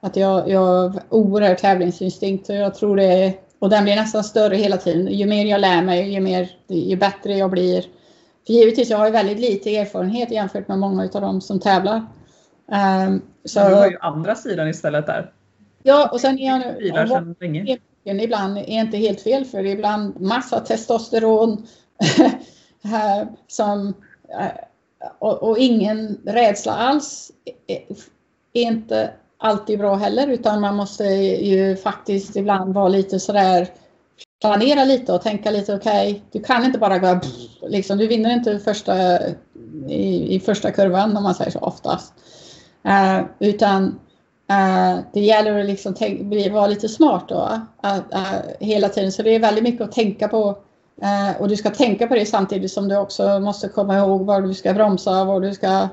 Att 0.00 0.16
jag, 0.16 0.48
jag 0.48 0.60
har 0.60 1.02
oerhörd 1.08 1.58
tävlingsinstinkt 1.58 2.48
och 2.48 2.54
jag 2.54 2.74
tror 2.74 2.96
det 2.96 3.04
är 3.04 3.34
och 3.60 3.70
den 3.70 3.84
blir 3.84 3.96
nästan 3.96 4.24
större 4.24 4.56
hela 4.56 4.76
tiden. 4.76 5.06
Ju 5.12 5.26
mer 5.26 5.46
jag 5.46 5.60
lär 5.60 5.82
mig, 5.82 6.12
ju, 6.12 6.20
mer, 6.20 6.50
ju 6.68 6.96
bättre 6.96 7.38
jag 7.38 7.50
blir. 7.50 7.82
För 8.46 8.52
givetvis, 8.52 8.90
jag 8.90 8.98
har 8.98 9.06
ju 9.06 9.12
väldigt 9.12 9.38
lite 9.38 9.76
erfarenhet 9.76 10.30
jämfört 10.30 10.68
med 10.68 10.78
många 10.78 11.02
av 11.02 11.20
dem 11.20 11.40
som 11.40 11.60
tävlar. 11.60 12.06
Um, 13.06 13.22
så, 13.44 13.68
du 13.68 13.74
har 13.74 13.90
ju 13.90 13.98
andra 14.00 14.34
sidan 14.34 14.68
istället 14.68 15.06
där. 15.06 15.32
Ja, 15.82 16.08
och 16.12 16.20
sen 16.20 16.38
är 16.38 16.46
jag 16.46 16.60
nu... 16.60 16.88
Sedan 16.88 17.36
länge. 17.40 17.78
Ibland 18.04 18.58
är 18.58 18.80
inte 18.80 18.96
helt 18.96 19.20
fel, 19.20 19.44
för 19.44 19.66
ibland 19.66 20.20
massa 20.20 20.60
testosteron. 20.60 21.66
som, 23.48 23.94
eh, 24.40 24.46
och, 25.18 25.42
och, 25.42 25.58
ingen 25.58 26.20
rädsla 26.24 26.72
alls 26.72 27.32
är 27.66 28.62
inte 28.62 29.10
alltid 29.40 29.78
bra 29.78 29.96
heller 29.96 30.26
utan 30.26 30.60
man 30.60 30.76
måste 30.76 31.04
ju 31.04 31.76
faktiskt 31.76 32.36
ibland 32.36 32.74
vara 32.74 32.88
lite 32.88 33.20
sådär 33.20 33.68
planera 34.40 34.84
lite 34.84 35.12
och 35.12 35.22
tänka 35.22 35.50
lite 35.50 35.74
okej, 35.74 36.10
okay, 36.10 36.22
du 36.32 36.42
kan 36.42 36.64
inte 36.64 36.78
bara 36.78 36.98
gå 36.98 37.20
liksom, 37.62 37.98
du 37.98 38.06
vinner 38.06 38.32
inte 38.32 38.58
första 38.58 39.18
i, 39.88 40.34
i 40.34 40.40
första 40.40 40.70
kurvan 40.70 41.16
om 41.16 41.22
man 41.22 41.34
säger 41.34 41.50
så 41.50 41.58
oftast. 41.58 42.14
Uh, 42.86 43.26
utan 43.38 43.84
uh, 44.50 45.00
det 45.12 45.20
gäller 45.20 45.60
att 45.60 45.66
liksom 45.66 45.94
tänk, 45.94 46.52
vara 46.52 46.66
lite 46.66 46.88
smart 46.88 47.24
då 47.28 47.60
uh, 47.84 48.20
hela 48.60 48.88
tiden. 48.88 49.12
Så 49.12 49.22
det 49.22 49.34
är 49.34 49.40
väldigt 49.40 49.64
mycket 49.64 49.80
att 49.80 49.92
tänka 49.92 50.28
på 50.28 50.58
och 51.38 51.48
du 51.48 51.56
ska 51.56 51.70
tänka 51.70 52.06
på 52.06 52.14
det 52.14 52.26
samtidigt 52.26 52.72
som 52.72 52.88
du 52.88 52.96
också 52.96 53.40
måste 53.40 53.68
komma 53.68 53.98
ihåg 53.98 54.26
var 54.26 54.40
du 54.40 54.54
ska 54.54 54.74
bromsa, 54.74 55.24
var 55.24 55.40
du 55.40 55.54
ska 55.54 55.88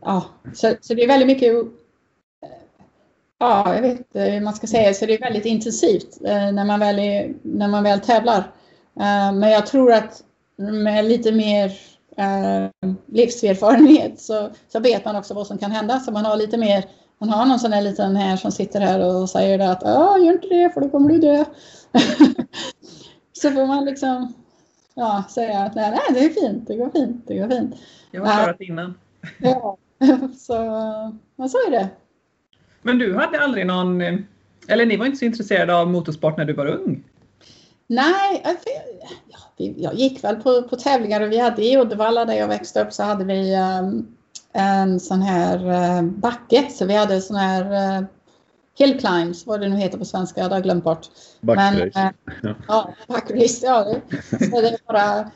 ja, 0.00 0.24
så, 0.54 0.74
så 0.80 0.94
det 0.94 1.02
är 1.02 1.08
väldigt 1.08 1.26
mycket 1.26 1.52
Ja, 3.38 3.74
jag 3.74 3.82
vet 3.82 3.98
inte 3.98 4.20
hur 4.20 4.40
man 4.40 4.54
ska 4.54 4.66
säga, 4.66 4.94
så 4.94 5.06
det 5.06 5.14
är 5.14 5.20
väldigt 5.20 5.44
intensivt 5.44 6.18
eh, 6.24 6.52
när, 6.52 6.64
man 6.64 6.80
väl 6.80 6.98
är, 6.98 7.34
när 7.42 7.68
man 7.68 7.84
väl 7.84 8.00
tävlar. 8.00 8.38
Eh, 9.00 9.32
men 9.32 9.50
jag 9.50 9.66
tror 9.66 9.92
att 9.92 10.24
med 10.56 11.04
lite 11.04 11.32
mer 11.32 11.72
eh, 12.16 12.90
livserfarenhet 13.06 14.20
så, 14.20 14.50
så 14.68 14.80
vet 14.80 15.04
man 15.04 15.16
också 15.16 15.34
vad 15.34 15.46
som 15.46 15.58
kan 15.58 15.70
hända. 15.70 16.00
Så 16.00 16.12
man 16.12 16.24
har 16.24 16.36
lite 16.36 16.56
mer, 16.56 16.84
man 17.18 17.28
har 17.28 17.46
någon 17.46 17.58
sån 17.58 17.70
där 17.70 17.82
liten 17.82 18.16
här 18.16 18.36
som 18.36 18.52
sitter 18.52 18.80
här 18.80 19.06
och 19.06 19.30
säger 19.30 19.58
att 19.58 19.82
ja, 19.82 20.18
gör 20.18 20.32
inte 20.32 20.48
det 20.48 20.70
för 20.74 20.80
då 20.80 20.88
kommer 20.88 21.08
du 21.08 21.18
dö. 21.18 21.44
så 23.32 23.50
får 23.50 23.66
man 23.66 23.84
liksom 23.84 24.34
ja, 24.94 25.24
säga 25.30 25.58
att 25.58 25.74
nej, 25.74 25.90
nej, 25.90 26.20
det 26.20 26.24
är 26.24 26.40
fint, 26.42 26.66
det 26.66 26.76
går 26.76 26.90
fint, 26.90 27.24
det 27.26 27.38
går 27.38 27.48
fint. 27.48 27.74
Jag 28.10 28.24
har 28.24 28.42
klarat 28.42 28.60
innan. 28.60 28.94
ja, 29.38 29.76
så, 30.38 30.54
men 31.36 31.48
så 31.48 31.56
är 31.56 31.70
det. 31.70 31.88
Men 32.88 32.98
du 32.98 33.16
hade 33.16 33.40
aldrig 33.40 33.66
någon, 33.66 34.00
eller 34.68 34.86
ni 34.86 34.96
var 34.96 35.06
inte 35.06 35.18
så 35.18 35.24
intresserade 35.24 35.76
av 35.76 35.90
motorsport 35.90 36.36
när 36.36 36.44
du 36.44 36.52
var 36.52 36.66
ung? 36.66 37.04
Nej, 37.86 38.44
jag 39.56 39.94
gick 39.94 40.24
väl 40.24 40.36
på, 40.36 40.62
på 40.62 40.76
tävlingar 40.76 41.20
och 41.20 41.32
vi 41.32 41.38
hade 41.38 41.64
i 41.64 41.78
Uddevalla 41.78 42.24
där 42.24 42.34
jag 42.34 42.48
växte 42.48 42.82
upp 42.82 42.92
så 42.92 43.02
hade 43.02 43.24
vi 43.24 43.56
um, 43.56 44.16
en 44.52 45.00
sån 45.00 45.22
här 45.22 45.66
uh, 45.66 46.02
backe. 46.02 46.68
Så 46.70 46.86
vi 46.86 46.94
hade 46.94 47.20
sån 47.20 47.36
här 47.36 47.98
uh, 48.00 48.06
hill 48.78 49.00
climbs, 49.00 49.46
vad 49.46 49.60
det 49.60 49.68
nu 49.68 49.76
heter 49.76 49.98
på 49.98 50.04
svenska, 50.04 50.40
jag 50.40 50.48
har 50.48 50.60
glömt 50.60 50.84
bort. 50.84 51.06
Backrace. 51.40 52.12
Men, 52.42 52.54
ja, 52.68 52.94
backrace, 53.08 53.66
ja. 53.66 53.84
Det, 53.84 54.44
så 54.44 54.60
det 54.60 54.68
är 54.68 54.78
bara 54.86 55.30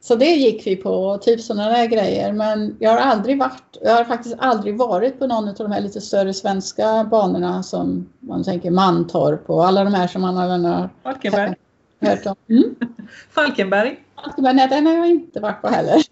så 0.00 0.14
det 0.14 0.30
gick 0.30 0.66
vi 0.66 0.76
på, 0.76 1.18
typ 1.22 1.40
sådana 1.40 1.68
där 1.68 1.86
grejer. 1.86 2.32
Men 2.32 2.76
jag 2.78 2.90
har 2.90 2.98
aldrig 2.98 3.38
varit, 3.38 3.78
jag 3.82 3.94
har 3.94 4.04
faktiskt 4.04 4.36
aldrig 4.38 4.78
varit 4.78 5.18
på 5.18 5.26
någon 5.26 5.48
av 5.48 5.54
de 5.54 5.72
här 5.72 5.80
lite 5.80 6.00
större 6.00 6.34
svenska 6.34 7.04
banorna 7.04 7.62
som 7.62 8.08
man 8.20 8.44
tänker 8.44 8.70
Mantorp 8.70 9.50
och 9.50 9.66
alla 9.66 9.84
de 9.84 9.94
här 9.94 10.06
som 10.06 10.22
man 10.22 10.36
har 10.36 10.88
Falkenberg. 11.02 11.54
hört 12.00 12.26
om. 12.26 12.34
Mm? 12.48 12.74
Falkenberg? 13.30 14.00
Falkenberg, 14.24 14.54
nej 14.54 14.68
den 14.68 14.86
har 14.86 14.94
jag 14.94 15.10
inte 15.10 15.40
varit 15.40 15.62
på 15.62 15.68
heller. 15.68 16.02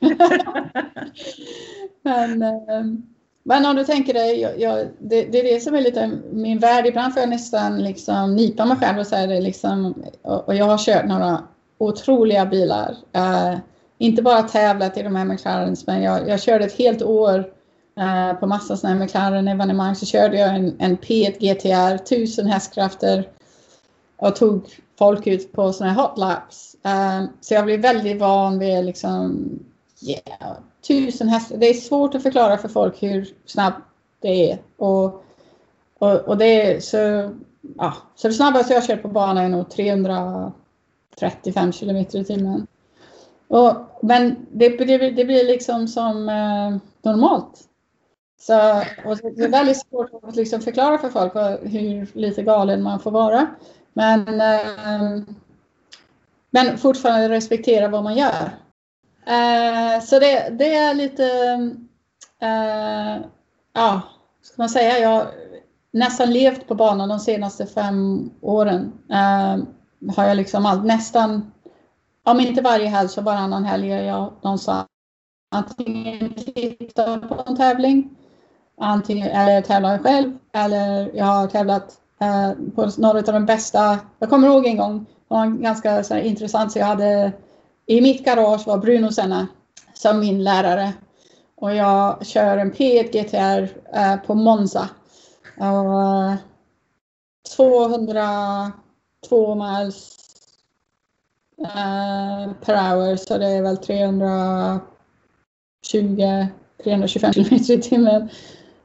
men, 2.02 2.42
uh, 2.42 2.94
men 3.42 3.66
om 3.66 3.76
du 3.76 3.84
tänker 3.84 4.14
dig, 4.14 4.40
jag, 4.40 4.60
jag, 4.60 4.88
det, 4.98 5.22
det, 5.24 5.40
är 5.40 5.54
det 5.54 5.60
som 5.60 5.74
är 5.74 5.80
lite 5.80 6.10
min 6.32 6.58
värld. 6.58 6.86
Ibland 6.86 7.12
får 7.12 7.20
jag 7.20 7.30
nästan 7.30 7.82
liksom 7.82 8.36
nypa 8.36 8.64
mig 8.64 8.76
själv 8.76 8.98
och 8.98 9.06
säga 9.06 9.26
det 9.26 9.40
liksom, 9.40 10.04
och, 10.22 10.48
och 10.48 10.54
jag 10.54 10.64
har 10.64 10.78
kört 10.78 11.06
några 11.06 11.42
otroliga 11.78 12.46
bilar. 12.46 12.96
Eh, 13.12 13.58
inte 13.98 14.22
bara 14.22 14.42
tävlat 14.42 14.98
i 14.98 15.02
de 15.02 15.16
här 15.16 15.24
McLarens, 15.24 15.86
men 15.86 16.02
jag, 16.02 16.28
jag 16.28 16.40
körde 16.40 16.64
ett 16.64 16.78
helt 16.78 17.02
år 17.02 17.52
eh, 17.98 18.38
på 18.40 18.46
massa 18.46 18.76
sådana 18.76 18.98
här 18.98 19.04
McLaren-evenemang. 19.04 19.94
Så 19.94 20.06
körde 20.06 20.36
jag 20.36 20.54
en, 20.54 20.76
en 20.78 20.96
P1 20.96 21.38
GTR, 21.38 21.94
1000 21.94 22.46
hästkrafter 22.46 23.28
och 24.16 24.36
tog 24.36 24.62
folk 24.98 25.26
ut 25.26 25.52
på 25.52 25.72
sådana 25.72 25.92
här 25.92 26.02
hotlaps. 26.02 26.76
Eh, 26.84 27.24
så 27.40 27.54
jag 27.54 27.64
blev 27.64 27.80
väldigt 27.80 28.20
van 28.20 28.58
vid 28.58 28.84
liksom, 28.84 29.48
yeah, 30.02 30.56
1000 30.84 31.28
hästar. 31.28 31.56
Det 31.56 31.66
är 31.66 31.74
svårt 31.74 32.14
att 32.14 32.22
förklara 32.22 32.58
för 32.58 32.68
folk 32.68 33.02
hur 33.02 33.28
snabbt 33.46 33.80
det 34.20 34.50
är. 34.50 34.58
Och, 34.76 35.24
och, 35.98 36.14
och 36.14 36.38
det 36.38 36.74
är 36.74 36.80
så, 36.80 37.30
ja, 37.78 37.94
så 38.14 38.28
det 38.28 38.34
snabbaste 38.34 38.74
jag 38.74 38.86
kört 38.86 39.02
på 39.02 39.08
banan 39.08 39.44
är 39.44 39.48
nog 39.48 39.70
300 39.70 40.52
35 41.18 41.72
kilometer 41.72 42.18
i 42.18 42.24
timmen. 42.24 42.66
Och, 43.48 43.74
men 44.02 44.46
det, 44.50 44.68
det, 44.68 45.10
det, 45.10 45.24
blir 45.24 45.44
liksom 45.44 45.88
som 45.88 46.28
eh, 46.28 46.76
normalt. 47.02 47.60
Så, 48.40 48.82
och 49.04 49.16
det 49.16 49.44
är 49.44 49.48
väldigt 49.48 49.80
svårt 49.80 50.10
att 50.22 50.36
liksom 50.36 50.60
förklara 50.60 50.98
för 50.98 51.08
folk 51.08 51.34
hur 51.62 52.18
lite 52.18 52.42
galen 52.42 52.82
man 52.82 53.00
får 53.00 53.10
vara. 53.10 53.46
Men, 53.92 54.40
eh, 54.40 55.22
men 56.50 56.78
fortfarande 56.78 57.28
respektera 57.28 57.88
vad 57.88 58.04
man 58.04 58.16
gör. 58.16 58.50
Eh, 59.26 60.00
så 60.02 60.18
det, 60.18 60.48
det, 60.50 60.74
är 60.74 60.94
lite, 60.94 61.24
eh, 62.40 63.26
ja, 63.72 64.00
ska 64.42 64.54
man 64.62 64.68
säga, 64.68 64.98
jag 64.98 65.08
har 65.08 65.26
nästan 65.90 66.30
levt 66.30 66.68
på 66.68 66.74
banan 66.74 67.08
de 67.08 67.20
senaste 67.20 67.66
fem 67.66 68.30
åren. 68.40 68.92
Ehm, 69.10 69.66
har 70.16 70.24
jag 70.24 70.36
liksom 70.36 70.66
all, 70.66 70.84
nästan, 70.84 71.52
om 72.24 72.40
inte 72.40 72.62
varje 72.62 72.88
helg 72.88 73.08
så 73.08 73.20
varannan 73.20 73.64
helg 73.64 73.92
är 73.92 74.02
jag 74.02 74.32
någonstans. 74.42 74.86
Antingen 75.54 76.34
tittar 76.34 77.18
på 77.18 77.42
en 77.46 77.56
tävling, 77.56 78.10
antingen, 78.80 79.28
eller 79.28 79.62
tävlar 79.62 79.92
jag 79.92 80.02
själv, 80.02 80.38
eller 80.52 81.10
jag 81.14 81.24
har 81.24 81.46
tävlat 81.46 81.98
eh, 82.20 82.50
på 82.74 82.90
några 82.96 83.18
av 83.18 83.24
de 83.24 83.46
bästa. 83.46 83.98
Jag 84.18 84.30
kommer 84.30 84.48
ihåg 84.48 84.66
en 84.66 84.76
gång, 84.76 84.98
det 84.98 85.34
var 85.34 85.46
ganska 85.46 86.04
så 86.04 86.14
här, 86.14 86.20
intressant, 86.20 86.72
så 86.72 86.78
jag 86.78 86.86
hade 86.86 87.32
i 87.86 88.00
mitt 88.00 88.24
garage 88.24 88.66
var 88.66 88.78
Bruno 88.78 89.12
Senna 89.12 89.46
som 89.94 90.20
min 90.20 90.44
lärare 90.44 90.92
och 91.56 91.74
jag 91.74 92.26
kör 92.26 92.58
en 92.58 92.72
P1 92.72 93.12
GTR 93.12 93.68
eh, 93.96 94.16
på 94.16 94.34
Monza. 94.34 94.88
Och, 95.56 96.32
eh, 96.32 96.34
200 97.56 98.72
två 99.28 99.54
miles 99.54 100.18
eh, 101.58 102.52
per 102.64 102.74
hour 102.74 103.16
så 103.16 103.38
det 103.38 103.46
är 103.46 103.62
väl 103.62 103.76
320 103.76 104.80
325 106.84 107.32
km 107.32 107.54
i 107.54 107.82
timmen. 107.82 108.28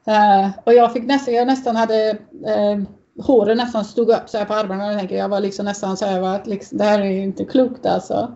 Eh, 0.07 0.49
och 0.63 0.73
jag 0.73 0.93
fick 0.93 1.03
nästan, 1.03 1.33
jag 1.33 1.47
nästan 1.47 1.75
hade 1.75 2.09
eh, 2.45 2.79
håren 3.21 3.57
nästan 3.57 3.85
stod 3.85 4.09
upp 4.09 4.29
så 4.29 4.37
här 4.37 4.45
på 4.45 4.53
armarna 4.53 4.85
och 4.85 4.91
jag 4.91 4.99
tänker 4.99 5.17
jag 5.17 5.29
var 5.29 5.39
liksom 5.39 5.65
nästan 5.65 5.97
så 5.97 6.05
här, 6.05 6.41
liksom, 6.45 6.77
det 6.77 6.83
här 6.83 6.99
är 6.99 7.23
inte 7.23 7.45
klokt 7.45 7.85
alltså. 7.85 8.35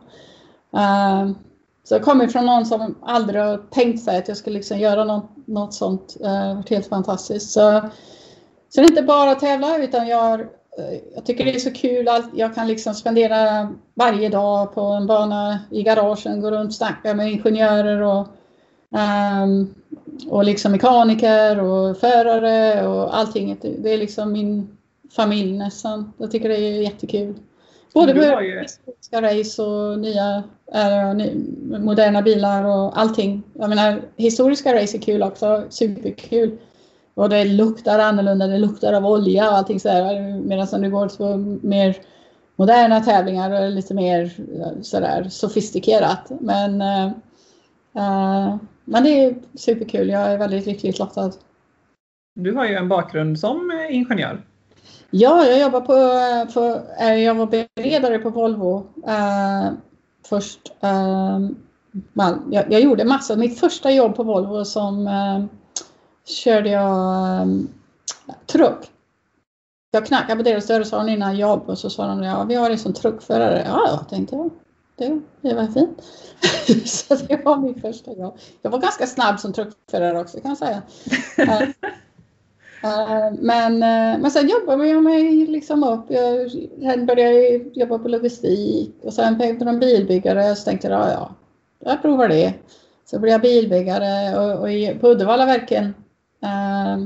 Uh, 0.76 1.32
så 1.84 1.96
jag 1.96 2.04
kommer 2.04 2.28
från 2.28 2.46
någon 2.46 2.66
som 2.66 2.96
aldrig 3.02 3.42
har 3.42 3.58
tänkt 3.58 4.04
sig 4.04 4.18
att 4.18 4.28
jag 4.28 4.38
skulle 4.38 4.58
liksom 4.58 4.80
göra 4.80 5.04
något, 5.04 5.30
något 5.48 5.74
sånt. 5.74 6.18
Det 6.20 6.26
uh, 6.26 6.56
varit 6.56 6.70
helt 6.70 6.88
fantastiskt. 6.88 7.52
Så, 7.52 7.82
så 8.70 8.82
det 8.82 8.88
är 8.88 8.89
inte 8.89 9.04
bara 9.04 9.32
att 9.32 9.39
tävla 9.39 9.78
utan 9.78 10.08
jag 10.08 10.22
har 10.22 10.50
jag 11.15 11.25
tycker 11.25 11.45
det 11.45 11.55
är 11.55 11.59
så 11.59 11.73
kul 11.73 12.07
att 12.07 12.29
jag 12.33 12.55
kan 12.55 12.67
liksom 12.67 12.93
spendera 12.93 13.69
varje 13.93 14.29
dag 14.29 14.73
på 14.73 14.81
en 14.81 15.07
bana 15.07 15.59
i 15.71 15.83
garagen, 15.83 16.41
gå 16.41 16.51
runt 16.51 16.67
och 16.67 16.75
snacka 16.75 17.13
med 17.13 17.31
ingenjörer 17.31 18.01
och 18.01 18.27
Um, 18.93 19.73
och 20.29 20.43
liksom 20.43 20.71
mekaniker 20.71 21.59
och 21.59 21.97
förare 21.97 22.88
och 22.88 23.17
allting. 23.17 23.57
Det 23.62 23.93
är 23.93 23.97
liksom 23.97 24.31
min 24.31 24.77
familj 25.15 25.57
nästan. 25.57 26.13
Jag 26.17 26.31
tycker 26.31 26.49
det 26.49 26.55
är 26.55 26.81
jättekul. 26.81 27.36
Både 27.93 28.13
med 28.13 28.43
ju... 28.43 29.21
race 29.21 29.62
och 29.62 29.99
nya 29.99 30.43
äh, 30.73 31.13
moderna 31.79 32.21
bilar 32.21 32.63
och 32.63 32.99
allting. 32.99 33.43
Jag 33.53 33.69
menar, 33.69 34.01
historiska 34.15 34.73
race 34.81 34.97
är 34.97 35.01
kul 35.01 35.23
också. 35.23 35.63
Superkul. 35.69 36.57
Och 37.13 37.30
det 37.30 37.45
luktar 37.45 37.99
annorlunda. 37.99 38.47
Det 38.47 38.58
luktar 38.58 38.93
av 38.93 39.06
olja 39.06 39.49
och 39.49 39.58
allting 39.58 39.80
sådär. 39.80 40.41
Medan 40.41 40.67
när 40.71 40.80
du 40.80 40.89
går 40.89 41.08
på 41.08 41.38
mer 41.67 41.95
moderna 42.56 42.99
tävlingar 42.99 43.62
och 43.62 43.71
lite 43.71 43.93
mer 43.93 44.32
sådär 44.82 45.30
sofistikerat. 45.30 46.32
Men 46.39 46.82
uh, 46.82 48.56
men 48.86 49.04
det 49.04 49.10
är 49.10 49.36
superkul. 49.56 50.10
Jag 50.10 50.32
är 50.32 50.38
väldigt 50.38 50.65
lyckligt 50.65 50.99
lottad. 50.99 51.32
Du 52.36 52.54
har 52.54 52.65
ju 52.65 52.76
en 52.76 52.89
bakgrund 52.89 53.39
som 53.39 53.71
eh, 53.71 53.95
ingenjör. 53.95 54.41
Ja, 55.10 55.45
jag 55.45 55.60
jobbar 55.60 55.82
på, 55.82 56.54
på 56.54 56.82
jag 57.06 57.36
var 57.36 57.65
beredare 57.76 58.19
på 58.19 58.30
Volvo 58.30 58.78
uh, 59.08 59.71
först. 60.30 60.60
Uh, 60.84 61.49
jag, 62.52 62.71
jag, 62.71 62.82
gjorde 62.82 63.06
massor. 63.06 63.36
Mitt 63.36 63.60
första 63.60 63.91
jobb 63.91 64.15
på 64.15 64.23
Volvo 64.23 64.65
som 64.65 65.08
körde 66.25 66.69
jag 66.69 67.41
um, 67.41 67.69
truck. 68.45 68.91
Jag 69.91 70.05
knackade 70.05 70.36
på 70.36 70.49
deras 70.49 70.67
dörr 70.67 70.79
och 70.79 70.88
sa 70.88 71.09
innan 71.09 71.38
jobb 71.38 71.69
och 71.69 71.77
så 71.77 71.89
sa 71.89 72.07
de 72.07 72.23
ja, 72.23 72.43
vi 72.43 72.55
har 72.55 72.69
dig 72.69 72.77
som 72.77 72.93
truckförare. 72.93 73.63
Ja, 73.67 73.88
jag 73.88 74.09
tänkte 74.09 74.36
jag 74.36 74.49
det, 74.95 75.21
det 75.41 75.53
var 75.53 75.67
fint. 75.67 76.03
så 76.88 77.15
det 77.15 77.45
var 77.45 77.57
min 77.57 77.81
första 77.81 78.13
jobb. 78.13 78.38
Jag 78.62 78.71
var 78.71 78.79
ganska 78.79 79.07
snabb 79.07 79.39
som 79.39 79.53
truckförare 79.53 80.19
också 80.19 80.39
kan 80.39 80.49
jag 80.49 80.57
säga. 80.57 80.81
Uh, 81.39 81.69
men, 83.39 83.73
uh, 83.73 84.21
men 84.21 84.31
sen 84.31 84.49
jobbade 84.49 84.88
jag 84.88 85.03
mig 85.03 85.47
liksom 85.47 85.83
upp. 85.83 86.05
Jag, 86.07 86.51
sen 86.51 87.05
började 87.05 87.33
jag 87.33 87.77
jobba 87.77 87.99
på 87.99 88.07
logistik 88.07 88.95
och 89.03 89.13
sen 89.13 89.38
blev 89.38 89.63
jag 89.63 89.79
bilbyggare. 89.79 90.55
Så 90.55 90.63
tänkte 90.63 90.88
jag, 90.88 91.09
ja, 91.09 91.36
jag 91.79 92.01
provar 92.01 92.27
det. 92.27 92.53
Så 93.05 93.19
blev 93.19 93.31
jag 93.31 93.41
bilbyggare 93.41 94.38
och, 94.39 94.59
och 94.59 94.71
i, 94.71 94.97
på 95.01 95.07
Uddevallaverken 95.07 95.93
Eh, 96.43 96.97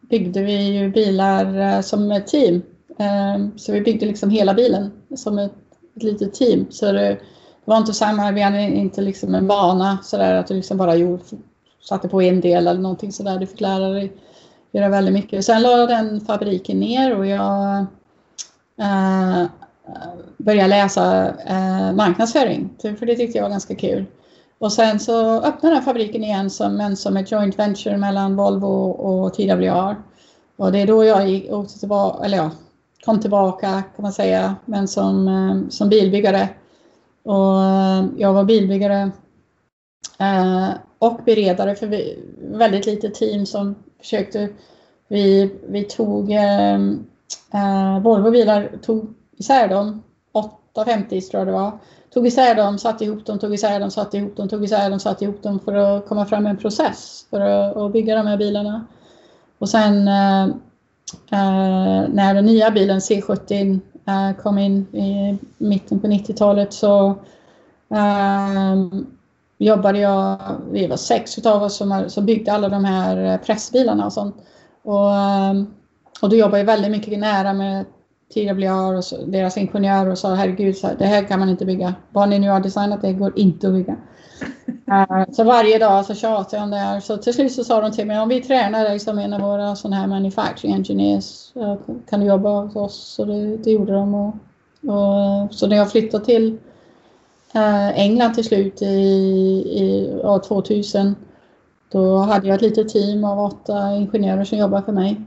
byggde 0.00 0.42
vi 0.42 0.78
ju 0.78 0.90
bilar 0.90 1.58
eh, 1.58 1.80
som 1.80 2.12
ett 2.12 2.26
team. 2.26 2.62
Eh, 2.98 3.46
så 3.56 3.72
vi 3.72 3.80
byggde 3.80 4.06
liksom 4.06 4.30
hela 4.30 4.54
bilen 4.54 4.92
som 5.16 5.38
ett 5.38 5.52
ett 5.96 6.02
litet 6.02 6.34
team. 6.34 6.66
Så 6.70 6.92
det, 6.92 7.18
var 7.64 7.78
inte 7.78 7.92
samma, 7.92 8.30
vi 8.30 8.40
hade 8.40 8.62
inte 8.62 9.00
liksom 9.00 9.34
en 9.34 9.46
vana 9.46 9.98
sådär 10.02 10.34
att 10.34 10.46
du 10.46 10.54
liksom 10.54 10.76
bara 10.76 10.96
gjorde, 10.96 11.22
satte 11.88 12.08
på 12.08 12.22
en 12.22 12.40
del 12.40 12.66
eller 12.66 12.80
någonting 12.80 13.12
sådär. 13.12 13.38
Du 13.38 13.46
fick 13.46 13.60
lära 13.60 13.88
dig 13.88 14.12
göra 14.72 14.88
väldigt 14.88 15.14
mycket. 15.14 15.44
Sen 15.44 15.62
la 15.62 15.86
den 15.86 16.20
fabriken 16.20 16.80
ner 16.80 17.16
och 17.16 17.26
jag 17.26 17.78
eh, 18.80 19.46
började 20.36 20.68
läsa 20.68 21.28
eh, 21.28 21.92
marknadsföring. 21.92 22.70
För 22.82 23.06
det 23.06 23.16
tyckte 23.16 23.38
jag 23.38 23.42
var 23.42 23.50
ganska 23.50 23.74
kul. 23.74 24.04
Och 24.62 24.72
sen 24.72 25.00
så 25.00 25.40
öppnade 25.40 25.76
den 25.76 25.84
fabriken 25.84 26.24
igen 26.24 26.50
som, 26.50 26.80
en, 26.80 26.96
som 26.96 27.16
ett 27.16 27.32
joint 27.32 27.58
venture 27.58 27.96
mellan 27.96 28.36
Volvo 28.36 28.90
och 28.90 29.34
TWR. 29.34 29.96
Och 30.56 30.72
det 30.72 30.78
är 30.78 30.86
då 30.86 31.04
jag 31.04 31.28
gick, 31.28 31.52
åkte 31.52 31.78
tillbaka, 31.78 32.24
eller 32.24 32.36
ja, 32.36 32.50
kom 33.04 33.20
tillbaka 33.20 33.82
kan 33.96 34.02
man 34.02 34.12
säga, 34.12 34.54
men 34.64 34.88
som, 34.88 35.28
eh, 35.28 35.68
som 35.68 35.88
bilbyggare. 35.88 36.48
Och 37.22 37.62
eh, 37.62 38.04
jag 38.16 38.32
var 38.32 38.44
bilbyggare 38.44 39.10
eh, 40.18 40.68
och 40.98 41.20
beredare 41.24 41.74
för 41.74 41.86
vi, 41.86 42.18
väldigt 42.40 42.86
lite 42.86 43.08
team 43.08 43.46
som 43.46 43.74
försökte. 43.98 44.48
Vi, 45.08 45.54
vi 45.68 45.84
tog 45.84 46.32
eh, 46.32 46.74
eh 47.54 48.00
Volvo 48.02 48.30
bilar, 48.30 48.70
tog 48.82 49.14
isär 49.36 49.68
dem, 49.68 50.02
850 50.32 51.20
tror 51.20 51.40
jag 51.40 51.48
det 51.48 51.52
var. 51.52 51.78
Tog 52.14 52.26
isär 52.26 52.54
dem, 52.54 52.78
satte 52.78 53.04
ihop 53.04 53.26
dem, 53.26 53.38
tog 53.38 53.54
isär 53.54 53.80
dem, 53.80 53.90
satte 53.90 54.16
ihop 54.16 54.36
dem, 54.36 54.48
tog 54.48 54.64
isär 54.64 54.90
dem, 54.90 55.00
satte 55.00 55.24
ihop 55.24 55.42
dem 55.42 55.60
för 55.60 55.74
att 55.74 56.08
komma 56.08 56.26
fram 56.26 56.42
med 56.42 56.50
en 56.50 56.56
process 56.56 57.26
för 57.30 57.40
att, 57.40 57.76
att 57.76 57.92
bygga 57.92 58.16
de 58.16 58.26
här 58.26 58.36
bilarna. 58.36 58.86
Och 59.58 59.68
sen 59.68 60.08
eh, 60.08 60.42
eh 61.32 62.08
när 62.08 62.34
den 62.34 62.46
nya 62.46 62.70
bilen 62.70 62.98
C70 62.98 63.80
eh, 64.06 64.36
kom 64.42 64.58
in 64.58 64.86
i 64.92 65.38
mitten 65.58 66.00
på 66.00 66.06
90-talet 66.06 66.72
så 66.72 67.08
eh, 67.90 68.76
jobbade 69.58 69.98
jag, 69.98 70.38
vi 70.70 70.86
var 70.86 70.96
sex 70.96 71.38
utav 71.38 71.62
oss 71.62 71.76
som, 71.76 72.04
som 72.08 72.26
byggde 72.26 72.52
alla 72.52 72.68
de 72.68 72.84
här 72.84 73.16
eh, 73.24 73.36
pressbilarna 73.36 74.06
och 74.06 74.12
sånt. 74.12 74.36
Och, 74.82 75.14
eh, 75.14 75.62
och 76.22 76.28
då 76.28 76.36
jobbade 76.36 76.58
jag 76.58 76.66
väldigt 76.66 76.90
mycket 76.90 77.18
nära 77.18 77.52
med 77.52 77.84
TWR 78.34 78.96
och 78.96 79.04
så, 79.04 79.24
deras 79.26 79.56
ingenjörer 79.56 80.10
och 80.10 80.18
sa 80.18 80.34
herregud, 80.34 80.76
så 80.76 80.86
här, 80.86 80.96
det 80.98 81.06
här 81.06 81.22
kan 81.22 81.38
man 81.40 81.48
inte 81.48 81.64
bygga. 81.64 81.94
Vad 82.10 82.28
ni 82.28 82.38
nu 82.38 82.48
har 82.48 82.60
designat, 82.60 83.02
det 83.02 83.12
går 83.12 83.38
inte 83.38 83.68
att 83.68 83.74
bygga. 83.74 83.96
Uh, 84.88 85.24
så 85.32 85.44
varje 85.44 85.78
dag 85.78 86.04
så 86.04 86.14
tjatade 86.14 86.56
jag 86.56 86.64
om 86.64 86.70
det 86.70 86.76
här. 86.76 87.00
Så 87.00 87.16
till 87.16 87.34
slut 87.34 87.52
så 87.52 87.64
sa 87.64 87.80
de 87.80 87.92
till 87.92 88.06
mig, 88.06 88.20
om 88.20 88.28
vi 88.28 88.42
tränar 88.42 88.84
dig 88.84 88.98
som 88.98 89.18
en 89.18 89.32
av 89.32 89.40
våra 89.40 89.76
sådana 89.76 89.96
här 89.96 90.06
manufacturing 90.06 90.74
engineers, 90.74 91.52
uh, 91.56 91.74
kan 92.10 92.20
du 92.20 92.26
jobba 92.26 92.60
hos 92.60 92.76
oss? 92.76 93.14
Så 93.16 93.24
det, 93.24 93.56
det 93.56 93.70
gjorde 93.70 93.92
de. 93.92 94.14
Och, 94.14 94.34
och, 94.82 95.54
så 95.54 95.66
när 95.66 95.76
jag 95.76 95.90
flyttade 95.90 96.24
till 96.24 96.58
uh, 97.54 97.98
England 97.98 98.34
till 98.34 98.44
slut 98.44 98.82
i, 98.82 98.86
i 98.86 100.18
ja, 100.22 100.38
2000, 100.38 101.14
då 101.92 102.16
hade 102.16 102.48
jag 102.48 102.54
ett 102.54 102.62
litet 102.62 102.88
team 102.88 103.24
av 103.24 103.38
åtta 103.38 103.92
ingenjörer 103.94 104.44
som 104.44 104.58
jobbade 104.58 104.82
för 104.82 104.92
mig. 104.92 105.20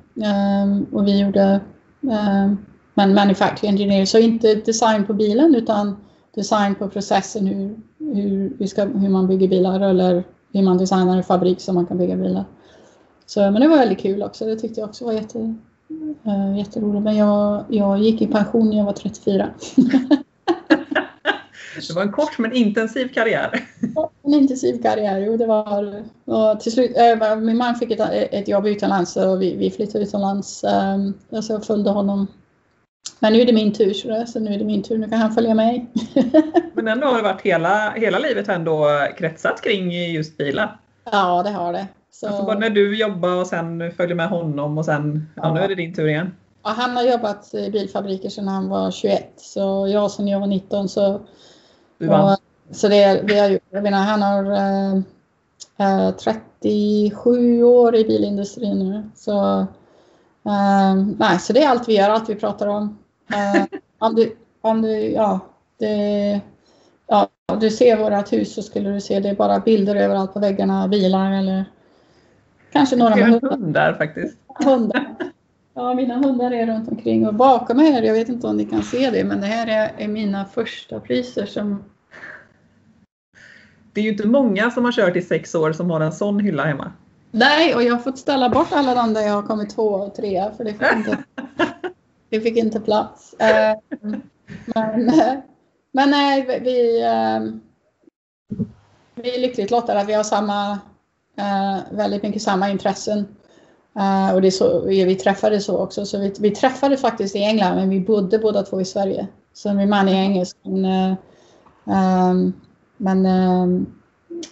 Um, 0.63 0.85
och 0.91 1.07
vi 1.07 1.19
gjorde 1.19 1.59
um, 2.01 2.57
men 2.97 3.13
manufacturing 3.13 3.69
engineer, 3.69 4.05
så 4.05 4.17
inte 4.17 4.55
design 4.55 5.05
på 5.05 5.13
bilen 5.13 5.55
utan 5.55 5.97
design 6.35 6.75
på 6.75 6.89
processen 6.89 7.47
hur, 7.47 7.75
hur, 8.13 8.53
vi 8.59 8.67
ska, 8.67 8.85
hur 8.85 9.09
man 9.09 9.27
bygger 9.27 9.47
bilar 9.47 9.79
eller 9.79 10.23
hur 10.53 10.61
man 10.61 10.77
designar 10.77 11.17
en 11.17 11.23
fabrik 11.23 11.61
så 11.61 11.73
man 11.73 11.85
kan 11.85 11.97
bygga 11.97 12.15
bilar. 12.15 12.45
Så, 13.25 13.39
men 13.39 13.61
det 13.61 13.67
var 13.67 13.77
väldigt 13.77 13.99
kul 13.99 14.23
också. 14.23 14.45
Det 14.45 14.55
tyckte 14.55 14.79
jag 14.79 14.89
också 14.89 15.05
var 15.05 15.13
jätte, 15.13 15.55
äh, 16.25 16.57
jätteroligt. 16.57 17.03
Men 17.03 17.15
jag, 17.15 17.63
jag 17.69 17.99
gick 17.99 18.21
i 18.21 18.27
pension 18.27 18.69
när 18.69 18.77
jag 18.77 18.85
var 18.85 18.93
34. 18.93 19.49
Det 21.87 21.93
var 21.93 22.01
en 22.01 22.11
kort 22.11 22.37
men 22.37 22.53
intensiv 22.53 23.07
karriär. 23.07 23.67
En 24.23 24.33
intensiv 24.33 24.81
karriär, 24.81 25.19
jo 25.19 25.37
det 25.37 25.45
var. 25.45 26.03
Och 26.25 26.59
till 26.59 26.71
slut, 26.71 26.91
äh, 26.97 27.35
min 27.35 27.57
man 27.57 27.75
fick 27.75 27.91
ett, 27.91 27.99
ett 28.31 28.47
jobb 28.47 28.67
utomlands 28.67 29.15
och 29.15 29.41
vi, 29.41 29.55
vi 29.55 29.71
flyttade 29.71 30.03
utomlands. 30.03 30.65
Och 31.29 31.43
så 31.43 31.53
jag 31.53 31.65
följde 31.65 31.89
honom. 31.89 32.27
Men 33.19 33.33
nu 33.33 33.41
är 33.41 33.45
det 33.45 33.53
min 33.53 33.73
tur, 33.73 33.93
så, 33.93 34.25
så 34.27 34.39
nu 34.39 34.53
är 34.53 34.57
det 34.57 34.65
min 34.65 34.83
tur. 34.83 34.97
Nu 34.97 35.09
kan 35.09 35.19
han 35.19 35.31
följa 35.31 35.53
mig. 35.53 35.85
men 36.73 36.87
ändå 36.87 37.07
har 37.07 37.17
det 37.17 37.23
varit 37.23 37.41
hela, 37.41 37.89
hela 37.89 38.19
livet 38.19 38.49
ändå 38.49 38.87
kretsat 39.17 39.61
kring 39.61 39.91
just 39.91 40.37
bilar. 40.37 40.79
Ja, 41.11 41.43
det 41.43 41.49
har 41.49 41.73
det. 41.73 41.87
Så... 42.11 42.27
Alltså 42.27 42.43
bara 42.43 42.59
när 42.59 42.69
du 42.69 42.97
jobbar 42.97 43.35
och 43.35 43.47
sen 43.47 43.91
följer 43.91 44.15
med 44.15 44.29
honom 44.29 44.77
och 44.77 44.85
sen, 44.85 45.29
ja, 45.35 45.41
ja 45.43 45.53
nu 45.53 45.59
är 45.59 45.67
det 45.67 45.75
din 45.75 45.93
tur 45.93 46.07
igen. 46.07 46.35
Ja, 46.63 46.69
han 46.69 46.95
har 46.95 47.03
jobbat 47.03 47.53
i 47.53 47.71
bilfabriker 47.71 48.29
sedan 48.29 48.47
han 48.47 48.69
var 48.69 48.91
21 48.91 49.33
så 49.37 49.87
jag 49.93 50.11
sedan 50.11 50.27
jag 50.27 50.39
var 50.39 50.47
19 50.47 50.89
så 50.89 51.21
du 51.97 52.07
vann. 52.07 52.33
Och, 52.33 52.39
så 52.75 52.87
det, 52.87 53.21
det 53.27 53.39
har. 53.39 53.59
Jag 53.69 53.83
menar, 53.83 53.97
han 53.97 54.21
har 54.21 54.51
eh, 55.77 56.15
37 56.15 57.59
eh, 57.59 57.67
år 57.67 57.95
i 57.95 58.03
bilindustrin 58.03 58.79
nu. 58.79 59.09
Så, 59.15 59.59
eh, 60.45 60.95
nej, 61.17 61.39
så 61.39 61.53
det 61.53 61.63
är 61.63 61.69
allt 61.69 61.89
vi 61.89 61.97
gör, 61.97 62.09
allt 62.09 62.29
vi 62.29 62.35
pratar 62.35 62.67
om. 62.67 62.97
Eh, 63.33 63.63
om, 63.99 64.15
du, 64.15 64.35
om 64.61 64.81
du, 64.81 64.91
ja, 64.91 65.39
det, 65.79 66.41
ja, 67.07 67.29
du 67.59 67.69
ser 67.69 67.97
vårt 67.97 68.33
hus 68.33 68.53
så 68.53 68.61
skulle 68.61 68.89
du 68.89 69.01
se 69.01 69.19
det 69.19 69.29
är 69.29 69.35
bara 69.35 69.59
bilder 69.59 69.95
överallt 69.95 70.33
på 70.33 70.39
väggarna, 70.39 70.87
bilar 70.87 71.31
eller 71.31 71.65
kanske 72.71 72.95
några 72.95 73.15
med 73.15 73.25
hundar. 73.25 73.49
hundar 73.49 73.93
faktiskt. 73.93 74.37
Hundar. 74.65 75.15
Ja, 75.73 75.93
mina 75.93 76.15
hundar 76.15 76.51
är 76.51 76.67
runt 76.67 76.89
omkring 76.89 77.27
och 77.27 77.33
bakom 77.33 77.77
mig 77.77 77.91
här, 77.91 78.03
jag 78.03 78.13
vet 78.13 78.29
inte 78.29 78.47
om 78.47 78.57
ni 78.57 78.65
kan 78.65 78.83
se 78.83 79.09
det, 79.09 79.23
men 79.23 79.41
det 79.41 79.47
här 79.47 79.67
är, 79.67 80.03
är 80.03 80.07
mina 80.07 80.45
första 80.45 80.99
priser 80.99 81.45
som... 81.45 81.83
Det 83.93 84.01
är 84.01 84.03
ju 84.05 84.11
inte 84.11 84.27
många 84.27 84.71
som 84.71 84.85
har 84.85 84.91
kört 84.91 85.15
i 85.15 85.21
sex 85.21 85.55
år 85.55 85.73
som 85.73 85.89
har 85.89 85.99
en 85.99 86.11
sån 86.11 86.39
hylla 86.39 86.63
hemma. 86.63 86.91
Nej, 87.31 87.75
och 87.75 87.83
jag 87.83 87.93
har 87.93 87.99
fått 87.99 88.17
ställa 88.17 88.49
bort 88.49 88.67
alla 88.71 88.95
de 88.95 89.13
där 89.13 89.21
jag 89.21 89.33
har 89.33 89.43
kommit 89.43 89.69
två 89.69 89.83
och 89.83 90.15
tre 90.15 90.51
för 90.57 90.63
det 90.63 90.69
inte, 90.69 91.17
Vi 92.29 92.39
fick 92.39 92.57
inte 92.57 92.79
plats. 92.79 93.33
Eh, 93.33 93.77
men, 94.65 95.09
eh, 95.09 95.33
men 95.91 96.09
nej, 96.09 96.45
vi, 96.63 97.03
vi 99.15 99.35
är 99.35 99.39
lyckligt 99.39 99.71
lottade 99.71 99.99
att 99.99 100.07
vi 100.07 100.13
har 100.13 100.23
samma, 100.23 100.79
väldigt 101.91 102.23
mycket 102.23 102.41
samma 102.41 102.69
intressen. 102.69 103.35
Och 104.33 104.41
det 104.41 104.51
så, 104.51 104.81
vi 104.85 105.15
träffade 105.15 105.59
så 105.59 105.77
också. 105.77 106.05
Så 106.05 106.19
vi, 106.19 106.33
vi 106.39 106.51
träffade 106.51 106.97
faktiskt 106.97 107.35
i 107.35 107.43
England 107.43 107.75
men 107.75 107.89
vi 107.89 107.99
bodde 107.99 108.39
båda 108.39 108.63
två 108.63 108.81
i 108.81 108.85
Sverige. 108.85 109.27
Så 109.53 109.73
min 109.73 109.89
man 109.89 110.09
är 110.09 110.13
engelsk. 110.13 110.57
Ehm, 110.65 111.15
men, 111.85 112.53
men 112.97 113.85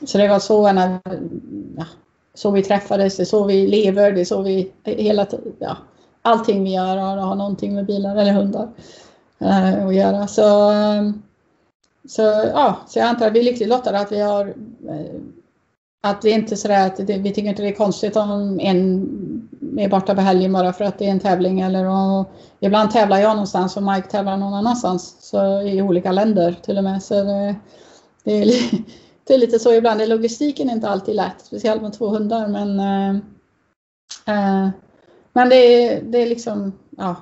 så 0.05 0.17
det 0.17 0.27
var 0.27 0.39
så, 0.39 0.71
när, 0.71 0.99
ja, 1.77 1.86
så 2.33 2.51
vi 2.51 2.63
träffades, 2.63 3.17
det 3.17 3.23
är 3.23 3.25
så 3.25 3.45
vi 3.45 3.67
lever, 3.67 4.12
det 4.12 4.21
är 4.21 4.25
så 4.25 4.41
vi 4.41 4.71
hela 4.83 5.27
ja, 5.59 5.77
allting 6.23 6.63
vi 6.63 6.73
gör 6.73 6.97
har, 6.97 7.17
har 7.17 7.36
någonting 7.36 7.75
med 7.75 7.86
bilar 7.86 8.15
eller 8.15 8.33
hundar 8.33 8.69
eh, 9.39 9.88
att 9.88 9.95
göra. 9.95 10.27
Så, 10.27 10.69
ehm, 10.71 11.21
så, 12.07 12.21
ja, 12.53 12.77
så 12.88 12.99
jag 12.99 13.07
antar 13.07 13.27
att 13.27 13.33
vi 13.33 13.39
är 13.39 13.43
lyckligt 13.43 13.69
lottade 13.69 13.99
att 13.99 14.12
vi 14.12 14.21
har 14.21 14.47
eh, 14.89 15.21
att 16.05 16.25
vi 16.25 16.31
inte 16.31 16.57
sådär 16.57 16.88
att 16.88 17.07
det, 17.07 17.17
vi 17.17 17.33
tycker 17.33 17.49
inte 17.49 17.62
det 17.62 17.67
är 17.67 17.75
konstigt 17.75 18.15
om 18.15 18.59
en 18.59 19.09
är 19.77 19.89
borta 19.89 20.15
på 20.15 20.21
helgen 20.21 20.53
bara 20.53 20.73
för 20.73 20.86
att 20.86 20.99
det 20.99 21.05
är 21.05 21.12
en 21.12 21.19
tävling 21.19 21.62
eller 21.62 21.86
och, 21.86 22.31
ibland 22.59 22.91
tävlar 22.91 23.17
jag 23.17 23.29
någonstans 23.29 23.77
och 23.77 23.83
Mike 23.83 24.07
tävlar 24.07 24.38
någon 24.38 24.53
annanstans 24.53 25.17
så 25.19 25.62
i 25.62 25.81
olika 25.81 26.12
länder 26.12 26.55
till 26.63 26.77
och 26.77 26.83
med. 26.83 27.03
Så 27.03 27.13
det, 27.13 27.55
det, 28.23 28.31
är, 28.31 28.45
det 29.23 29.33
är 29.33 29.38
lite 29.38 29.59
så 29.59 29.73
ibland. 29.73 30.09
Logistiken 30.09 30.69
är 30.69 30.73
inte 30.73 30.89
alltid 30.89 31.15
lätt, 31.15 31.41
speciellt 31.41 31.81
med 31.81 31.93
två 31.93 32.07
hundar 32.07 32.47
men 32.47 32.79
äh, 34.25 34.69
men 35.34 35.50
det 35.50 35.56
är, 35.56 36.02
det 36.02 36.17
är 36.17 36.30
liksom, 36.30 36.74
ja. 36.98 37.15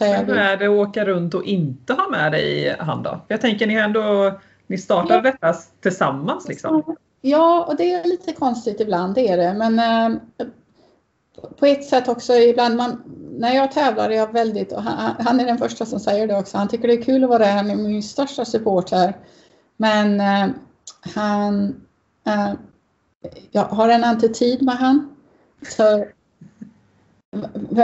Hur 0.00 0.36
är 0.36 0.56
det 0.56 0.66
att 0.66 0.88
åka 0.88 1.04
runt 1.04 1.34
och 1.34 1.44
inte 1.44 1.92
ha 1.92 2.08
med 2.08 2.32
dig 2.32 2.76
hand 2.78 3.04
då? 3.04 3.20
Jag 3.28 3.40
tänker 3.40 3.66
ni 3.66 3.74
ändå, 3.74 4.32
ni 4.66 4.78
startade 4.78 5.14
ja. 5.14 5.20
detta 5.20 5.54
tillsammans 5.80 6.48
liksom? 6.48 6.96
Ja, 7.20 7.64
och 7.64 7.76
det 7.76 7.92
är 7.92 8.04
lite 8.04 8.32
konstigt 8.32 8.80
ibland, 8.80 9.14
det 9.14 9.28
är 9.28 9.36
det. 9.36 9.54
Men 9.54 9.78
eh, 9.78 10.18
på 11.58 11.66
ett 11.66 11.84
sätt 11.84 12.08
också 12.08 12.32
ibland, 12.34 12.76
man, 12.76 13.02
när 13.38 13.54
jag 13.54 13.72
tävlar 13.72 14.10
är 14.10 14.16
jag 14.16 14.32
väldigt, 14.32 14.72
och 14.72 14.82
han, 14.82 15.14
han, 15.18 15.40
är 15.40 15.46
den 15.46 15.58
första 15.58 15.86
som 15.86 16.00
säger 16.00 16.26
det 16.26 16.38
också, 16.38 16.58
han 16.58 16.68
tycker 16.68 16.88
det 16.88 16.94
är 16.94 17.02
kul 17.02 17.24
att 17.24 17.30
vara 17.30 17.38
där, 17.38 17.52
han 17.52 17.70
är 17.70 17.76
min 17.76 18.02
största 18.02 18.44
supporter. 18.44 19.16
Men 19.76 20.20
eh, 20.20 20.54
han, 21.14 21.80
eh, 22.26 22.52
jag 23.50 23.64
har 23.64 23.88
en 23.88 24.04
antitid 24.04 24.62
med 24.62 24.74
han. 24.74 25.16
Så, 25.68 26.04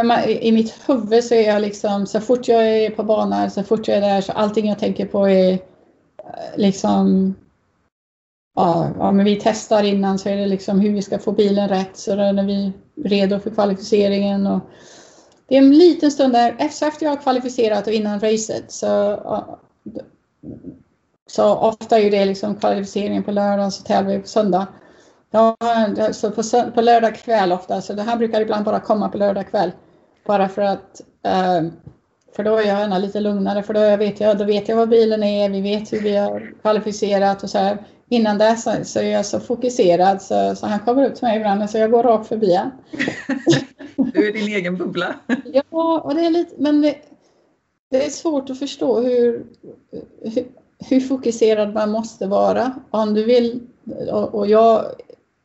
man, 0.05 0.25
I 0.25 0.53
mitt 0.53 0.89
huvud 0.89 1.25
så 1.25 1.35
är 1.35 1.49
jag 1.49 1.63
liksom, 1.63 2.07
så 2.07 2.21
fort 2.21 2.49
jag 2.49 2.69
är 2.69 2.91
på 2.91 3.03
banan, 3.03 3.51
så 3.51 3.63
fort 3.63 3.89
jag 3.89 3.97
är 3.97 4.01
där, 4.01 4.21
så 4.21 4.33
allting 4.33 4.69
jag 4.69 4.79
tänker 4.79 5.07
på 5.07 5.29
är 5.29 5.53
eh, 5.53 5.59
liksom 6.57 7.35
ja, 8.57 8.91
ja, 8.99 9.13
men 9.13 9.25
vi 9.25 9.41
testar 9.43 9.83
innan 9.83 10.19
så 10.19 10.29
är 10.29 10.37
det 10.37 10.47
liksom 10.47 10.81
hur 10.81 10.93
vi 10.93 11.03
ska 11.03 11.19
få 11.19 11.33
bilen 11.33 11.69
rätt 11.69 11.97
så 11.97 12.15
när 12.15 12.47
vi 12.47 12.67
är 12.67 12.73
redo 13.09 13.39
för 13.39 13.51
kvalificeringen. 13.51 14.47
Och 14.47 14.61
det 15.47 15.55
är 15.55 15.59
en 15.59 15.79
liten 15.79 16.11
stund 16.11 16.33
där 16.33 16.57
efter 16.59 16.93
jag 17.01 17.11
har 17.11 17.23
kvalificerat 17.23 17.87
och 17.87 17.93
innan 17.93 18.21
racet 18.21 18.73
så, 18.73 19.21
så 21.27 21.57
ofta 21.57 21.99
är 21.99 22.11
det 22.11 22.25
liksom 22.25 22.55
kvalificeringen 22.55 23.23
på 23.23 23.31
lördag 23.31 23.73
så 23.73 23.83
tävlar 23.83 24.13
vi 24.13 24.19
på 24.19 24.29
söndag. 24.29 24.67
Ja, 25.31 25.57
så 26.13 26.31
på, 26.31 26.43
på 26.75 26.81
lördag 26.81 27.15
kväll 27.17 27.53
ofta, 27.53 27.81
så 27.81 27.93
det 27.93 28.03
här 28.03 28.17
brukar 28.17 28.41
ibland 28.41 28.65
bara 28.65 28.81
komma 28.81 29.09
på 29.09 29.19
lördag 29.19 29.51
kväll. 29.51 29.73
Bara 30.27 30.49
för 30.49 30.63
att 30.63 31.01
eh, 31.23 31.63
för 32.37 32.45
då 32.45 32.57
är 32.57 32.67
jag 32.67 32.81
gärna 32.81 32.99
lite 32.99 33.21
lugnare 33.21 33.63
för 33.63 33.75
då 33.75 33.97
vet 33.97 34.21
jag, 34.21 34.39
då 34.39 34.45
vet 34.45 34.69
jag 34.69 34.77
vad 34.77 34.89
bilen 34.89 35.23
är, 35.23 35.51
vi 35.51 35.61
vet 35.61 35.93
hur 35.93 36.01
vi 36.01 36.17
har 36.17 36.53
kvalificerat 36.63 37.43
och 37.43 37.51
så 37.51 37.59
här 37.59 37.79
innan 38.09 38.39
dess 38.39 38.63
så, 38.63 38.71
så 38.85 38.99
är 38.99 39.11
jag 39.11 39.27
så 39.27 39.41
fokuserad 39.41 40.23
så, 40.23 40.55
så 40.57 40.67
han 40.67 40.81
kommer 40.81 41.05
upp 41.07 41.15
till 41.15 41.25
mig 41.25 41.37
ibland 41.37 41.71
så 41.71 41.79
jag 41.79 41.91
går 41.91 42.03
rakt 42.03 42.29
förbi 42.29 42.55
han. 42.55 42.71
du 44.13 44.29
är 44.29 44.33
din 44.33 44.49
egen 44.49 44.77
bubbla. 44.77 45.15
ja, 45.45 46.01
och 46.05 46.15
det 46.15 46.27
är 46.27 46.31
lite, 46.31 46.55
men 46.59 46.83
det, 46.83 46.95
det 47.91 48.07
är 48.07 48.11
svårt 48.11 48.51
att 48.51 48.59
förstå 48.59 49.01
hur, 49.01 49.47
hur, 50.23 50.47
hur, 50.89 51.01
fokuserad 51.01 51.75
man 51.75 51.91
måste 51.91 52.27
vara. 52.27 52.75
Om 52.91 53.15
du 53.15 53.25
vill, 53.25 53.61
och, 54.11 54.35
och 54.35 54.47
jag 54.47 54.85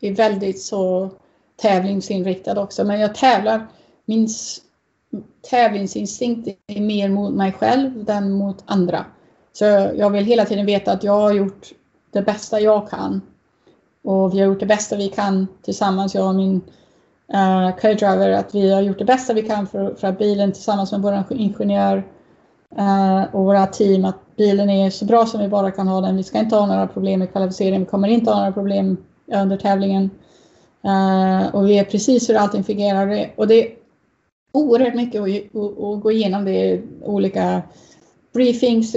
är 0.07 0.15
väldigt 0.15 0.61
så 0.61 1.09
tävlingsinriktad 1.61 2.61
också, 2.61 2.83
men 2.83 2.99
jag 2.99 3.15
tävlar, 3.15 3.67
min 4.05 4.27
tävlingsinstinkt 5.49 6.47
är 6.67 6.81
mer 6.81 7.09
mot 7.09 7.33
mig 7.33 7.51
själv 7.51 8.09
än 8.09 8.31
mot 8.31 8.63
andra. 8.65 9.05
Så 9.53 9.65
jag 9.95 10.09
vill 10.09 10.25
hela 10.25 10.45
tiden 10.45 10.65
veta 10.65 10.91
att 10.91 11.03
jag 11.03 11.21
har 11.21 11.33
gjort 11.33 11.71
det 12.11 12.21
bästa 12.21 12.59
jag 12.59 12.89
kan. 12.89 13.21
Och 14.03 14.33
vi 14.33 14.39
har 14.39 14.47
gjort 14.47 14.59
det 14.59 14.65
bästa 14.65 14.95
vi 14.95 15.07
kan 15.07 15.47
tillsammans, 15.61 16.15
jag 16.15 16.27
och 16.27 16.35
min 16.35 16.61
uh, 17.33 17.75
co-driver, 17.81 18.31
att 18.31 18.55
vi 18.55 18.73
har 18.73 18.81
gjort 18.81 18.99
det 18.99 19.05
bästa 19.05 19.33
vi 19.33 19.41
kan 19.41 19.67
för, 19.67 19.95
för 19.95 20.07
att 20.07 20.17
bilen 20.17 20.51
tillsammans 20.51 20.91
med 20.91 21.01
vår 21.01 21.23
ingenjör 21.29 21.97
uh, 22.79 23.35
och 23.35 23.45
våra 23.45 23.67
team, 23.67 24.05
att 24.05 24.35
bilen 24.35 24.69
är 24.69 24.89
så 24.89 25.05
bra 25.05 25.25
som 25.25 25.41
vi 25.41 25.47
bara 25.47 25.71
kan 25.71 25.87
ha 25.87 26.01
den. 26.01 26.17
Vi 26.17 26.23
ska 26.23 26.39
inte 26.39 26.55
ha 26.55 26.65
några 26.65 26.87
problem 26.87 27.19
med 27.19 27.31
kvalificering, 27.31 27.79
vi 27.79 27.85
kommer 27.85 28.07
inte 28.07 28.31
ha 28.31 28.37
några 28.37 28.51
problem 28.51 28.97
under 29.33 29.57
tävlingen. 29.57 30.09
Uh, 30.85 31.41
eh, 31.41 31.55
och 31.55 31.69
vi 31.69 31.79
är 31.79 31.83
precis 31.83 32.29
hur 32.29 32.35
allting 32.35 32.63
fungerar. 32.63 33.31
Och 33.35 33.47
det 33.47 33.55
är 33.55 33.75
oerhört 34.51 34.95
mycket 34.95 35.21
att, 35.21 35.55
att, 35.55 35.83
att 35.83 36.01
gå 36.01 36.11
igenom 36.11 36.45
det, 36.45 36.51
är 36.51 36.81
olika 37.01 37.61
briefings 38.33 38.91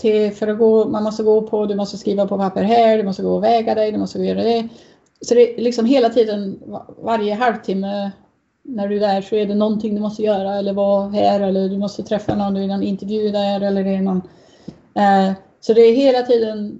till, 0.00 0.32
för 0.32 0.48
att 0.48 0.58
gå, 0.58 0.88
man 0.88 1.02
måste 1.02 1.22
gå 1.22 1.42
på, 1.42 1.66
du 1.66 1.74
måste 1.74 1.98
skriva 1.98 2.26
på 2.26 2.38
papper 2.38 2.62
här, 2.62 2.98
du 2.98 3.04
måste 3.04 3.22
gå 3.22 3.34
och 3.34 3.44
väga 3.44 3.74
dig, 3.74 3.92
du 3.92 3.98
måste 3.98 4.18
göra 4.18 4.42
det. 4.42 4.68
Så 5.20 5.34
det 5.34 5.58
är 5.58 5.62
liksom 5.62 5.86
hela 5.86 6.08
tiden, 6.08 6.60
varje 7.02 7.34
halvtimme 7.34 8.10
när 8.62 8.88
du 8.88 8.96
är 8.96 9.00
där 9.00 9.22
så 9.22 9.36
är 9.36 9.46
det 9.46 9.54
någonting 9.54 9.94
du 9.94 10.00
måste 10.00 10.22
göra 10.22 10.54
eller 10.54 10.72
vara 10.72 11.08
här 11.08 11.40
eller 11.40 11.68
du 11.68 11.78
måste 11.78 12.02
träffa 12.02 12.34
någon, 12.34 12.54
du 12.54 12.62
är 12.62 12.66
någon 12.66 12.82
intervju 12.82 13.30
där 13.30 13.60
eller 13.60 13.84
det 13.84 13.90
är 13.90 14.02
någon. 14.02 14.22
Eh, 14.94 15.32
så 15.60 15.72
det 15.72 15.80
är 15.80 15.94
hela 15.94 16.22
tiden, 16.22 16.78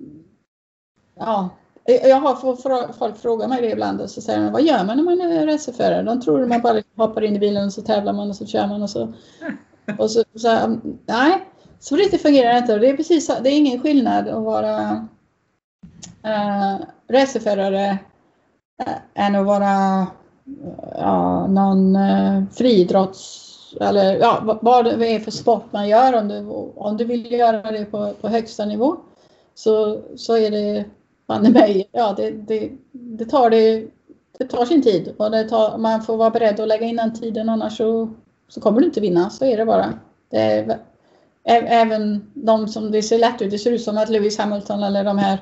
ja. 1.15 1.49
Jag 1.91 2.17
har 2.17 2.93
folk 2.93 3.19
frågar 3.19 3.49
mig 3.49 3.63
det 3.63 3.71
ibland 3.71 4.01
och 4.01 4.11
så 4.11 4.21
säger 4.21 4.41
de, 4.41 4.53
vad 4.53 4.63
gör 4.63 4.85
man 4.85 4.97
när 4.97 5.05
man 5.05 5.21
är 5.21 5.47
racerförare? 5.47 6.03
De 6.03 6.21
tror 6.21 6.47
man 6.47 6.61
bara 6.61 6.83
hoppar 6.97 7.23
in 7.23 7.37
i 7.37 7.39
bilen 7.39 7.67
och 7.67 7.73
så 7.73 7.83
tävlar 7.83 8.13
man 8.13 8.29
och 8.29 8.37
så 8.37 8.47
kör 8.47 8.67
man 8.67 8.83
och 8.83 8.91
så. 8.91 9.13
Och 9.99 10.11
så, 10.11 10.25
så 10.35 10.79
nej, 11.07 11.47
så 11.81 11.97
riktigt 11.97 12.23
fungerar 12.23 12.53
det 12.53 12.59
inte. 12.59 12.79
Det 12.79 12.91
är, 12.91 12.97
precis, 12.97 13.27
det 13.27 13.51
är 13.51 13.57
ingen 13.57 13.81
skillnad 13.81 14.29
att 14.29 14.43
vara 14.43 15.09
äh, 16.23 16.77
racerförare 17.09 17.99
äh, 18.87 19.27
än 19.27 19.35
att 19.35 19.47
vara 19.47 20.07
ja, 20.95 21.47
någon 21.47 21.97
äh, 21.97 22.43
friidrotts 22.53 23.51
eller 23.81 24.17
ja, 24.17 24.59
vad 24.63 24.85
det 24.85 25.15
är 25.15 25.21
för 25.21 25.31
sport 25.31 25.65
man 25.71 25.89
gör 25.89 26.13
om 26.13 26.29
du, 26.29 26.47
om 26.77 26.97
du 26.97 27.05
vill 27.05 27.33
göra 27.33 27.71
det 27.71 27.85
på, 27.85 28.13
på 28.21 28.29
högsta 28.29 28.65
nivå. 28.65 28.97
så, 29.55 30.01
så 30.17 30.37
är 30.37 30.51
det 30.51 30.85
banne 31.31 31.51
mig, 31.51 31.89
ja 31.93 32.15
det, 32.17 32.31
det, 32.31 32.71
det, 32.93 33.25
tar 33.25 33.51
det, 33.51 33.87
det 34.39 34.45
tar 34.45 34.65
sin 34.65 34.83
tid 34.83 35.15
och 35.17 35.31
det 35.31 35.49
tar, 35.49 35.79
man 35.79 36.03
får 36.03 36.17
vara 36.17 36.31
beredd 36.31 36.61
att 36.61 36.69
lägga 36.69 36.87
in 36.87 36.97
den 36.97 37.15
tiden 37.15 37.49
annars 37.49 37.77
så, 37.77 38.11
så 38.49 38.61
kommer 38.61 38.81
du 38.81 38.87
inte 38.87 39.01
vinna, 39.01 39.31
så 39.31 39.45
är 39.45 39.57
det 39.57 39.65
bara. 39.65 39.93
Det 40.31 40.39
är, 40.39 40.79
även 41.67 42.31
de 42.35 42.69
som 42.69 42.91
det 42.91 43.03
ser 43.03 43.19
lätt 43.19 43.43
ut, 43.43 43.51
det 43.51 43.59
ser 43.59 43.73
ut 43.73 43.83
som 43.83 43.99
att 43.99 44.09
Lewis 44.09 44.39
Hamilton 44.39 44.83
eller 44.83 45.05
de 45.05 45.19
här 45.19 45.39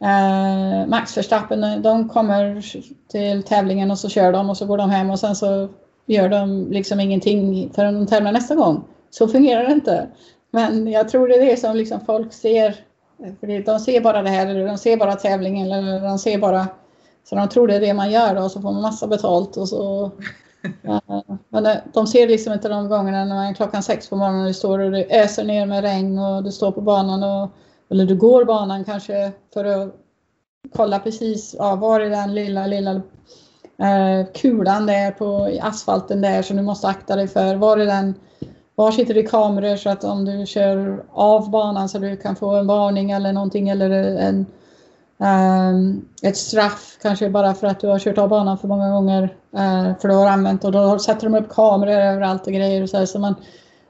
eh, 0.00 0.86
Max 0.86 1.16
Verstappen, 1.16 1.82
de 1.82 2.08
kommer 2.08 2.62
till 3.08 3.42
tävlingen 3.42 3.90
och 3.90 3.98
så 3.98 4.08
kör 4.08 4.32
de 4.32 4.50
och 4.50 4.56
så 4.56 4.66
går 4.66 4.78
de 4.78 4.90
hem 4.90 5.10
och 5.10 5.18
sen 5.18 5.36
så 5.36 5.68
gör 6.06 6.28
de 6.28 6.66
liksom 6.70 7.00
ingenting 7.00 7.70
förrän 7.74 7.94
de 7.94 8.06
tävlar 8.06 8.32
nästa 8.32 8.54
gång. 8.54 8.84
Så 9.10 9.28
fungerar 9.28 9.66
det 9.66 9.72
inte. 9.72 10.08
Men 10.50 10.86
jag 10.86 11.08
tror 11.08 11.28
det 11.28 11.34
är 11.34 11.46
det 11.46 11.56
som 11.56 11.76
liksom 11.76 12.00
folk 12.06 12.32
ser. 12.32 12.87
För 13.18 13.64
de 13.64 13.80
ser 13.80 14.00
bara 14.00 14.22
det 14.22 14.30
här, 14.30 14.46
eller 14.46 14.66
de 14.66 14.78
ser 14.78 14.96
bara 14.96 15.14
tävlingen, 15.14 15.72
eller 15.72 16.00
de 16.00 16.18
ser 16.18 16.38
bara... 16.38 16.66
Så 17.24 17.34
de 17.34 17.48
tror 17.48 17.68
det 17.68 17.74
är 17.74 17.80
det 17.80 17.94
man 17.94 18.10
gör 18.10 18.44
och 18.44 18.50
så 18.50 18.60
får 18.60 18.72
man 18.72 18.82
massa 18.82 19.06
betalt 19.06 19.56
och 19.56 19.68
så... 19.68 20.10
Men 21.48 21.76
de 21.92 22.06
ser 22.06 22.28
liksom 22.28 22.52
inte 22.52 22.68
de 22.68 22.88
gångerna 22.88 23.24
när 23.24 23.34
man 23.34 23.46
är 23.46 23.54
klockan 23.54 23.82
sex 23.82 24.08
på 24.08 24.16
morgonen 24.16 24.40
och 24.40 24.46
du 24.46 24.54
står 24.54 24.78
och 24.78 24.90
det 24.90 25.20
öser 25.20 25.44
ner 25.44 25.66
med 25.66 25.80
regn 25.80 26.18
och 26.18 26.44
du 26.44 26.52
står 26.52 26.72
på 26.72 26.80
banan 26.80 27.22
och... 27.22 27.50
Eller 27.90 28.06
du 28.06 28.16
går 28.16 28.44
banan 28.44 28.84
kanske 28.84 29.32
för 29.52 29.64
att 29.64 29.94
kolla 30.76 30.98
precis, 30.98 31.54
ja, 31.58 31.76
var 31.76 32.00
är 32.00 32.10
den 32.10 32.34
lilla, 32.34 32.66
lilla 32.66 32.90
eh, 33.78 34.26
kulan 34.34 34.86
där 34.86 35.10
på 35.10 35.58
asfalten 35.62 36.20
där 36.20 36.42
som 36.42 36.56
du 36.56 36.62
måste 36.62 36.88
akta 36.88 37.16
dig 37.16 37.28
för? 37.28 37.54
Var 37.54 37.78
är 37.78 37.86
den 37.86 38.14
var 38.78 38.92
sitter 38.92 39.14
det 39.14 39.22
kameror 39.22 39.76
så 39.76 39.90
att 39.90 40.04
om 40.04 40.24
du 40.24 40.46
kör 40.46 41.04
av 41.12 41.50
banan 41.50 41.88
så 41.88 41.98
du 41.98 42.16
kan 42.16 42.36
få 42.36 42.56
en 42.56 42.66
varning 42.66 43.10
eller 43.10 43.32
någonting 43.32 43.68
eller 43.68 43.90
en, 43.90 44.46
um, 45.18 46.08
ett 46.22 46.36
straff 46.36 46.98
kanske 47.02 47.30
bara 47.30 47.54
för 47.54 47.66
att 47.66 47.80
du 47.80 47.86
har 47.86 47.98
kört 47.98 48.18
av 48.18 48.28
banan 48.28 48.58
för 48.58 48.68
många 48.68 48.90
gånger 48.90 49.22
uh, 49.54 49.98
för 50.00 50.08
du 50.08 50.14
har 50.14 50.26
använt 50.26 50.64
och 50.64 50.72
då 50.72 50.98
sätter 50.98 51.30
de 51.30 51.38
upp 51.38 51.48
kameror 51.48 51.92
överallt 51.92 52.46
och 52.46 52.52
grejer 52.52 52.82
och 52.82 52.90
så, 52.90 52.96
här, 52.96 53.06
så 53.06 53.18
man 53.18 53.34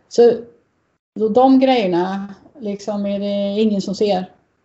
så 0.09 0.33
de 1.35 1.61
grejerna 1.61 2.35
liksom 2.59 3.07
är 3.07 3.18
det 3.18 3.62
ingen 3.62 3.83
som 3.83 3.94
ser. 3.94 4.18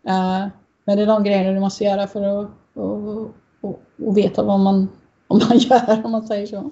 Uh, 0.08 0.48
men 0.86 0.98
det 0.98 1.04
är 1.04 1.08
de 1.08 1.24
grejerna 1.24 1.52
du 1.52 1.60
måste 1.60 1.84
göra 1.84 2.08
för 2.08 2.44
att 2.44 2.50
och, 2.74 3.32
och, 3.62 3.80
och 4.06 4.18
veta 4.18 4.44
vad 4.44 4.60
man, 4.60 4.90
vad 5.28 5.50
man 5.50 5.58
gör 5.58 6.06
om 6.06 6.12
man 6.12 6.28
säger 6.28 6.48
så. 6.48 6.72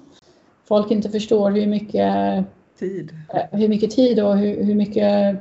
Folk 0.68 0.90
inte 0.90 1.10
förstår 1.10 1.50
hur 1.50 1.66
mycket 1.66 2.44
tid. 2.78 3.12
Eh, 3.34 3.58
hur 3.58 3.68
mycket 3.68 3.90
tid 3.90 4.20
och 4.20 4.38
hur, 4.38 4.64
hur 4.64 4.74
mycket 4.74 5.36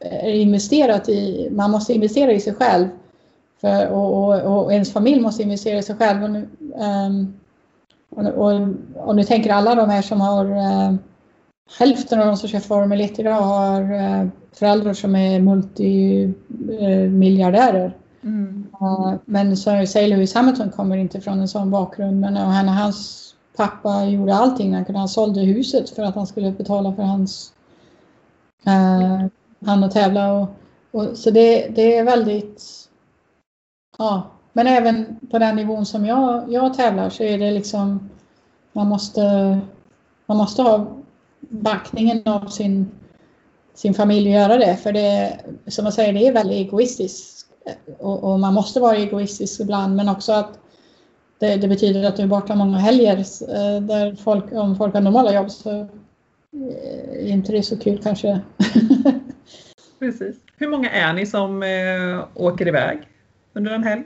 är 0.00 0.32
investerat 0.32 1.08
i, 1.08 1.48
man 1.50 1.70
måste 1.70 1.94
investera 1.94 2.32
i 2.32 2.40
sig 2.40 2.54
själv. 2.54 2.88
För, 3.60 3.88
och, 3.88 4.24
och, 4.24 4.64
och 4.64 4.72
ens 4.72 4.92
familj 4.92 5.20
måste 5.20 5.42
investera 5.42 5.78
i 5.78 5.82
sig 5.82 5.96
själv. 5.96 6.22
Och 6.22 6.30
nu, 6.30 6.48
um, 7.08 7.34
och, 8.10 8.26
och, 8.26 8.68
och, 8.94 9.16
nu 9.16 9.24
tänker 9.24 9.52
alla 9.52 9.74
de 9.74 9.90
här 9.90 10.02
som 10.02 10.20
har 10.20 10.44
uh, 10.44 10.94
hälften 11.78 12.20
av 12.20 12.26
de 12.26 12.36
som 12.36 12.48
kör 12.48 12.60
Formel 12.60 13.00
1 13.00 13.18
idag 13.18 13.40
har 13.40 13.82
uh, 13.82 14.28
föräldrar 14.52 14.92
som 14.92 15.16
är 15.16 15.40
multimiljardärer. 15.40 17.96
Mm. 18.22 18.66
Uh, 18.82 19.14
men 19.24 19.56
så 19.56 19.86
säger 19.86 20.08
Lewis 20.08 20.34
Hamilton 20.34 20.70
kommer 20.70 20.96
inte 20.96 21.20
från 21.20 21.40
en 21.40 21.48
sån 21.48 21.70
bakgrund 21.70 22.20
men 22.20 22.36
han, 22.36 22.68
hans 22.68 23.25
pappa 23.56 24.04
gjorde 24.04 24.34
allting 24.34 24.74
han 24.74 24.84
kunde. 24.84 24.98
Han 24.98 25.08
sålde 25.08 25.40
huset 25.40 25.90
för 25.90 26.02
att 26.02 26.14
han 26.14 26.26
skulle 26.26 26.50
betala 26.50 26.92
för 26.92 27.02
hans 27.02 27.52
eh, 28.66 29.26
han 29.66 29.84
att 29.84 29.92
tävla. 29.92 30.32
Och, 30.32 30.48
och, 30.90 31.16
så 31.18 31.30
det, 31.30 31.68
det 31.68 31.96
är 31.96 32.04
väldigt 32.04 32.88
ja, 33.98 34.30
men 34.52 34.66
även 34.66 35.20
på 35.30 35.38
den 35.38 35.56
nivån 35.56 35.86
som 35.86 36.06
jag, 36.06 36.52
jag 36.52 36.74
tävlar 36.74 37.10
så 37.10 37.22
är 37.22 37.38
det 37.38 37.50
liksom 37.50 38.10
man 38.72 38.86
måste, 38.86 39.22
man 40.26 40.36
måste 40.36 40.62
ha 40.62 40.86
backningen 41.40 42.22
av 42.24 42.46
sin, 42.46 42.90
sin 43.74 43.94
familj 43.94 44.28
och 44.28 44.34
göra 44.34 44.56
det. 44.56 44.76
För 44.76 44.92
det, 44.92 45.40
som 45.66 45.84
jag 45.84 45.94
säger, 45.94 46.12
det 46.12 46.26
är 46.26 46.32
väldigt 46.32 46.66
egoistiskt. 46.66 47.46
Och, 47.98 48.24
och, 48.24 48.40
man 48.40 48.54
måste 48.54 48.80
vara 48.80 48.96
egoistisk 48.96 49.60
ibland 49.60 49.96
men 49.96 50.08
också 50.08 50.32
att 50.32 50.58
det, 51.38 51.56
det, 51.56 51.68
betyder 51.68 52.08
att 52.08 52.16
du 52.16 52.22
är 52.22 52.26
borta 52.26 52.54
många 52.54 52.78
helger 52.78 53.18
eh, 53.18 53.80
där 53.80 54.14
folk, 54.14 54.44
om 54.52 54.76
folk 54.76 54.94
har 54.94 55.00
normala 55.00 55.34
jobb 55.34 55.50
så 55.50 55.70
eh, 55.70 55.86
är 57.12 57.28
inte 57.28 57.52
det 57.52 57.62
så 57.62 57.78
kul 57.78 58.02
kanske. 58.02 58.40
Precis. 59.98 60.36
Hur 60.56 60.68
många 60.68 60.90
är 60.90 61.12
ni 61.12 61.26
som 61.26 61.62
äh, 61.62 62.24
åker 62.34 62.68
iväg 62.68 63.08
under 63.52 63.72
en 63.72 63.84
helg? 63.84 64.02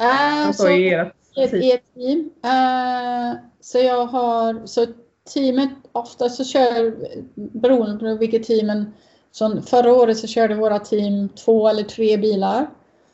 Äh, 0.00 0.46
alltså 0.46 0.68
i 0.68 0.94
ert 0.94 1.14
team? 1.34 1.62
I 1.62 1.72
ett 1.72 1.94
team. 1.94 2.18
Uh, 2.44 3.38
så 3.60 3.78
jag 3.78 4.06
har, 4.06 4.66
så 4.66 4.86
teamet 5.34 5.70
ofta 5.92 6.28
så 6.28 6.44
kör, 6.44 6.94
beroende 7.34 7.98
på 7.98 8.14
vilket 8.14 8.46
teamen, 8.46 8.92
så 9.32 9.62
förra 9.62 9.92
året 9.92 10.18
så 10.18 10.26
körde 10.26 10.54
våra 10.54 10.78
team 10.78 11.28
två 11.28 11.68
eller 11.68 11.82
tre 11.82 12.16
bilar. 12.16 12.66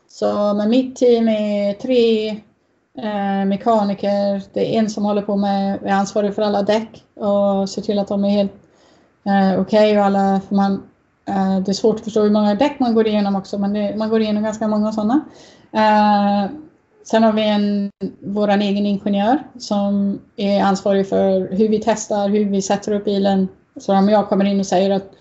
Så 0.08 0.54
men 0.54 0.70
mitt 0.70 0.96
team 0.96 1.28
är 1.28 1.72
tre 1.74 2.36
eh, 3.02 3.44
mekaniker. 3.44 4.42
Det 4.52 4.74
är 4.74 4.78
en 4.78 4.90
som 4.90 5.04
håller 5.04 5.22
på 5.22 5.36
med, 5.36 5.78
är 5.82 5.92
ansvarig 5.92 6.34
för 6.34 6.42
alla 6.42 6.62
däck 6.62 7.04
och 7.14 7.68
ser 7.70 7.82
till 7.82 7.98
att 7.98 8.08
de 8.08 8.24
är 8.24 8.30
helt 8.30 8.52
eh, 9.24 9.60
okej 9.60 9.60
okay 9.60 9.98
och 9.98 10.04
alla, 10.04 10.40
för 10.48 10.54
man, 10.54 10.82
eh, 11.28 11.58
det 11.58 11.70
är 11.70 11.72
svårt 11.72 11.96
att 11.96 12.04
förstå 12.04 12.22
hur 12.22 12.30
många 12.30 12.54
däck 12.54 12.80
man 12.80 12.94
går 12.94 13.06
igenom 13.06 13.36
också 13.36 13.58
men 13.58 13.72
det, 13.72 13.96
man 13.96 14.08
går 14.08 14.20
igenom 14.20 14.42
ganska 14.42 14.68
många 14.68 14.92
sådana. 14.92 15.20
Eh, 15.72 16.50
sen 17.04 17.22
har 17.22 17.32
vi 17.32 17.48
en, 17.48 17.90
vår 18.20 18.48
egen 18.48 18.86
ingenjör 18.86 19.38
som 19.58 20.20
är 20.36 20.62
ansvarig 20.62 21.08
för 21.08 21.56
hur 21.56 21.68
vi 21.68 21.82
testar, 21.84 22.28
hur 22.28 22.44
vi 22.44 22.62
sätter 22.62 22.92
upp 22.92 23.04
bilen. 23.04 23.48
Så 23.76 23.94
om 23.94 24.08
jag 24.08 24.28
kommer 24.28 24.44
in 24.44 24.60
och 24.60 24.66
säger 24.66 24.90
att 24.90 25.12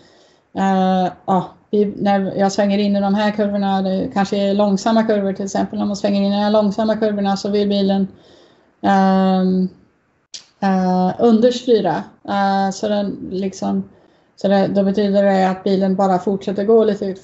uh, 0.58 1.12
ah, 1.26 1.44
vi, 1.72 1.86
när 1.86 2.36
jag 2.36 2.52
svänger 2.52 2.78
in 2.78 2.96
i 2.96 3.02
de 3.02 3.16
här 3.16 3.32
kurvorna, 3.32 3.82
det 3.82 4.10
kanske 4.14 4.38
är 4.38 4.54
långsamma 4.54 5.04
kurvor 5.04 5.34
till 5.34 5.46
exempel, 5.46 5.80
när 5.80 5.86
man 5.86 5.96
svänger 5.96 6.22
in 6.22 6.28
i 6.28 6.36
de 6.36 6.42
här 6.42 6.52
långsamma 6.52 6.98
kurvorna 6.98 7.38
så 7.38 7.50
vill 7.50 7.70
bilen 7.70 8.08
um, 8.82 9.70
uh, 10.64 11.14
understyra. 11.20 12.04
Uh, 12.26 12.72
så 12.74 12.88
den 12.88 13.30
liksom, 13.32 13.90
så 14.36 14.48
det, 14.48 14.68
då 14.68 14.84
betyder 14.84 15.24
det 15.24 15.50
att 15.50 15.64
bilen 15.64 15.96
bara 15.96 16.20
fortsätter 16.20 16.64
gå 16.64 16.84
lite 16.84 17.16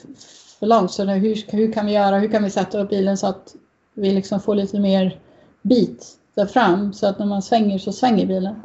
för 0.60 0.65
långt. 0.65 0.91
Så 0.91 1.06
det, 1.06 1.13
hur, 1.13 1.51
hur 1.51 1.71
kan 1.71 1.86
vi 1.86 1.91
göra, 1.91 2.19
hur 2.19 2.32
kan 2.32 2.43
vi 2.43 2.49
sätta 2.49 2.82
upp 2.82 2.89
bilen 2.89 3.17
så 3.17 3.27
att 3.27 3.56
vi 3.93 4.12
liksom 4.12 4.39
får 4.39 4.56
lite 4.56 4.79
mer 4.79 5.19
bit 5.62 6.08
där 6.36 6.45
fram 6.45 6.93
så 6.93 7.08
att 7.08 7.19
när 7.19 7.25
man 7.25 7.41
svänger 7.41 7.77
så 7.77 7.91
svänger 7.91 8.25
bilen. 8.25 8.56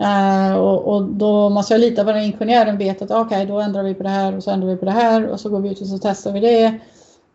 Uh, 0.00 0.56
och, 0.56 0.94
och, 0.94 1.02
då 1.04 1.48
måste 1.48 1.74
jag 1.74 1.80
lita 1.80 2.04
på 2.04 2.10
att 2.10 2.16
ingenjören 2.16 2.78
vet 2.78 3.02
att 3.02 3.10
okej, 3.10 3.22
okay, 3.24 3.46
då 3.46 3.60
ändrar 3.60 3.82
vi 3.82 3.94
på 3.94 4.02
det 4.02 4.08
här 4.08 4.36
och 4.36 4.44
så 4.44 4.50
ändrar 4.50 4.68
vi 4.68 4.76
på 4.76 4.84
det 4.84 4.90
här 4.90 5.26
och 5.26 5.40
så 5.40 5.48
går 5.48 5.60
vi 5.60 5.70
ut 5.70 5.80
och 5.80 5.86
så 5.86 5.98
testar 5.98 6.32
vi 6.32 6.40
det 6.40 6.78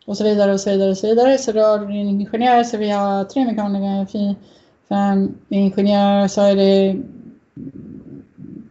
och 0.05 0.17
så 0.17 0.23
vidare 0.23 0.53
och 0.53 0.59
så 0.59 0.69
vidare 0.69 0.91
och 0.91 0.97
så 0.97 1.07
vidare. 1.07 1.37
Så 1.37 1.51
då 1.51 1.61
har 1.61 1.79
du 1.79 1.87
din 1.87 2.07
ingenjör, 2.07 2.63
så 2.63 2.77
vi 2.77 2.89
har 2.89 3.23
tre 3.23 3.45
mekaniker, 3.45 4.35
fem 4.89 5.35
ingenjörer, 5.49 6.27
så 6.27 6.41
är 6.41 6.55
det 6.55 6.97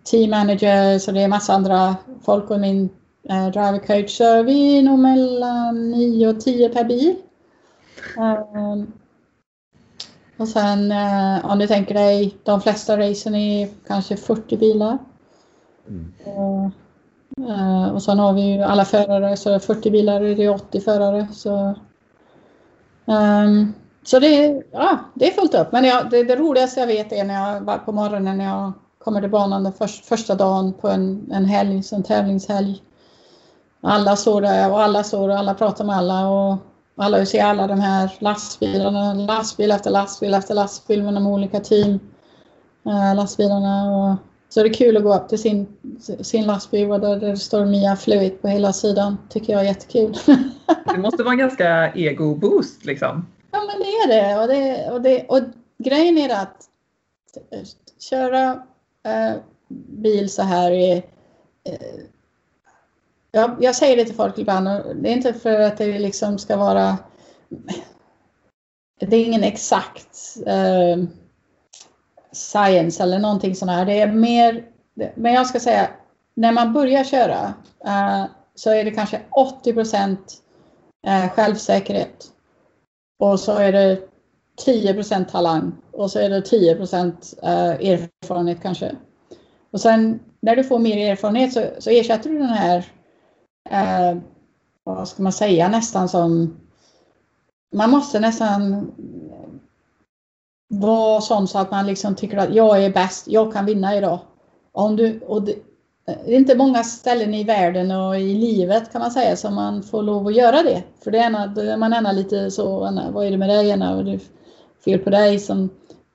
team 0.04 0.30
manager, 0.30 0.98
så 0.98 1.12
det 1.12 1.20
är 1.20 1.28
massa 1.28 1.52
andra 1.52 1.96
folk 2.24 2.50
och 2.50 2.60
min 2.60 2.88
uh, 3.30 3.48
driver 3.48 3.78
coach. 3.78 4.16
Så 4.16 4.42
vi 4.42 4.78
är 4.78 4.82
nog 4.82 4.98
mellan 4.98 5.90
9 5.90 6.28
och 6.28 6.40
10 6.40 6.68
per 6.68 6.84
bil. 6.84 7.14
Uh, 8.18 8.84
och 10.42 10.48
sen 10.48 10.92
eh, 10.92 11.50
om 11.50 11.58
du 11.58 11.66
tänker 11.66 11.94
dig, 11.94 12.36
de 12.42 12.60
flesta 12.60 12.98
racen 12.98 13.34
är 13.34 13.68
kanske 13.86 14.16
40 14.16 14.56
bilar. 14.56 14.98
Mm. 15.88 16.12
Och, 16.24 16.70
eh, 17.50 17.94
och 17.94 18.02
sen 18.02 18.18
har 18.18 18.32
vi 18.32 18.42
ju 18.42 18.62
alla 18.62 18.84
förare, 18.84 19.36
så 19.36 19.60
40 19.60 19.90
bilar 19.90 20.20
är 20.20 20.36
det 20.36 20.48
80 20.48 20.80
förare. 20.80 21.28
Så, 21.32 21.74
um, 23.04 23.74
så 24.02 24.18
det, 24.18 24.62
ja, 24.70 24.98
det 25.14 25.28
är 25.28 25.32
fullt 25.32 25.54
upp. 25.54 25.72
Men 25.72 25.84
jag, 25.84 26.10
det, 26.10 26.22
det, 26.22 26.36
roligaste 26.36 26.80
jag 26.80 26.86
vet 26.86 27.12
är 27.12 27.24
när 27.24 27.34
jag 27.34 27.84
på 27.84 27.92
morgonen 27.92 28.38
när 28.38 28.44
jag 28.44 28.72
kommer 28.98 29.20
till 29.20 29.30
banan 29.30 29.64
den 29.64 29.72
för, 29.72 29.86
första 29.86 30.34
dagen 30.34 30.72
på 30.72 30.88
en, 30.88 31.32
en 31.32 31.44
helg, 31.44 31.82
en 31.92 32.02
tävlingshelg. 32.02 32.82
Alla 33.80 34.16
står 34.16 34.40
där 34.40 34.70
och 34.70 34.82
alla 34.82 35.04
står 35.04 35.28
och 35.28 35.38
alla 35.38 35.54
pratar 35.54 35.84
med 35.84 35.96
alla. 35.96 36.28
Och, 36.28 36.56
alla 36.96 37.26
ser 37.26 37.44
alla 37.44 37.66
de 37.66 37.80
här 37.80 38.10
lastbilarna, 38.18 39.14
lastbil 39.14 39.70
efter 39.70 39.90
lastbil 39.90 40.34
efter 40.34 40.54
lastbil 40.54 41.02
med 41.02 41.14
de 41.14 41.26
olika 41.26 41.60
team 41.60 42.00
äh, 42.86 43.14
lastbilarna. 43.16 43.96
Och, 43.96 44.16
så 44.48 44.62
det 44.62 44.68
är 44.68 44.72
kul 44.72 44.96
att 44.96 45.02
gå 45.02 45.14
upp 45.14 45.28
till 45.28 45.38
sin, 45.38 45.66
sin 46.20 46.46
lastbil 46.46 46.88
där 46.88 47.16
det 47.16 47.36
står 47.36 47.66
Mia 47.66 47.96
Fluid 47.96 48.42
på 48.42 48.48
hela 48.48 48.72
sidan. 48.72 49.18
Tycker 49.28 49.52
jag 49.52 49.62
är 49.62 49.66
jättekul. 49.66 50.16
det 50.94 50.98
måste 50.98 51.22
vara 51.22 51.32
en 51.32 51.38
ganska 51.38 51.92
ego-boost 51.94 52.84
liksom. 52.84 53.26
Ja 53.50 53.58
men 53.66 53.78
det 53.78 53.84
är 53.84 54.08
det. 54.08 54.40
Och, 54.40 54.48
det, 54.48 54.90
och, 54.90 55.02
det, 55.02 55.26
och 55.28 55.40
grejen 55.78 56.18
är 56.18 56.42
att 56.42 56.68
köra 58.10 58.62
äh, 59.06 59.40
bil 59.88 60.30
så 60.30 60.42
här 60.42 60.70
är 60.70 60.96
äh, 60.96 61.72
jag, 63.32 63.56
jag 63.60 63.74
säger 63.74 63.96
det 63.96 64.04
till 64.04 64.14
folk 64.14 64.38
ibland 64.38 64.68
och 64.68 64.96
det 64.96 65.08
är 65.08 65.12
inte 65.12 65.34
för 65.34 65.60
att 65.60 65.76
det 65.76 65.98
liksom 65.98 66.38
ska 66.38 66.56
vara 66.56 66.98
det 69.00 69.16
är 69.16 69.24
ingen 69.24 69.44
exakt 69.44 70.36
eh, 70.46 71.04
science 72.32 73.02
eller 73.02 73.18
någonting 73.18 73.54
sånt 73.54 73.70
här. 73.70 73.86
Det 73.86 74.00
är 74.00 74.12
mer, 74.12 74.64
men 75.14 75.32
jag 75.32 75.46
ska 75.46 75.60
säga, 75.60 75.90
när 76.34 76.52
man 76.52 76.72
börjar 76.72 77.04
köra 77.04 77.54
eh, 77.84 78.24
så 78.54 78.70
är 78.70 78.84
det 78.84 78.90
kanske 78.90 79.20
80 79.30 79.72
procent 79.72 80.34
eh, 81.06 81.30
självsäkerhet. 81.30 82.24
Och 83.18 83.40
så 83.40 83.56
är 83.56 83.72
det 83.72 83.98
10 84.56 84.94
procent 84.94 85.28
talang 85.28 85.72
och 85.90 86.10
så 86.10 86.18
är 86.18 86.30
det 86.30 86.42
10 86.42 86.74
procent 86.74 87.34
eh, 87.42 87.70
erfarenhet 87.70 88.62
kanske. 88.62 88.96
Och 89.70 89.80
sen 89.80 90.20
när 90.40 90.56
du 90.56 90.64
får 90.64 90.78
mer 90.78 91.10
erfarenhet 91.10 91.52
så, 91.52 91.64
så 91.78 91.90
ersätter 91.90 92.30
du 92.30 92.38
den 92.38 92.48
här, 92.48 92.84
vad 94.84 95.08
ska 95.08 95.22
man 95.22 95.32
säga, 95.32 95.68
nästan 95.68 96.08
som 96.08 96.56
man 97.72 97.90
måste 97.90 98.20
nästan 98.20 98.90
vara 100.68 101.20
sån 101.20 101.48
så 101.48 101.58
att 101.58 101.70
man 101.70 101.86
liksom 101.86 102.14
tycker 102.14 102.36
att 102.36 102.54
jag 102.54 102.84
är 102.84 102.90
bäst, 102.90 103.28
jag 103.28 103.52
kan 103.52 103.66
vinna 103.66 103.96
idag. 103.96 104.18
Om 104.72 104.96
du, 104.96 105.20
och 105.20 105.42
det, 105.42 105.54
det 106.04 106.34
är 106.34 106.36
inte 106.36 106.56
många 106.56 106.84
ställen 106.84 107.34
i 107.34 107.44
världen 107.44 107.90
och 107.90 108.18
i 108.18 108.34
livet 108.34 108.92
kan 108.92 109.00
man 109.00 109.10
säga 109.10 109.36
som 109.36 109.54
man 109.54 109.82
får 109.82 110.02
lov 110.02 110.26
att 110.26 110.36
göra 110.36 110.62
det. 110.62 110.82
För 111.04 111.10
det 111.10 111.18
är, 111.18 111.46
då 111.46 111.60
är 111.60 111.76
man 111.76 111.94
ena 111.94 112.12
lite 112.12 112.50
så, 112.50 112.78
vad 113.12 113.26
är 113.26 113.30
det 113.30 113.36
med 113.36 113.48
dig 113.48 113.72
Anna? 113.72 113.96
Vad 113.96 114.08
är 114.08 114.12
det 114.12 114.20
fel 114.84 114.98
på 114.98 115.10
dig? 115.10 115.38
Som 115.38 115.70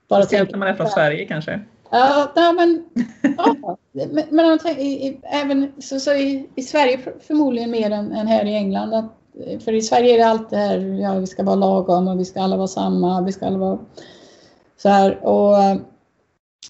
bara 0.08 0.22
Speciellt 0.22 0.50
när 0.50 0.58
man 0.58 0.68
är 0.68 0.74
från 0.74 0.86
Sverige 0.86 1.24
kanske? 1.24 1.60
Ja, 1.90 2.32
nej, 2.36 2.54
men, 2.54 2.84
ja, 3.36 3.76
men, 3.92 4.24
men 4.30 4.58
även 5.22 5.72
så, 5.78 6.00
så 6.00 6.12
i, 6.12 6.48
i, 6.54 6.62
Sverige 6.62 6.98
förmodligen 7.20 7.70
mer 7.70 7.90
än, 7.90 8.12
än 8.12 8.26
här 8.26 8.44
i 8.44 8.54
England. 8.54 8.94
Att, 8.94 9.12
för 9.64 9.72
i 9.72 9.82
Sverige 9.82 10.14
är 10.14 10.18
det 10.18 10.26
alltid 10.26 10.58
det 10.58 10.64
här, 10.64 10.78
ja 10.78 11.18
vi 11.18 11.26
ska 11.26 11.42
vara 11.42 11.56
lagom 11.56 12.08
och 12.08 12.20
vi 12.20 12.24
ska 12.24 12.42
alla 12.42 12.56
vara 12.56 12.68
samma, 12.68 13.22
vi 13.22 13.32
ska 13.32 13.46
alla 13.46 13.58
vara 13.58 13.78
så 14.76 14.88
här. 14.88 15.24
Och, 15.24 15.54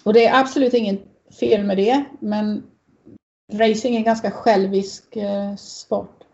och 0.05 0.13
det 0.13 0.27
är 0.27 0.41
absolut 0.41 0.75
inget 0.75 1.03
fel 1.41 1.65
med 1.65 1.77
det, 1.77 2.05
men 2.21 2.63
racing 3.53 3.95
är 3.95 3.99
en 3.99 4.05
ganska 4.05 4.31
självisk 4.31 5.17
eh, 5.17 5.57
sport. 5.57 6.25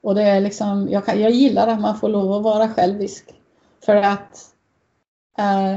Och 0.00 0.14
det 0.14 0.22
är 0.22 0.40
liksom, 0.40 0.88
jag, 0.90 1.06
kan, 1.06 1.20
jag 1.20 1.30
gillar 1.30 1.68
att 1.68 1.80
man 1.80 1.98
får 1.98 2.08
lov 2.08 2.32
att 2.32 2.42
vara 2.42 2.68
självisk. 2.68 3.34
För 3.84 3.96
att 3.96 4.54
eh, 5.38 5.76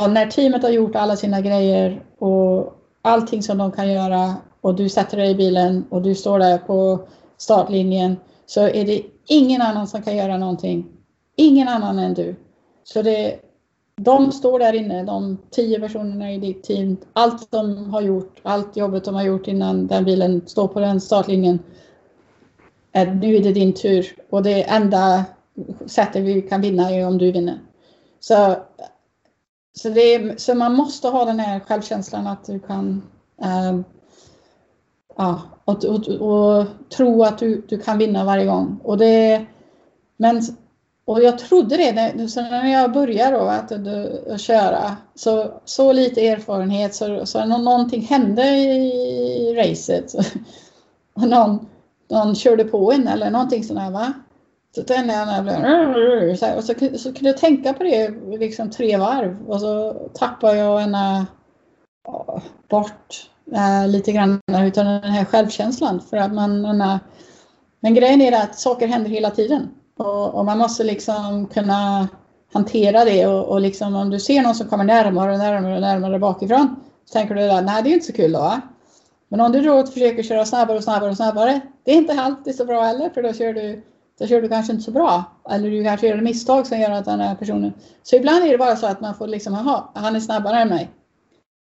ja, 0.00 0.08
när 0.08 0.26
teamet 0.26 0.62
har 0.62 0.70
gjort 0.70 0.96
alla 0.96 1.16
sina 1.16 1.40
grejer 1.40 2.02
och 2.18 2.74
allting 3.02 3.42
som 3.42 3.58
de 3.58 3.72
kan 3.72 3.92
göra 3.92 4.34
och 4.60 4.74
du 4.74 4.88
sätter 4.88 5.16
dig 5.16 5.30
i 5.30 5.34
bilen 5.34 5.84
och 5.90 6.02
du 6.02 6.14
står 6.14 6.38
där 6.38 6.58
på 6.58 7.00
startlinjen 7.36 8.16
så 8.46 8.60
är 8.60 8.86
det 8.86 9.02
ingen 9.26 9.62
annan 9.62 9.86
som 9.86 10.02
kan 10.02 10.16
göra 10.16 10.36
någonting. 10.36 10.86
Ingen 11.36 11.68
annan 11.68 11.98
än 11.98 12.14
du. 12.14 12.36
Så 12.84 13.02
det, 13.02 13.38
de 13.96 14.32
står 14.32 14.58
där 14.58 14.72
inne, 14.72 15.04
de 15.04 15.38
tio 15.50 15.80
personerna 15.80 16.32
i 16.32 16.38
ditt 16.38 16.62
team. 16.62 16.96
Allt 17.12 17.50
de 17.50 17.90
har 17.90 18.00
gjort, 18.00 18.40
allt 18.42 18.76
jobbet 18.76 19.04
de 19.04 19.14
har 19.14 19.22
gjort 19.22 19.48
innan 19.48 19.86
den 19.86 20.04
bilen 20.04 20.42
står 20.46 20.68
på 20.68 20.80
den 20.80 21.00
startlinjen. 21.00 21.58
Nu 22.94 23.36
är 23.36 23.42
det 23.42 23.52
din 23.52 23.72
tur 23.72 24.06
och 24.30 24.42
det 24.42 24.62
enda 24.62 25.24
sättet 25.86 26.22
vi 26.22 26.42
kan 26.42 26.60
vinna 26.60 26.90
är 26.90 27.06
om 27.06 27.18
du 27.18 27.32
vinner. 27.32 27.58
Så, 28.20 28.56
så, 29.74 29.88
det, 29.88 30.40
så 30.40 30.54
man 30.54 30.74
måste 30.74 31.08
ha 31.08 31.24
den 31.24 31.40
här 31.40 31.60
självkänslan 31.60 32.26
att 32.26 32.44
du 32.44 32.60
kan 32.60 33.02
äh, 33.42 33.80
ja, 35.16 35.40
och, 35.64 35.84
och, 35.84 36.08
och, 36.08 36.66
tro 36.96 37.22
att 37.22 37.38
du, 37.38 37.66
du 37.68 37.78
kan 37.78 37.98
vinna 37.98 38.24
varje 38.24 38.46
gång. 38.46 38.80
Och 38.84 38.98
det, 38.98 39.46
men, 40.16 40.42
och 41.04 41.22
jag 41.22 41.38
trodde 41.38 41.76
det 41.76 41.92
när, 41.92 42.26
så 42.26 42.40
när 42.40 42.72
jag 42.72 42.92
började 42.92 43.36
då, 43.36 43.44
att, 43.44 43.72
att, 43.72 44.28
att 44.28 44.40
köra. 44.40 44.96
Så, 45.14 45.60
så 45.64 45.92
lite 45.92 46.28
erfarenhet 46.28 46.94
så, 46.94 47.26
så 47.26 47.44
någonting 47.44 48.02
hände 48.02 48.42
i 48.56 49.54
racet. 49.56 50.14
Och 51.14 51.28
någon, 51.28 51.66
någon 52.10 52.34
körde 52.34 52.64
på 52.64 52.92
en 52.92 53.08
eller 53.08 53.30
någonting 53.30 53.64
sånt 53.64 53.92
va. 53.92 54.12
Så 54.74 54.82
tände 54.82 55.14
jag 55.14 55.26
när 55.26 56.34
så, 56.34 56.56
och 56.56 56.64
så, 56.64 56.98
så 56.98 57.12
kunde 57.12 57.30
jag 57.30 57.36
tänka 57.36 57.72
på 57.72 57.84
det 57.84 58.10
liksom 58.38 58.70
tre 58.70 58.96
varv 58.96 59.50
och 59.50 59.60
så 59.60 59.92
tappade 60.14 60.56
jag 60.56 60.82
ena 60.82 61.26
bort 62.68 63.30
äh, 63.52 63.88
lite 63.88 64.12
grann 64.12 64.40
utav 64.66 64.84
den 64.84 65.02
här 65.02 65.24
självkänslan. 65.24 66.00
För 66.10 66.16
att 66.16 66.34
man, 66.34 66.60
man, 66.60 66.98
men 67.80 67.94
grejen 67.94 68.20
är 68.20 68.42
att 68.42 68.58
saker 68.58 68.86
händer 68.86 69.10
hela 69.10 69.30
tiden 69.30 69.68
och, 69.98 70.34
och 70.34 70.44
man 70.44 70.58
måste 70.58 70.84
liksom 70.84 71.46
kunna 71.46 72.08
hantera 72.52 73.04
det 73.04 73.26
och, 73.26 73.48
och 73.48 73.60
liksom 73.60 73.96
om 73.96 74.10
du 74.10 74.20
ser 74.20 74.42
någon 74.42 74.54
som 74.54 74.68
kommer 74.68 74.84
närmare 74.84 75.32
och 75.32 75.38
närmare 75.38 75.74
och 75.74 75.80
närmare 75.80 76.18
bakifrån 76.18 76.76
så 77.04 77.12
tänker 77.12 77.34
du 77.34 77.50
att 77.50 77.64
nej 77.64 77.82
det 77.82 77.90
är 77.90 77.92
inte 77.94 78.06
så 78.06 78.12
kul 78.12 78.32
då. 78.32 78.38
va. 78.38 78.60
Men 79.28 79.40
om 79.40 79.52
du 79.52 79.60
då 79.60 79.86
försöker 79.86 80.22
köra 80.22 80.44
snabbare 80.44 80.76
och 80.76 80.84
snabbare 80.84 81.10
och 81.10 81.16
snabbare, 81.16 81.60
det 81.84 81.92
är 81.92 81.96
inte 81.96 82.20
alltid 82.20 82.54
så 82.54 82.64
bra 82.64 82.82
heller 82.82 83.10
för 83.10 83.22
då 83.22 83.32
kör 83.32 83.52
du, 83.52 83.82
där 84.22 84.28
kör 84.28 84.42
du 84.42 84.48
kanske 84.48 84.72
inte 84.72 84.84
så 84.84 84.90
bra. 84.90 85.24
Eller 85.50 85.70
du 85.70 85.84
kanske 85.84 86.08
gör 86.08 86.20
misstag 86.20 86.66
som 86.66 86.80
gör 86.80 86.90
att 86.90 87.04
den 87.04 87.20
här 87.20 87.34
personen... 87.34 87.72
Så 88.02 88.16
ibland 88.16 88.44
är 88.44 88.48
det 88.48 88.58
bara 88.58 88.76
så 88.76 88.86
att 88.86 89.00
man 89.00 89.14
får 89.14 89.26
liksom, 89.26 89.54
jaha, 89.54 89.84
han 89.94 90.16
är 90.16 90.20
snabbare 90.20 90.60
än 90.60 90.68
mig. 90.68 90.90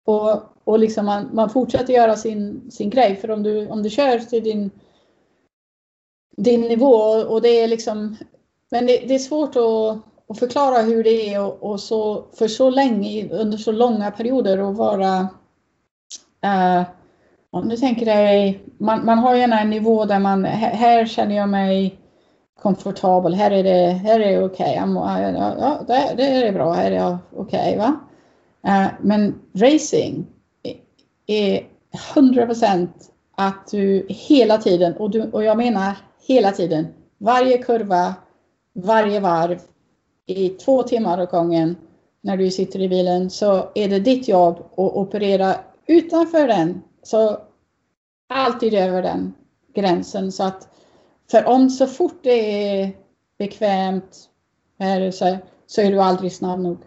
Och, 0.06 0.42
och 0.64 0.78
liksom 0.78 1.06
man, 1.06 1.28
man 1.32 1.50
fortsätter 1.50 1.92
göra 1.92 2.16
sin, 2.16 2.70
sin 2.70 2.90
grej. 2.90 3.16
För 3.16 3.30
om 3.30 3.42
du, 3.42 3.68
om 3.68 3.82
du 3.82 3.90
kör 3.90 4.18
till 4.18 4.44
din, 4.44 4.70
din 6.36 6.60
nivå 6.60 6.94
och 7.28 7.42
det 7.42 7.48
är 7.48 7.68
liksom... 7.68 8.16
Men 8.70 8.86
det, 8.86 8.96
det 8.96 9.14
är 9.14 9.18
svårt 9.18 9.56
att, 9.56 9.98
att, 10.30 10.38
förklara 10.38 10.82
hur 10.82 11.04
det 11.04 11.34
är 11.34 11.42
och, 11.42 11.70
och, 11.70 11.80
så, 11.80 12.24
för 12.32 12.48
så 12.48 12.70
länge, 12.70 13.28
under 13.28 13.58
så 13.58 13.72
långa 13.72 14.10
perioder 14.10 14.60
och 14.60 14.76
vara... 14.76 15.20
Uh, 16.44 16.82
om 17.50 17.68
du 17.68 17.76
tänker 17.76 18.06
dig, 18.06 18.62
man, 18.78 19.04
man 19.04 19.18
har 19.18 19.34
gärna 19.34 19.60
en 19.60 19.70
nivå 19.70 20.04
där 20.04 20.18
man, 20.18 20.44
här 20.44 21.06
känner 21.06 21.36
jag 21.36 21.48
mig 21.48 21.98
komfortabel, 22.66 23.34
här 23.34 23.50
är 23.50 23.64
det, 23.64 23.92
här 23.92 24.20
är 24.20 24.32
det 24.32 24.44
okej, 24.44 24.82
okay. 24.82 25.32
ja, 25.34 25.80
det, 25.86 26.14
det 26.16 26.22
är 26.22 26.52
bra, 26.52 26.72
här 26.72 26.90
är 26.90 26.96
jag 26.96 27.18
okej. 27.36 27.76
Okay, 27.76 27.92
Uh, 28.66 28.84
eh, 28.84 28.90
men 29.00 29.34
racing 29.54 30.26
är 31.26 31.66
100% 32.14 32.88
att 33.36 33.70
du 33.70 34.06
hela 34.08 34.58
tiden, 34.58 34.96
och, 34.96 35.10
du, 35.10 35.22
och 35.22 35.44
jag 35.44 35.56
menar 35.56 35.96
hela 36.28 36.52
tiden, 36.52 36.86
varje 37.18 37.58
kurva, 37.58 38.14
varje 38.74 39.20
varv 39.20 39.58
i 40.26 40.48
två 40.48 40.82
timmar 40.82 41.22
åt 41.22 41.30
gången 41.30 41.76
när 42.20 42.36
du 42.36 42.50
sitter 42.50 42.80
i 42.80 42.88
bilen 42.88 43.30
så 43.30 43.68
är 43.74 43.88
det 43.88 44.00
ditt 44.00 44.28
jobb 44.28 44.58
att 44.58 44.78
operera 44.78 45.54
utanför 45.86 46.48
den. 46.48 46.82
Så 47.02 47.38
alltid 48.28 48.74
över 48.74 49.02
den 49.02 49.34
gränsen. 49.74 50.32
Så 50.32 50.44
att, 50.44 50.68
för 51.30 51.44
om 51.44 51.70
så 51.70 51.86
fort 51.86 52.18
det 52.22 52.70
är 52.80 52.96
bekvämt 53.38 54.28
så, 55.12 55.36
så 55.66 55.80
är 55.80 55.90
du 55.90 56.00
aldrig 56.00 56.32
snabb 56.32 56.60
nog. 56.60 56.78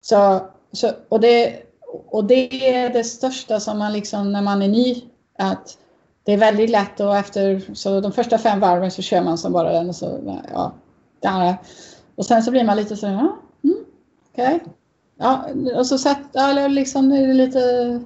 Så 0.00 0.40
så, 0.72 0.90
och, 1.08 1.20
det, 1.20 1.62
och 2.06 2.24
det 2.24 2.74
är 2.74 2.90
det 2.90 3.04
största 3.04 3.60
som 3.60 3.78
man 3.78 3.92
liksom 3.92 4.32
när 4.32 4.42
man 4.42 4.62
är 4.62 4.68
ny, 4.68 5.02
att 5.38 5.78
det 6.24 6.32
är 6.32 6.38
väldigt 6.38 6.70
lätt 6.70 7.00
och 7.00 7.16
efter 7.16 7.74
så 7.74 8.00
de 8.00 8.12
första 8.12 8.38
fem 8.38 8.60
varven 8.60 8.90
så 8.90 9.02
kör 9.02 9.22
man 9.22 9.38
som 9.38 9.52
bara 9.52 9.72
den 9.72 9.88
och 9.88 9.96
så, 9.96 10.40
ja, 10.52 10.72
där. 11.20 11.56
Och 12.14 12.26
sen 12.26 12.42
så 12.42 12.50
blir 12.50 12.64
man 12.64 12.76
lite 12.76 12.96
så, 12.96 13.06
ja, 13.06 13.36
mm, 13.64 13.84
okej. 14.32 14.56
Okay. 14.56 14.60
Ja, 15.18 15.46
och 15.76 15.86
så 15.86 15.98
sett, 15.98 16.36
eller 16.36 16.68
liksom 16.68 17.12
är 17.12 17.26
det 17.26 17.34
lite 17.34 18.00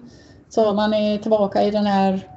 så 0.48 0.74
man 0.74 0.94
är 0.94 1.18
tillbaka 1.18 1.62
i 1.62 1.70
den 1.70 1.86
här 1.86 2.30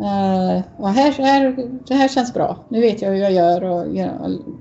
uh, 0.00 0.62
och 0.76 0.88
här, 0.88 1.12
här, 1.12 1.68
det 1.86 1.94
här 1.94 2.08
känns 2.08 2.34
bra. 2.34 2.58
Nu 2.68 2.80
vet 2.80 3.02
jag 3.02 3.10
hur 3.10 3.16
jag 3.16 3.32
gör 3.32 3.64
och, 3.64 3.86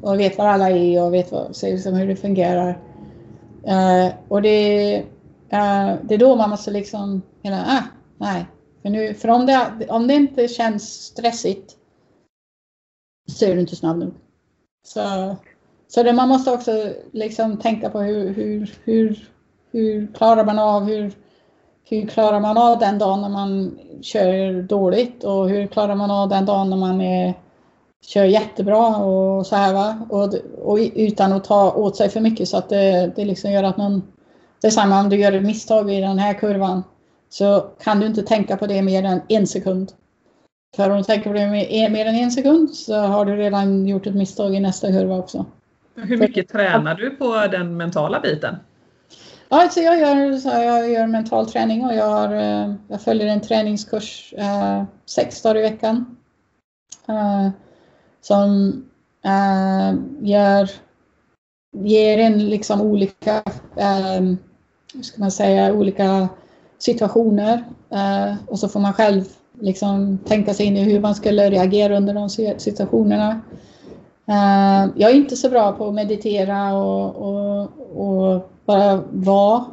och 0.01 0.19
vet 0.19 0.37
var 0.37 0.47
alla 0.47 0.69
är 0.69 1.03
och 1.03 1.13
vet 1.13 1.31
vad, 1.31 1.55
så 1.55 1.65
liksom 1.65 1.93
hur 1.93 2.07
det 2.07 2.15
fungerar. 2.15 2.69
Uh, 3.67 4.13
och 4.27 4.41
det, 4.41 4.97
uh, 5.53 5.93
det 6.03 6.13
är 6.13 6.17
då 6.17 6.35
man 6.35 6.49
måste 6.49 6.71
liksom, 6.71 7.21
hela, 7.41 7.65
ah, 7.67 7.83
nej. 8.17 8.45
För, 8.81 8.89
nu, 8.89 9.13
för 9.13 9.29
om, 9.29 9.45
det, 9.45 9.87
om 9.89 10.07
det 10.07 10.13
inte 10.13 10.47
känns 10.47 10.83
stressigt 10.83 11.75
så 13.31 13.45
är 13.45 13.55
du 13.55 13.61
inte 13.61 13.75
snabb 13.75 13.97
nog. 13.97 14.13
Så, 14.85 15.35
så 15.87 16.03
det, 16.03 16.13
man 16.13 16.29
måste 16.29 16.51
också 16.51 16.93
liksom 17.11 17.57
tänka 17.57 17.89
på 17.89 18.01
hur, 18.01 18.33
hur, 18.33 18.73
hur, 18.83 19.29
hur 19.71 20.07
klarar 20.13 20.45
man 20.45 20.59
av, 20.59 20.83
hur, 20.83 21.13
hur 21.89 22.07
klarar 22.07 22.39
man 22.39 22.57
av 22.57 22.79
den 22.79 22.97
dagen 22.99 23.21
när 23.21 23.29
man 23.29 23.79
kör 24.01 24.61
dåligt 24.61 25.23
och 25.23 25.49
hur 25.49 25.67
klarar 25.67 25.95
man 25.95 26.11
av 26.11 26.29
den 26.29 26.45
dagen 26.45 26.69
när 26.69 26.77
man 26.77 27.01
är 27.01 27.33
kör 28.05 28.23
jättebra 28.23 28.97
och 28.97 29.45
så 29.45 29.55
här 29.55 29.73
va. 29.73 30.07
Och, 30.09 30.33
och 30.63 30.77
utan 30.95 31.33
att 31.33 31.43
ta 31.43 31.71
åt 31.71 31.97
sig 31.97 32.09
för 32.09 32.19
mycket 32.19 32.47
så 32.47 32.57
att 32.57 32.69
det, 32.69 33.11
det 33.15 33.25
liksom 33.25 33.51
gör 33.51 33.63
att 33.63 33.77
man... 33.77 34.03
Det 34.61 34.67
är 34.67 34.71
samma 34.71 34.99
om 34.99 35.09
du 35.09 35.15
gör 35.15 35.31
ett 35.31 35.43
misstag 35.43 35.93
i 35.93 36.01
den 36.01 36.19
här 36.19 36.33
kurvan 36.33 36.83
så 37.29 37.59
kan 37.83 37.99
du 37.99 38.07
inte 38.07 38.23
tänka 38.23 38.57
på 38.57 38.67
det 38.67 38.81
mer 38.81 39.03
än 39.03 39.21
en 39.27 39.47
sekund. 39.47 39.91
för 40.75 40.89
om 40.89 40.97
du 40.97 41.03
tänker 41.03 41.29
på 41.29 41.33
det 41.33 41.83
eh, 41.83 41.91
mer 41.91 42.05
än 42.05 42.15
en 42.15 42.31
sekund 42.31 42.69
så 42.69 42.95
har 42.95 43.25
du 43.25 43.35
redan 43.35 43.87
gjort 43.87 44.07
ett 44.07 44.15
misstag 44.15 44.55
i 44.55 44.59
nästa 44.59 44.87
kurva 44.87 45.17
också. 45.17 45.45
Hur 45.95 46.17
mycket 46.17 46.51
för, 46.51 46.57
tränar 46.57 46.95
du 46.95 47.09
på 47.09 47.47
den 47.51 47.77
mentala 47.77 48.19
biten? 48.19 48.55
Ja, 49.53 49.61
alltså 49.61 49.79
jag, 49.79 49.99
gör, 49.99 50.37
så 50.37 50.49
jag 50.49 50.91
gör 50.91 51.07
mental 51.07 51.49
träning 51.49 51.85
och 51.85 51.93
jag, 51.93 52.09
har, 52.09 52.35
eh, 52.35 52.73
jag 52.87 53.01
följer 53.01 53.27
en 53.27 53.41
träningskurs 53.41 54.33
eh, 54.37 54.83
sex 55.05 55.41
dagar 55.41 55.57
i 55.57 55.61
veckan. 55.61 56.17
Eh, 57.07 57.49
som 58.21 58.69
eh, 59.25 59.95
gör, 60.21 60.69
ger 61.71 62.17
en 62.17 62.49
liksom 62.49 62.81
olika, 62.81 63.43
eh, 63.75 64.21
hur 64.93 65.03
ska 65.03 65.19
man 65.19 65.31
säga, 65.31 65.73
olika 65.73 66.29
situationer. 66.77 67.63
Eh, 67.89 68.35
och 68.47 68.59
så 68.59 68.69
får 68.69 68.79
man 68.79 68.93
själv 68.93 69.23
liksom 69.59 70.17
tänka 70.17 70.53
sig 70.53 70.65
in 70.65 70.77
i 70.77 70.83
hur 70.83 70.99
man 70.99 71.15
skulle 71.15 71.49
reagera 71.49 71.97
under 71.97 72.13
de 72.13 72.29
situationerna. 72.59 73.41
Uh, 74.29 74.91
jag 74.95 75.11
är 75.11 75.15
inte 75.15 75.35
så 75.35 75.49
bra 75.49 75.71
på 75.71 75.87
att 75.87 75.93
meditera 75.93 76.73
och, 76.73 77.15
och, 77.15 77.61
och 77.95 78.49
bara 78.65 79.03
vara. 79.11 79.65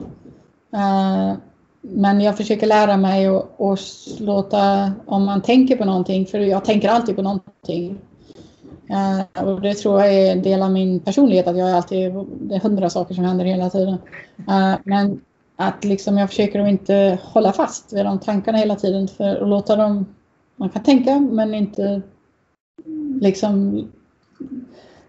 Uh, 0.75 1.35
men 1.81 2.21
jag 2.21 2.37
försöker 2.37 2.67
lära 2.67 2.97
mig 2.97 3.27
att 3.27 3.81
låta, 4.19 4.93
om 5.07 5.25
man 5.25 5.43
tänker 5.43 5.77
på 5.77 5.85
någonting, 5.85 6.27
för 6.27 6.39
jag 6.39 6.65
tänker 6.65 6.89
alltid 6.89 7.17
på 7.17 7.23
någonting. 7.23 7.99
Uh, 8.91 9.45
och 9.45 9.61
det 9.61 9.75
tror 9.75 10.01
jag 10.01 10.15
är 10.15 10.33
en 10.33 10.43
del 10.43 10.63
av 10.63 10.71
min 10.71 11.01
personlighet, 11.01 11.47
att 11.47 11.59
jag 11.59 11.71
är 11.71 11.75
alltid, 11.75 12.13
det 12.41 12.55
är 12.55 12.61
hundra 12.61 12.91
saker 12.91 13.15
som 13.15 13.25
händer 13.25 13.45
hela 13.45 13.71
tiden. 13.71 13.99
men 14.85 15.21
att 15.57 15.85
liksom 15.85 16.19
jag 16.19 16.29
försöker 16.29 16.61
att 16.61 16.69
inte 16.69 17.19
hålla 17.23 17.53
fast 17.53 17.93
vid 17.93 18.05
de 18.05 18.19
tankarna 18.19 18.59
hela 18.59 18.77
tiden 18.77 19.09
för 19.09 19.43
att 19.43 19.49
låta 19.49 19.77
dem, 19.77 20.07
man 20.57 20.71
kan 20.71 20.83
tänka 20.83 21.21
men 21.21 21.55
inte 21.55 22.03
liksom 23.21 23.85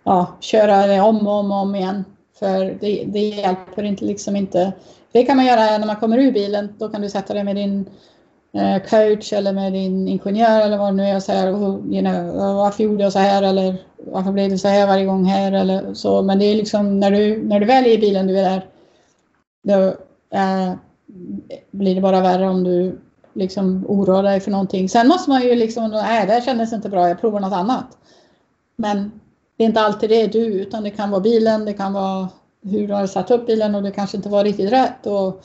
ja, 0.03 0.37
köra 0.39 0.87
det 0.87 1.01
om 1.01 1.27
och 1.27 1.33
om, 1.33 1.51
och 1.51 1.57
om 1.57 1.75
igen. 1.75 2.05
För 2.39 2.77
det, 2.81 3.03
det 3.07 3.19
hjälper 3.19 3.83
inte 3.83 4.05
liksom 4.05 4.35
inte. 4.35 4.73
Det 5.11 5.23
kan 5.23 5.37
man 5.37 5.45
göra 5.45 5.77
när 5.77 5.87
man 5.87 5.95
kommer 5.95 6.17
ur 6.17 6.31
bilen. 6.31 6.75
Då 6.77 6.89
kan 6.89 7.01
du 7.01 7.09
sätta 7.09 7.33
dig 7.33 7.43
med 7.43 7.55
din 7.55 7.89
eh, 8.53 8.81
coach 8.89 9.33
eller 9.33 9.53
med 9.53 9.73
din 9.73 10.07
ingenjör 10.07 10.61
eller 10.61 10.77
vad 10.77 10.87
det 10.87 10.97
nu 10.97 11.03
är 11.03 11.15
och 11.15 11.23
säga 11.23 11.49
you 11.49 12.01
know, 12.01 12.35
varför 12.55 12.83
gjorde 12.83 13.03
jag 13.03 13.13
så 13.13 13.19
här 13.19 13.43
eller 13.43 13.75
varför 13.97 14.31
blev 14.31 14.49
det 14.49 14.57
så 14.57 14.67
här 14.67 14.87
varje 14.87 15.05
gång 15.05 15.25
här 15.25 15.51
eller 15.51 15.93
så. 15.93 16.21
Men 16.21 16.39
det 16.39 16.45
är 16.45 16.55
liksom 16.55 16.99
när 16.99 17.11
du, 17.11 17.43
när 17.43 17.59
du 17.59 17.65
väl 17.65 17.85
är 17.85 17.89
i 17.89 17.97
bilen, 17.97 18.27
du 18.27 18.39
är 18.39 18.49
där, 18.49 18.65
då 19.63 19.87
eh, 20.37 20.73
blir 21.71 21.95
det 21.95 22.01
bara 22.01 22.21
värre 22.21 22.49
om 22.49 22.63
du 22.63 22.99
liksom 23.33 23.85
oroar 23.87 24.23
dig 24.23 24.39
för 24.39 24.51
någonting. 24.51 24.89
Sen 24.89 25.07
måste 25.07 25.29
man 25.29 25.41
ju 25.41 25.55
liksom, 25.55 25.91
nej 25.91 26.27
det 26.27 26.45
kändes 26.45 26.73
inte 26.73 26.89
bra, 26.89 27.07
jag 27.07 27.21
provar 27.21 27.39
något 27.39 27.53
annat. 27.53 27.97
Men 28.75 29.20
det 29.61 29.65
är 29.65 29.67
inte 29.67 29.81
alltid 29.81 30.09
det 30.09 30.21
är 30.21 30.27
du, 30.27 30.45
utan 30.45 30.83
det 30.83 30.89
kan 30.89 31.11
vara 31.11 31.21
bilen, 31.21 31.65
det 31.65 31.73
kan 31.73 31.93
vara 31.93 32.29
hur 32.61 32.87
du 32.87 32.93
har 32.93 33.07
satt 33.07 33.31
upp 33.31 33.47
bilen 33.47 33.75
och 33.75 33.83
det 33.83 33.91
kanske 33.91 34.17
inte 34.17 34.29
var 34.29 34.43
riktigt 34.43 34.71
rätt. 34.71 35.05
Och 35.05 35.43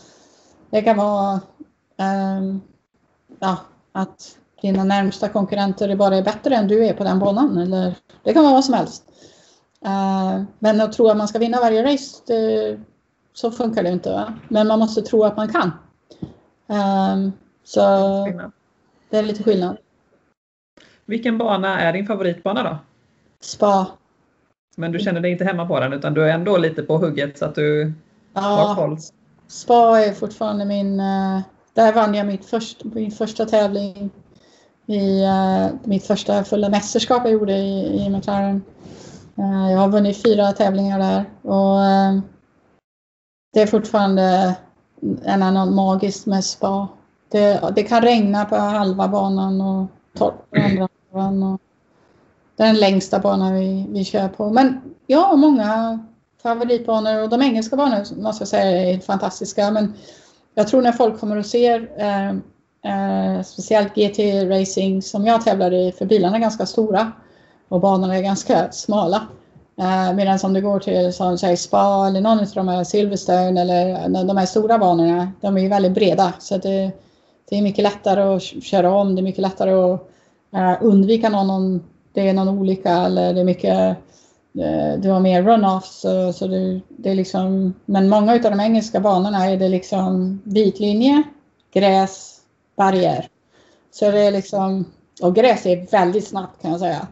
det 0.71 0.83
kan 0.83 0.97
vara 0.97 1.41
um, 2.39 2.61
ja, 3.39 3.57
att 3.93 4.39
dina 4.63 4.85
närmsta 4.85 5.29
konkurrenter 5.29 5.97
bara 5.97 6.17
är 6.17 6.23
bättre 6.23 6.55
än 6.55 6.69
du 6.69 6.87
är 6.87 6.95
på 6.95 7.05
den 7.05 7.19
banan. 7.19 7.59
Eller, 7.59 7.95
det 8.23 8.33
kan 8.33 8.43
vara 8.43 8.53
vad 8.53 8.65
som 8.65 8.75
helst. 8.75 9.05
Uh, 9.87 10.43
men 10.59 10.81
att 10.81 10.93
tro 10.93 11.09
att 11.09 11.17
man 11.17 11.29
ska 11.29 11.39
vinna 11.39 11.61
varje 11.61 11.93
race, 11.93 12.23
det, 12.27 12.81
så 13.35 13.51
funkar 13.51 13.83
det 13.83 13.91
inte. 13.91 14.11
Va? 14.11 14.35
Men 14.49 14.67
man 14.67 14.79
måste 14.79 15.03
tro 15.03 15.25
att 15.25 15.37
man 15.37 15.49
kan. 15.49 15.71
Um, 16.67 17.33
så 17.65 17.81
det 19.11 19.19
är 19.19 19.23
lite 19.23 19.43
skillnad. 19.43 19.77
Vilken 21.05 21.39
bana 21.39 21.81
är 21.81 21.93
din 21.93 22.07
favoritbana 22.07 22.63
då? 22.63 22.79
Spa. 23.41 23.87
Men 24.79 24.93
du 24.93 24.99
känner 24.99 25.21
dig 25.21 25.33
inte 25.33 25.45
hemma 25.45 25.67
på 25.67 25.81
den 25.81 25.93
utan 25.93 26.15
du 26.15 26.25
är 26.25 26.35
ändå 26.35 26.57
lite 26.57 26.83
på 26.83 26.99
hugget 26.99 27.39
så 27.39 27.45
att 27.45 27.55
du 27.55 27.93
ja, 28.33 28.41
har 28.41 28.75
koll? 28.75 28.99
Spa 29.49 30.01
är 30.01 30.13
fortfarande 30.13 30.65
min... 30.65 31.01
Uh, 31.01 31.41
där 31.75 31.93
vann 31.93 32.15
jag 32.15 32.27
mitt 32.27 32.45
först, 32.45 32.85
min 32.85 33.11
första 33.11 33.47
tävling 33.47 34.11
i 34.87 35.25
uh, 35.25 35.69
mitt 35.85 36.07
första 36.07 36.45
fulla 36.45 36.69
mästerskap 36.69 37.23
jag 37.25 37.33
gjorde 37.33 37.53
i, 37.53 38.07
i 38.07 38.11
McLaren. 38.11 38.63
Uh, 39.39 39.73
jag 39.73 39.79
har 39.79 39.89
vunnit 39.89 40.23
fyra 40.23 40.53
tävlingar 40.53 40.99
där 40.99 41.25
och 41.43 41.79
det 43.53 43.63
är 43.63 43.67
fortfarande 43.67 44.57
en 45.25 45.43
annan 45.43 45.75
magiskt 45.75 46.27
med 46.27 46.45
spa. 46.45 46.89
Det, 47.29 47.73
det, 47.77 47.83
kan 47.83 48.03
regna 48.03 48.45
på 48.45 48.57
halva 48.57 49.09
banan 49.09 49.61
och 49.61 49.87
torrt 50.19 50.51
på 50.51 50.61
andra 50.61 50.89
halvan. 51.13 51.43
Och 51.43 51.61
den 52.57 52.77
längsta 52.77 53.19
banan 53.19 53.55
vi, 53.55 53.87
vi 53.89 54.05
kör 54.05 54.29
på. 54.29 54.51
Men 54.51 54.81
jag 55.07 55.21
har 55.21 55.37
många 55.37 55.99
favoritbanor 56.43 57.23
och 57.23 57.29
de 57.29 57.43
engelska 57.43 57.77
banorna 57.77 58.05
måste 58.17 58.43
jag 58.43 58.49
säga 58.49 58.91
är 58.91 59.01
fantastiska. 59.01 59.71
Men 59.71 59.95
jag 60.55 60.69
tror 60.69 60.83
när 60.83 60.93
folk 60.93 61.21
kommer 61.21 61.37
och 61.37 61.47
ser 61.47 61.91
eh, 61.97 62.29
eh, 62.93 63.43
speciellt 63.43 63.95
GT 63.95 64.19
Racing 64.49 65.03
som 65.03 65.27
jag 65.27 65.45
tävlar 65.45 65.75
i, 65.75 65.93
för 65.93 66.07
bilarna 66.07 66.37
är 66.37 66.41
ganska 66.41 66.67
stora 66.67 67.13
och 67.69 67.81
banorna 67.81 68.17
är 68.17 68.23
ganska 68.23 68.73
smala. 68.73 69.27
Eh, 69.79 70.15
Medan 70.15 70.39
om 70.43 70.53
du 70.53 70.63
går 70.63 70.81
till 70.81 71.13
som 71.13 71.39
säger 71.39 71.57
Spa 71.57 72.07
eller 72.07 72.21
någon 72.21 72.39
av 72.39 72.47
de 72.55 72.69
här 72.69 72.85
Silverstone 72.85 73.61
eller 73.61 74.09
de 74.25 74.37
här 74.37 74.47
stora 74.47 74.79
banorna, 74.79 75.33
de 75.41 75.57
är 75.57 75.61
ju 75.61 75.69
väldigt 75.69 75.95
breda. 75.95 76.33
Så 76.39 76.59
det, 76.59 76.91
det 77.49 77.59
är 77.59 77.63
mycket 77.63 77.83
lättare 77.83 78.23
att 78.23 78.43
köra 78.43 78.95
om, 78.95 79.15
det 79.15 79.21
är 79.21 79.23
mycket 79.23 79.43
lättare 79.43 79.73
att 79.73 80.01
eh, 80.57 80.77
undvika 80.81 81.29
någon 81.29 81.47
någon 81.47 81.83
det 82.17 82.29
är 82.29 82.35
någon 82.35 82.49
olycka 82.49 82.91
eller 82.91 83.35
det 83.35 83.41
är 83.41 83.45
mycket 83.45 83.97
uh, 84.59 85.01
du 85.01 85.11
har 85.11 85.21
mer 85.21 85.43
runoffs. 85.43 86.01
Så, 86.01 86.33
så 86.33 86.47
det, 86.47 86.81
det, 86.89 87.11
är 87.11 87.15
liksom, 87.15 87.75
men 87.85 88.09
många 88.09 88.33
av 88.33 88.41
de 88.41 88.61
engelska 88.61 89.01
banorna 89.01 89.47
är 89.47 89.57
det 89.57 89.69
liksom 89.69 90.41
vit 90.45 90.81
linje, 90.81 91.23
gräs, 91.73 92.41
barriär. 92.77 93.29
Så 93.91 94.11
det 94.11 94.21
är 94.21 94.31
liksom, 94.31 94.85
och 95.23 95.35
gräs 95.35 95.67
är 95.67 95.91
väldigt 95.91 96.27
snabbt 96.27 96.63
kan 96.63 96.71
jag 96.71 96.81
säga. 96.81 97.07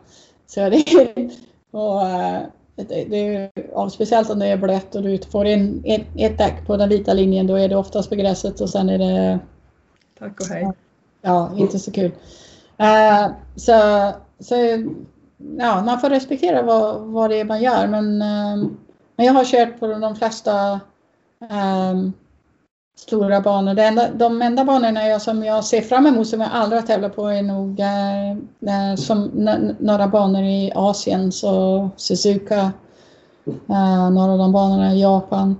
Så 0.46 0.60
det 0.60 0.76
är, 0.76 1.30
och, 1.70 2.02
uh, 2.02 2.40
det, 2.76 3.04
det, 3.04 3.50
ja, 3.72 3.90
speciellt 3.90 4.30
om 4.30 4.38
det 4.38 4.46
är 4.46 4.56
blött 4.56 4.94
och 4.94 5.02
du 5.02 5.18
får 5.18 5.46
in 5.46 5.82
ett, 5.86 6.06
ett 6.16 6.38
däck 6.38 6.66
på 6.66 6.76
den 6.76 6.88
vita 6.88 7.12
linjen 7.12 7.46
då 7.46 7.54
är 7.54 7.68
det 7.68 7.76
oftast 7.76 8.08
på 8.08 8.14
gräset 8.14 8.60
och 8.60 8.70
sen 8.70 8.88
är 8.88 8.98
det... 8.98 9.38
Tack 10.18 10.40
och 10.40 10.46
hej. 10.46 10.72
Ja, 11.22 11.50
inte 11.56 11.78
så 11.78 11.92
kul. 11.92 12.12
Uh, 12.80 13.32
så, 13.56 13.72
så 14.40 14.54
ja, 15.58 15.82
man 15.82 16.00
får 16.00 16.10
respektera 16.10 16.62
vad, 16.62 17.00
vad 17.00 17.30
det 17.30 17.40
är 17.40 17.44
man 17.44 17.62
gör 17.62 17.86
men, 17.86 18.22
eh, 18.22 18.68
men 19.16 19.26
jag 19.26 19.32
har 19.32 19.44
kört 19.44 19.80
på 19.80 19.86
de 19.86 20.16
flesta 20.16 20.80
um, 21.90 22.12
stora 22.96 23.40
banor. 23.40 23.78
Enda, 23.78 24.08
de 24.12 24.42
enda 24.42 24.64
banorna 24.64 25.08
jag, 25.08 25.22
som 25.22 25.44
jag 25.44 25.64
ser 25.64 25.80
fram 25.80 26.06
emot 26.06 26.28
som 26.28 26.40
jag 26.40 26.50
aldrig 26.52 26.80
har 26.80 26.86
tävlat 26.86 27.16
på 27.16 27.28
är 27.28 27.42
nog 27.42 27.80
eh, 27.80 28.30
eh 28.30 28.96
som 28.96 29.30
några 29.78 30.08
banor 30.08 30.42
i 30.42 30.72
Asien, 30.74 31.32
så 31.32 31.88
Suzuka, 31.96 32.72
eh, 33.68 34.10
några 34.10 34.32
av 34.32 34.38
de 34.38 34.52
banorna 34.52 34.94
i 34.94 35.02
Japan. 35.02 35.56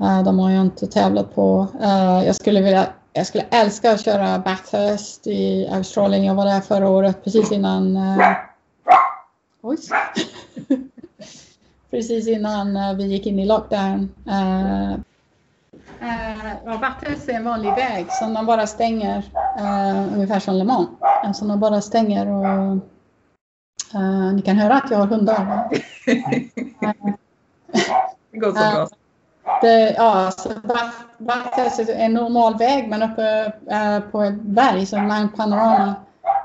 Eh, 0.00 0.22
de 0.22 0.38
har 0.38 0.50
jag 0.50 0.60
inte 0.60 0.86
tävlat 0.86 1.34
på. 1.34 1.66
Eh, 1.82 2.26
jag 2.26 2.36
skulle 2.36 2.60
vilja 2.60 2.86
jag 3.12 3.26
skulle 3.26 3.44
älska 3.50 3.92
att 3.92 4.04
köra 4.04 4.38
Bathurst 4.38 5.26
i 5.26 5.68
Australien. 5.72 6.24
Jag 6.24 6.34
var 6.34 6.44
där 6.44 6.60
förra 6.60 6.88
året 6.88 7.24
precis 7.24 7.52
innan... 7.52 7.96
Eh, 7.96 8.36
oj! 9.62 9.78
precis 11.90 12.28
innan 12.28 12.76
eh, 12.76 12.94
vi 12.94 13.04
gick 13.04 13.26
in 13.26 13.38
i 13.38 13.46
lockdown. 13.46 14.14
Eh, 14.28 15.00
Eh, 16.02 16.80
Bathurst 16.80 17.28
är 17.28 17.32
en 17.32 17.44
vanlig 17.44 17.70
väg 17.74 18.12
som 18.12 18.34
de 18.34 18.46
bara 18.46 18.66
stänger, 18.66 19.18
eh, 19.58 20.14
ungefär 20.14 20.40
som 20.40 20.54
Le 20.54 20.64
Mans. 20.64 20.88
Eh, 21.24 21.32
som 21.32 21.48
de 21.48 21.60
bara 21.60 21.80
stänger 21.80 22.26
och 22.26 22.46
eh, 23.94 24.32
ni 24.34 24.42
kan 24.42 24.56
höra 24.56 24.74
att 24.74 24.90
jag 24.90 24.98
har 24.98 25.06
hundar. 25.06 25.68
det 28.30 28.38
går 28.38 28.48
så 28.48 28.52
bra. 28.52 28.88
Det, 29.62 29.94
ja, 29.96 30.12
alltså, 30.12 30.48
Bathurst 31.18 31.58
är 31.58 31.64
alltså 31.64 31.92
en 31.92 32.14
normal 32.14 32.58
väg 32.58 32.88
men 32.88 33.02
uppe 33.02 33.52
eh, 33.70 34.00
på 34.10 34.22
ett 34.22 34.40
berg 34.42 34.86
som 34.86 35.08
Line 35.08 35.28
Panorama 35.28 35.94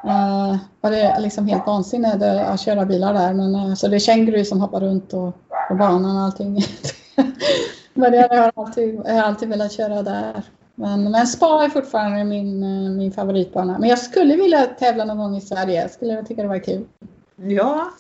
Uh, 0.08 0.58
och 0.82 0.91
det 0.91 1.02
är 1.02 1.22
liksom 1.22 1.48
helt 1.48 1.68
vansinnigt 1.68 2.24
att 2.24 2.60
köra 2.60 2.86
bilar 2.86 3.14
där. 3.14 3.34
Men, 3.34 3.56
uh, 3.56 3.74
så 3.74 3.88
det 3.88 3.95
är 3.95 4.00
känguru 4.00 4.45
som 4.45 4.62
hoppar 4.62 4.80
runt 4.80 5.14
och, 5.14 5.38
på 5.70 5.76
banan 5.76 6.18
och 6.18 6.24
allting. 6.24 6.62
Men 7.93 8.14
jag 8.14 8.30
har 8.30 8.52
alltid, 8.56 9.02
jag 9.06 9.14
har 9.14 9.24
alltid 9.24 9.50
velat 9.50 9.72
köra 9.72 10.04
där. 10.04 10.43
Men, 10.76 11.12
men 11.12 11.28
spa 11.28 11.64
är 11.64 11.70
fortfarande 11.70 12.24
min, 12.24 12.98
min 12.98 13.12
favoritbana. 13.12 13.80
Men 13.80 13.89
jag 13.89 14.00
skulle 14.00 14.36
vilja 14.36 14.66
tävla 14.66 15.06
någon 15.06 15.18
gång 15.18 15.38
i 15.38 15.41
Sverige. 15.41 15.82
Jag 15.82 15.91
skulle 15.91 16.24
tycka 16.24 16.41
det 16.41 16.48
var 16.48 16.64
kul. 16.64 16.86
Ja. 17.36 17.91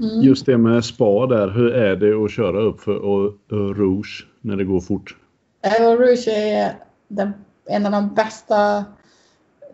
Mm. 0.00 0.20
Just 0.22 0.46
det 0.46 0.58
med 0.58 0.84
spa 0.84 1.26
där. 1.26 1.48
Hur 1.48 1.72
är 1.72 1.96
det 1.96 2.24
att 2.24 2.30
köra 2.30 2.60
upp 2.60 2.80
för 2.80 3.74
Rouge 3.74 4.26
när 4.40 4.56
det 4.56 4.64
går 4.64 4.80
fort? 4.80 5.16
Och 5.62 5.98
Rouge 5.98 6.28
är 6.28 6.72
den, 7.08 7.32
en 7.66 7.86
av 7.86 7.92
de 7.92 8.14
bästa 8.14 8.84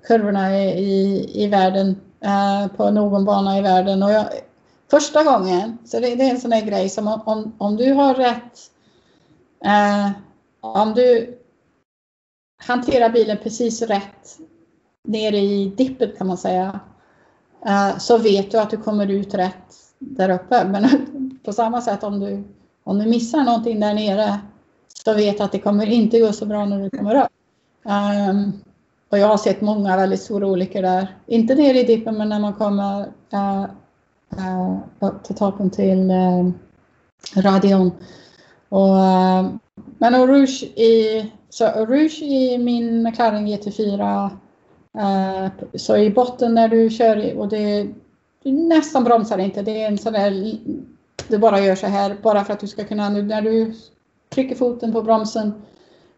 kurvorna 0.07 0.59
i, 0.59 0.85
i, 0.85 1.31
i 1.45 1.47
världen. 1.47 1.97
uh, 2.25 2.77
på 2.77 2.91
någon 2.91 3.25
bana 3.25 3.59
i 3.59 3.63
världen. 3.63 4.03
Och 4.03 4.11
jag, 4.11 4.27
första 4.91 5.25
gången, 5.25 5.79
så 5.85 6.01
det, 6.01 6.15
det, 6.15 6.25
är 6.25 6.31
en 6.31 6.41
sån 6.41 6.53
här 6.53 6.67
grej 6.67 6.89
som 6.89 7.09
om, 7.09 7.21
om, 7.25 7.55
om 7.59 7.77
du 7.77 7.93
har 7.93 8.15
rätt, 8.15 8.71
uh, 9.67 10.11
om 10.61 10.95
du 10.95 11.39
hanterar 12.63 13.11
bilen 13.11 13.39
precis 13.43 13.83
rätt 13.83 14.39
nere 15.09 15.39
i 15.39 15.73
dippet 15.77 16.19
kan 16.19 16.27
man 16.27 16.39
säga, 16.39 16.81
uh, 17.67 17.99
så 17.99 18.19
vet 18.19 18.51
du 18.51 18.59
att 18.59 18.71
du 18.71 18.77
kommer 18.77 19.11
ut 19.11 19.35
rätt 19.35 19.84
där 19.99 20.31
uppe. 20.31 20.65
Men 20.65 20.89
på 21.45 21.53
samma 21.53 21.81
sätt 21.81 22.05
om 22.05 22.21
du, 22.21 22.45
om 22.85 22.99
du 22.99 23.07
missar 23.07 23.45
någonting 23.45 23.81
där 23.81 23.95
nere 23.95 24.41
så 25.05 25.15
vet 25.15 25.41
att 25.41 25.53
det 25.53 25.59
kommer 25.59 25.87
inte 25.87 26.21
gå 26.21 26.33
så 26.33 26.47
bra 26.47 26.65
när 26.65 26.83
du 26.83 26.91
kommer 26.91 27.25
upp. 27.25 27.31
Um, 27.85 28.53
och 29.09 29.19
jag 29.19 29.27
har 29.27 29.37
sett 29.37 29.61
många 29.61 29.97
väldigt 29.97 30.21
stora 30.23 30.47
olyckor 30.47 30.83
där. 30.83 31.17
Inte 31.27 31.55
nere 31.55 31.81
i 31.81 31.85
dippen 31.85 32.19
men 32.19 32.29
när 32.29 32.41
man 32.41 32.55
kommer 32.55 33.01
uh, 33.35 33.65
uh, 34.39 34.79
upp 35.01 35.25
till 35.25 35.37
toppen 35.37 35.71
till 35.71 36.11
uh, 36.11 36.51
radion. 37.37 37.91
Och, 38.69 38.95
uh, 38.95 39.51
men 39.99 40.27
Rouge 40.27 40.63
i, 40.63 41.31
så 41.51 41.67
Rouge 41.67 42.23
i 42.23 42.59
min 42.59 43.03
McLaren 43.03 43.47
GT4 43.47 44.31
uh, 44.99 45.49
så 45.75 45.97
i 45.97 46.11
botten 46.11 46.55
när 46.55 46.69
du 46.69 46.91
kör 46.91 47.39
och 47.39 47.49
det 47.49 47.89
nästan 48.53 49.05
bromsar 49.05 49.39
inte. 49.39 49.63
Det 49.63 49.83
är 49.83 49.89
en 49.89 49.99
sån 49.99 50.13
där 50.13 50.59
du 51.29 51.39
bara 51.39 51.61
gör 51.61 51.75
så 51.75 51.87
här 51.87 52.17
bara 52.23 52.45
för 52.45 52.53
att 52.53 52.61
du 52.61 52.67
ska 52.67 52.85
kunna 52.85 53.09
när 53.09 53.43
du 53.43 53.75
trycker 54.35 54.57
foten 54.57 54.93
på 54.93 55.03
bromsen. 55.03 55.53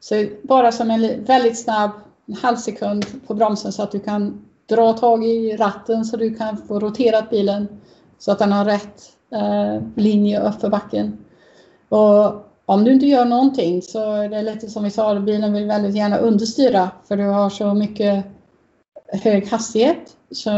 Så 0.01 0.27
bara 0.43 0.73
som 0.73 0.91
en 0.91 1.25
väldigt 1.25 1.59
snabb 1.59 1.91
en 2.27 2.35
halv 2.35 2.57
sekund 2.57 3.07
på 3.27 3.35
bromsen 3.35 3.73
så 3.73 3.83
att 3.83 3.93
du 3.93 4.01
kan 4.01 4.45
dra 4.69 4.93
tag 4.93 5.25
i 5.25 5.57
ratten 5.57 6.05
så 6.05 6.17
du 6.17 6.35
kan 6.35 6.57
få 6.57 6.81
roterat 6.81 7.31
bilen 7.31 7.69
så 8.19 8.33
att 8.33 8.39
den 8.39 8.53
har 8.53 8.65
rätt 8.65 9.03
eh, 9.33 9.83
linje 9.97 10.41
upp 10.41 10.61
för 10.61 10.71
backen. 10.71 11.19
Och 11.89 12.47
om 12.67 12.85
du 12.85 12.93
inte 12.93 13.07
gör 13.07 13.25
någonting 13.25 13.83
så 13.83 14.13
är 14.13 14.29
det 14.29 14.43
lite 14.43 14.69
som 14.69 14.85
vi 14.85 14.91
sa, 14.91 15.21
bilen 15.21 15.53
vill 15.53 15.67
väldigt 15.67 15.97
gärna 15.97 16.17
understyra 16.17 16.91
för 17.09 17.17
du 17.17 17.25
har 17.25 17.51
så 17.51 17.75
mycket 17.75 18.25
hög 19.09 19.49
hastighet. 19.49 20.17
Så, 20.31 20.51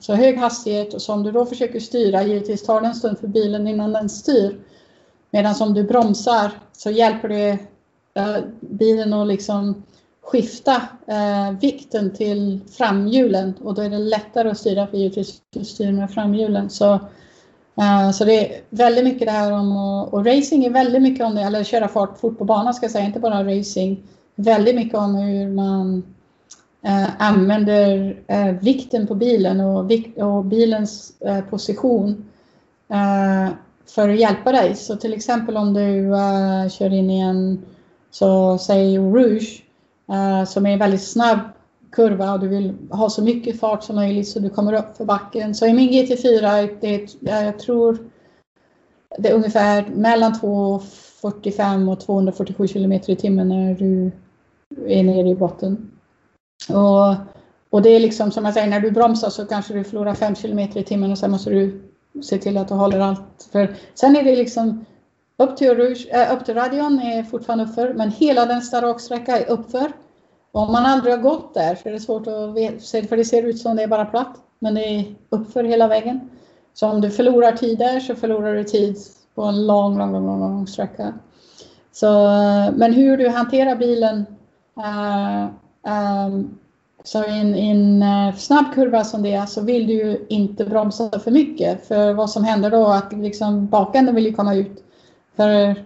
så 0.00 0.14
hög 0.14 0.38
hastighet 0.38 0.94
och 0.94 1.02
som 1.02 1.22
du 1.22 1.32
då 1.32 1.46
försöker 1.46 1.80
styra, 1.80 2.22
givetvis 2.22 2.62
tar 2.62 2.80
det 2.80 2.86
en 2.86 2.94
stund 2.94 3.18
för 3.18 3.28
bilen 3.28 3.66
innan 3.66 3.92
den 3.92 4.08
styr. 4.08 4.60
Medan 5.30 5.54
om 5.60 5.74
du 5.74 5.82
bromsar 5.82 6.50
så 6.72 6.90
hjälper 6.90 7.28
det 7.28 7.58
eh, 8.14 8.36
bilen 8.60 9.12
att 9.12 9.28
liksom 9.28 9.82
skifta 10.22 10.82
eh, 11.06 11.58
vikten 11.60 12.14
till 12.14 12.60
framhjulen 12.70 13.54
och 13.64 13.74
då 13.74 13.82
är 13.82 13.90
det 13.90 13.98
lättare 13.98 14.50
att 14.50 14.58
styra 14.58 14.86
för 14.86 14.96
givetvis 14.96 15.40
du 15.50 15.64
styr 15.64 15.92
med 15.92 16.10
framhjulen. 16.10 16.70
Så, 16.70 16.92
eh, 17.76 18.10
så 18.14 18.24
det 18.24 18.56
är 18.56 18.60
väldigt 18.70 19.04
mycket 19.04 19.26
det 19.26 19.32
här 19.32 19.52
om 19.52 19.76
och, 19.76 20.14
och 20.14 20.26
racing 20.26 20.64
är 20.64 20.70
väldigt 20.70 21.02
mycket 21.02 21.26
om 21.26 21.34
det, 21.34 21.42
eller 21.42 21.64
köra 21.64 21.88
fart 21.88 22.18
fort 22.18 22.38
på 22.38 22.44
banan 22.44 22.74
ska 22.74 22.84
jag 22.84 22.90
säga, 22.90 23.06
inte 23.06 23.20
bara 23.20 23.58
racing. 23.58 24.02
Väldigt 24.34 24.74
mycket 24.74 24.98
om 24.98 25.14
hur 25.14 25.48
man 25.48 26.02
eh, 26.82 27.22
använder 27.22 28.16
eh, 28.26 28.52
vikten 28.52 29.06
på 29.06 29.14
bilen 29.14 29.60
och, 29.60 29.90
och 30.16 30.44
bilens 30.44 31.20
eh, 31.20 31.40
position 31.40 32.24
eh, 32.88 33.52
för 33.94 34.08
att 34.08 34.20
hjälpa 34.20 34.52
dig. 34.52 34.74
Så 34.74 34.96
till 34.96 35.12
exempel 35.12 35.56
om 35.56 35.74
du 35.74 36.14
eh, 36.14 36.68
kör 36.68 36.92
in 36.92 37.10
i 37.10 37.20
en, 37.20 37.62
så 38.10 38.58
säg 38.58 38.98
Rouge, 38.98 39.62
eh, 40.12 40.44
som 40.44 40.66
är 40.66 40.70
en 40.70 40.78
väldigt 40.78 41.04
snabb 41.08 41.38
kurva 41.92 42.32
och 42.32 42.40
du 42.40 42.48
vill 42.48 42.74
ha 42.90 43.10
så 43.10 43.22
mycket 43.22 43.60
fart 43.60 43.84
som 43.84 43.96
möjligt 43.96 44.28
så 44.28 44.38
du 44.38 44.50
kommer 44.50 44.72
upp 44.72 44.96
för 44.96 45.04
backen. 45.04 45.54
Så 45.54 45.66
i 45.66 45.72
min 45.72 45.90
GT4, 45.90 46.76
det, 46.80 46.94
eh, 47.30 47.44
jag 47.44 47.58
tror 47.58 47.98
det 49.18 49.28
är 49.28 49.34
ungefär 49.34 49.86
mellan 49.86 50.40
245 50.40 51.88
och 51.88 52.00
247 52.00 52.68
km 52.68 52.92
i 52.92 53.16
timmen 53.16 53.48
när 53.48 53.74
du 53.74 54.10
är 54.86 55.02
nere 55.02 55.28
i 55.28 55.34
botten. 55.34 55.90
Och, 56.68 57.14
och 57.70 57.82
det 57.82 57.88
är 57.88 58.00
liksom 58.00 58.30
som 58.30 58.44
jag 58.44 58.54
säger, 58.54 58.66
när 58.66 58.80
du 58.80 58.90
bromsar 58.90 59.30
så 59.30 59.46
kanske 59.46 59.74
du 59.74 59.84
förlorar 59.84 60.14
5 60.14 60.34
km 60.34 60.58
i 60.58 60.84
timmen 60.84 61.12
och 61.12 61.18
sen 61.18 61.30
måste 61.30 61.50
du 61.50 61.82
se 62.22 62.38
till 62.38 62.56
att 62.56 62.68
du 62.68 62.74
håller 62.74 63.00
allt. 63.00 63.48
För 63.52 63.76
sen 63.94 64.16
är 64.16 64.22
det 64.22 64.36
liksom 64.36 64.84
upp 65.36 65.56
till, 65.56 65.74
Rouge, 65.74 66.08
äh, 66.10 66.34
upp 66.36 66.44
till 66.44 66.54
radion 66.54 67.00
är 67.00 67.22
fortfarande 67.22 67.64
uppför, 67.64 67.94
men 67.94 68.10
hela 68.10 68.46
den 68.46 68.62
raksträcka 68.72 69.38
är 69.38 69.50
uppför. 69.50 69.92
Och 70.52 70.62
om 70.62 70.72
man 70.72 70.86
aldrig 70.86 71.14
har 71.14 71.22
gått 71.22 71.54
där 71.54 71.74
så 71.74 71.88
är 71.88 71.92
det 71.92 72.00
svårt 72.00 72.26
att 72.26 72.54
veta, 72.54 73.08
för 73.08 73.16
det 73.16 73.24
ser 73.24 73.42
ut 73.42 73.58
som 73.58 73.76
det 73.76 73.82
är 73.82 73.88
bara 73.88 74.04
platt, 74.04 74.36
men 74.58 74.74
det 74.74 74.84
är 74.84 75.14
uppför 75.30 75.64
hela 75.64 75.88
vägen. 75.88 76.30
Så 76.74 76.88
om 76.88 77.00
du 77.00 77.10
förlorar 77.10 77.52
tid 77.52 77.78
där 77.78 78.00
så 78.00 78.14
förlorar 78.14 78.54
du 78.54 78.64
tid 78.64 78.96
på 79.34 79.42
en 79.42 79.66
lång, 79.66 79.98
lång, 79.98 80.12
lång, 80.12 80.40
lång 80.40 80.66
sträcka. 80.66 81.14
Så, 81.92 82.26
eh, 82.26 82.72
men 82.74 82.92
hur 82.92 83.16
du 83.16 83.28
hanterar 83.28 83.76
bilen 83.76 84.26
eh, 84.76 85.46
um, 85.86 86.58
så 87.04 87.24
i 87.24 87.40
en, 87.40 87.54
en 87.54 88.02
eh, 88.02 88.34
snabb 88.34 88.74
kurva 88.74 89.04
som 89.04 89.22
det 89.22 89.32
är 89.32 89.46
så 89.46 89.60
vill 89.60 89.86
du 89.86 89.92
ju 89.92 90.26
inte 90.28 90.64
bromsa 90.64 91.18
för 91.18 91.30
mycket. 91.30 91.88
För 91.88 92.12
vad 92.12 92.30
som 92.30 92.44
händer 92.44 92.70
då 92.70 92.86
är 92.86 92.96
att 92.96 93.12
liksom 93.12 93.66
bakänden 93.66 94.14
vill 94.14 94.26
ju 94.26 94.32
komma 94.32 94.54
ut. 94.54 94.84
För 95.36 95.68
eh, 95.68 95.76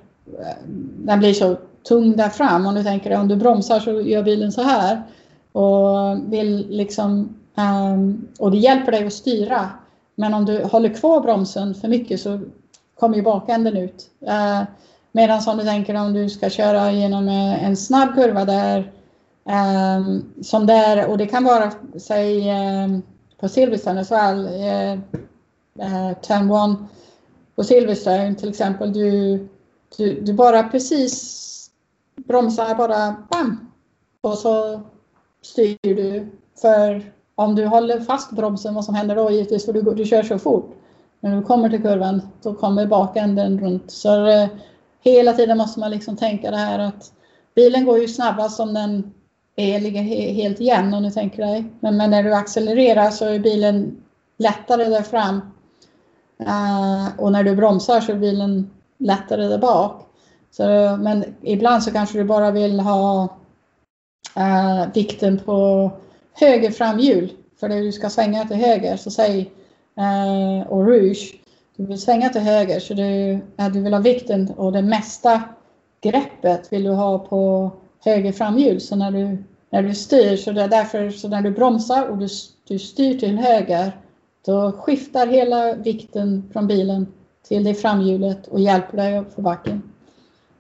den 0.99 1.19
blir 1.19 1.33
så 1.33 1.57
tung 1.89 2.17
där 2.17 2.29
fram. 2.29 2.67
Om 2.67 2.75
du 2.75 2.83
tänker 2.83 3.21
om 3.21 3.29
du 3.29 3.37
bromsar 3.37 3.81
så 3.81 4.01
gör 4.01 4.23
bilen 4.23 4.53
så 4.53 4.63
här. 4.63 5.03
Och, 5.53 6.33
vill 6.33 6.67
liksom, 6.71 7.37
um, 7.55 8.29
och 8.39 8.51
det 8.51 8.57
hjälper 8.57 8.93
dig 8.93 9.07
att 9.07 9.13
styra. 9.13 9.69
Men 10.15 10.35
om 10.35 10.45
du 10.45 10.65
håller 10.65 10.95
kvar 10.95 11.21
bromsen 11.21 11.75
för 11.75 11.89
mycket 11.89 12.21
så 12.21 12.41
kommer 13.01 13.17
ju 13.17 13.23
bakänden 13.23 13.77
ut. 13.77 14.11
Uh, 14.23 14.63
Medan 15.13 15.41
om 15.47 15.59
du 15.59 15.65
tänker 15.65 15.95
om 15.95 16.13
du 16.13 16.29
ska 16.29 16.51
köra 16.51 16.93
genom 16.93 17.29
en 17.29 17.77
snabb 17.77 18.15
kurva 18.15 18.45
där 18.45 18.93
Ehm, 19.51 20.25
som 20.43 20.67
där, 20.67 21.07
och 21.07 21.19
det 21.19 21.27
kan 21.27 21.45
vara, 21.45 21.73
säg 21.99 22.49
ehm, 22.49 23.03
på 23.41 23.49
Silverstone 23.49 24.01
as 24.01 24.11
well, 24.11 24.49
turn 26.23 26.51
one 26.51 26.77
på 27.57 27.65
Silverstone 27.65 28.35
till 28.35 28.49
exempel, 28.49 28.93
du, 28.93 29.39
du, 29.97 30.21
du 30.21 30.33
bara 30.33 30.63
precis 30.63 31.71
bromsar 32.17 32.75
bara 32.75 33.17
bam 33.31 33.71
och 34.21 34.39
så 34.39 34.81
styr 35.43 35.79
du. 35.83 36.27
För 36.61 37.13
om 37.35 37.55
du 37.55 37.67
håller 37.67 38.01
fast 38.01 38.31
bromsen, 38.31 38.75
vad 38.75 38.85
som 38.85 38.95
händer 38.95 39.17
då 39.17 39.31
givetvis, 39.31 39.65
för 39.65 39.73
du, 39.73 39.83
du 39.83 40.05
kör 40.05 40.23
så 40.23 40.39
fort. 40.39 40.77
När 41.21 41.37
du 41.37 41.43
kommer 41.43 41.69
till 41.69 41.83
kurvan, 41.83 42.23
då 42.43 42.55
kommer 42.55 42.87
bakänden 42.87 43.61
runt. 43.61 43.91
Så 43.91 44.27
uh, 44.27 44.49
hela 45.01 45.33
tiden 45.33 45.59
måste 45.59 45.81
man 45.81 45.91
liksom 45.91 46.17
tänka 46.17 46.51
det 46.51 46.57
här 46.57 46.79
att 46.79 47.13
bilen 47.55 47.85
går 47.85 47.99
ju 47.99 48.09
snabbast 48.09 48.61
om 48.61 48.75
den 48.75 49.13
är, 49.61 49.81
ligger 49.81 50.03
helt 50.33 50.61
jämn 50.61 50.95
om 50.95 51.03
du 51.03 51.11
tänker 51.11 51.47
dig. 51.47 51.65
Men, 51.81 51.97
men, 51.97 52.11
när 52.11 52.23
du 52.23 52.35
accelererar 52.35 53.11
så 53.11 53.25
är 53.25 53.39
bilen 53.39 54.03
lättare 54.39 54.85
där 54.85 55.03
fram. 55.03 55.41
Uh, 56.41 57.21
och 57.21 57.33
när 57.33 57.45
du 57.45 57.57
bromsar 57.57 58.01
så 58.01 58.13
är 58.13 58.17
bilen 58.17 58.71
lättare 58.99 59.47
där 59.47 59.59
bak. 59.59 60.07
Så, 60.51 60.63
men 61.01 61.25
ibland 61.43 61.83
så 61.83 61.91
kanske 61.91 62.19
du 62.19 62.25
bara 62.25 62.51
vill 62.51 62.81
ha 62.81 63.23
uh, 64.39 64.93
vikten 64.95 65.39
på 65.39 65.91
höger 66.33 66.71
framhjul. 66.71 67.33
För 67.61 67.69
när 67.69 67.83
du 67.83 67.93
ska 67.93 68.11
svänga 68.11 68.45
till 68.45 68.57
höger, 68.57 68.97
så 68.97 69.11
säg 69.11 69.53
uh, 69.99 70.67
och 70.69 70.87
rouge. 70.87 71.35
Du 71.77 71.87
vill 71.87 72.01
svänga 72.01 72.29
till 72.29 72.41
höger 72.41 72.81
så 72.81 72.95
du, 72.95 73.39
du 73.73 73.81
vill 73.81 73.95
ha 73.95 74.01
vikten 74.01 74.51
och 74.57 74.73
det 74.73 74.83
mesta 74.83 75.43
greppet 76.01 76.73
vill 76.73 76.85
du 76.85 76.91
ha 76.91 77.19
på 77.19 77.71
höger 78.05 78.33
framhjul. 78.33 78.81
Så 78.81 78.97
när 78.97 79.11
du 79.11 79.45
när 79.71 79.83
du 79.83 79.95
styr, 79.95 80.37
så 80.37 80.53
det 80.53 80.63
är 80.63 80.69
därför 80.69 81.11
så 81.11 81.29
när 81.29 81.43
du 81.43 81.51
bromsar 81.51 82.09
och 82.09 82.19
du, 82.19 82.29
du 82.69 82.79
styr 82.79 83.19
till 83.19 83.39
höger, 83.39 83.93
då 84.47 84.73
skiftar 84.73 85.27
hela 85.27 85.75
vikten 85.75 86.51
från 86.53 86.67
bilen 86.67 87.07
till 87.49 87.65
det 87.65 87.75
framhjulet 87.75 88.47
och 88.47 88.61
hjälper 88.61 88.97
dig 88.97 89.19
upp 89.19 89.35
för 89.35 89.43
backen. 89.43 89.83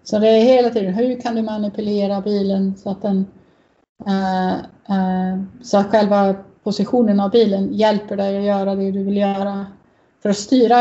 Så 0.04 0.18
det 0.18 0.28
är 0.28 0.44
hela 0.44 0.70
tiden, 0.70 0.94
hur 0.94 1.20
kan 1.20 1.34
du 1.34 1.42
manipulera 1.42 2.20
bilen 2.20 2.74
så 2.76 2.90
att 2.90 3.02
den 3.02 3.26
uh, 4.06 4.54
uh, 4.96 5.42
så 5.62 5.78
att 5.78 5.90
själva 5.90 6.34
positionen 6.62 7.20
av 7.20 7.30
bilen 7.30 7.74
hjälper 7.74 8.16
dig 8.16 8.38
att 8.38 8.44
göra 8.44 8.74
det 8.74 8.90
du 8.90 9.04
vill 9.04 9.16
göra. 9.16 9.66
För 10.22 10.30
att 10.30 10.36
styra, 10.36 10.76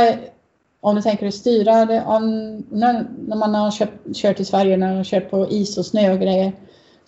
om 0.81 0.95
du 0.95 1.01
tänker 1.01 1.23
dig 1.23 1.31
styra 1.31 1.85
det, 1.85 2.03
om, 2.05 2.23
när, 2.69 3.07
när 3.27 3.35
man 3.35 3.55
har 3.55 3.71
köpt, 3.71 4.15
kört 4.15 4.39
i 4.39 4.45
Sverige, 4.45 4.77
när 4.77 4.87
man 4.87 4.97
har 4.97 5.03
kört 5.03 5.29
på 5.29 5.47
is 5.49 5.77
och 5.77 5.85
snö 5.85 6.13
och 6.13 6.19
grejer, 6.19 6.53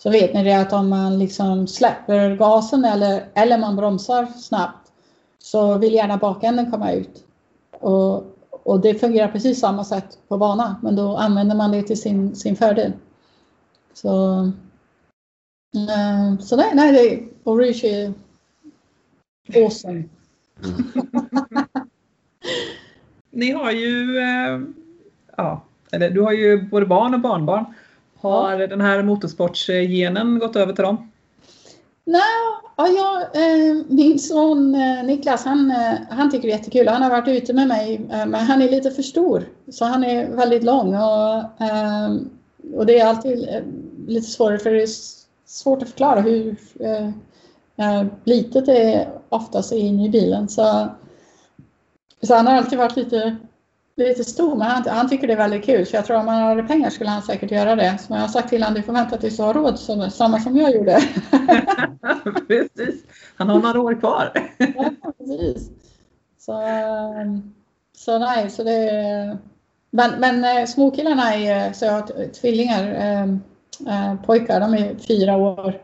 så 0.02 0.10
vet 0.10 0.34
ni 0.34 0.44
det 0.44 0.60
att 0.60 0.72
om 0.72 0.88
man 0.88 1.18
liksom 1.18 1.66
släpper 1.66 2.36
gasen 2.36 2.84
eller, 2.84 3.24
eller 3.34 3.58
man 3.58 3.76
bromsar 3.76 4.26
snabbt 4.26 4.92
så 5.38 5.78
vill 5.78 5.94
gärna 5.94 6.16
bakänden 6.16 6.70
komma 6.70 6.92
ut. 6.92 7.24
Och, 7.70 8.36
och 8.50 8.80
det 8.80 8.94
fungerar 8.94 9.28
precis 9.28 9.60
samma 9.60 9.84
sätt 9.84 10.18
på 10.28 10.38
bana 10.38 10.76
men 10.82 10.96
då 10.96 11.16
använder 11.16 11.56
man 11.56 11.72
det 11.72 11.82
till 11.82 12.00
sin, 12.00 12.36
sin 12.36 12.56
fördel. 12.56 12.92
Så, 13.94 14.38
eh, 15.74 16.38
så 16.40 16.56
nej, 16.56 16.70
nej 16.74 16.92
det, 16.92 17.28
Orish 17.50 17.84
är 17.84 18.12
awesome. 19.54 20.04
Ni 23.30 23.52
har 23.52 23.70
ju, 23.70 24.18
eh, 24.18 24.60
ja, 25.36 25.64
eller 25.92 26.10
du 26.10 26.20
har 26.20 26.32
ju 26.32 26.62
både 26.62 26.86
barn 26.86 27.14
och 27.14 27.20
barnbarn. 27.20 27.64
Har 28.22 28.58
den 28.58 28.80
här 28.80 29.02
motorsportsgenen 29.02 30.38
gått 30.38 30.56
över 30.56 30.72
till 30.72 30.84
dem? 30.84 31.10
Nej, 32.04 32.22
ja, 32.76 32.86
jag, 32.88 33.22
eh, 33.22 33.76
min 33.88 34.18
son 34.18 34.74
eh, 34.74 35.04
Niklas 35.04 35.44
han, 35.44 35.70
eh, 35.70 35.94
han 36.10 36.30
tycker 36.30 36.48
det 36.48 36.54
är 36.54 36.58
jättekul. 36.58 36.88
Han 36.88 37.02
har 37.02 37.10
varit 37.10 37.28
ute 37.28 37.52
med 37.52 37.68
mig 37.68 38.00
men 38.08 38.34
han 38.34 38.62
är 38.62 38.70
lite 38.70 38.90
för 38.90 39.02
stor. 39.02 39.48
Så 39.68 39.84
han 39.84 40.04
är 40.04 40.28
väldigt 40.30 40.64
lång 40.64 40.94
och, 40.94 41.44
och 42.74 42.86
det 42.86 42.98
är 42.98 43.06
alltid 43.06 43.48
lite 44.06 44.26
svårare 44.26 44.58
för 44.58 44.70
det 44.70 44.82
är 44.82 44.88
svårt 45.46 45.82
att 45.82 45.88
förklara 45.88 46.20
hur 46.20 46.56
litet 48.24 48.66
det 48.66 48.94
är 48.94 49.08
oftast 49.28 49.72
inne 49.72 50.06
i 50.06 50.10
bilen. 50.10 50.48
Så, 50.48 50.88
så 52.22 52.34
han 52.34 52.46
har 52.46 52.54
alltid 52.54 52.78
varit 52.78 52.96
lite 52.96 53.36
lite 53.96 54.24
stor, 54.24 54.56
men 54.56 54.68
han, 54.68 54.82
han, 54.88 55.08
tycker 55.08 55.26
det 55.26 55.32
är 55.32 55.36
väldigt 55.36 55.64
kul. 55.64 55.86
Så 55.86 55.96
jag 55.96 56.06
tror 56.06 56.16
om 56.16 56.28
han 56.28 56.42
hade 56.42 56.62
pengar 56.62 56.90
skulle 56.90 57.10
han 57.10 57.22
säkert 57.22 57.50
göra 57.50 57.76
det. 57.76 57.98
Så 57.98 58.14
jag 58.14 58.20
har 58.20 58.28
sagt 58.28 58.48
till 58.48 58.62
honom, 58.62 58.74
du 58.74 58.82
får 58.82 58.92
vänta 58.92 59.16
tills 59.16 59.36
du 59.36 59.42
har 59.42 59.54
råd, 59.54 59.78
så, 59.78 60.10
samma 60.10 60.40
som 60.40 60.56
jag 60.56 60.74
gjorde. 60.74 61.00
precis. 62.48 63.04
Han 63.36 63.48
har 63.48 63.60
några 63.60 63.80
år 63.80 64.00
kvar. 64.00 64.32
ja, 64.58 64.90
precis. 65.18 65.70
Så, 66.38 66.62
så 67.96 68.18
nej, 68.18 68.50
så 68.50 68.64
det 68.64 69.38
men, 69.94 70.20
men 70.20 70.44
äh, 70.44 70.66
småkillarna 70.66 71.34
är, 71.34 71.72
så 71.72 71.84
jag 71.84 71.92
har 71.92 72.32
tvillingar, 72.32 72.94
äh, 73.86 74.14
pojkar, 74.26 74.60
de 74.60 74.74
är 74.74 74.94
fyra 74.94 75.36
år. 75.36 75.82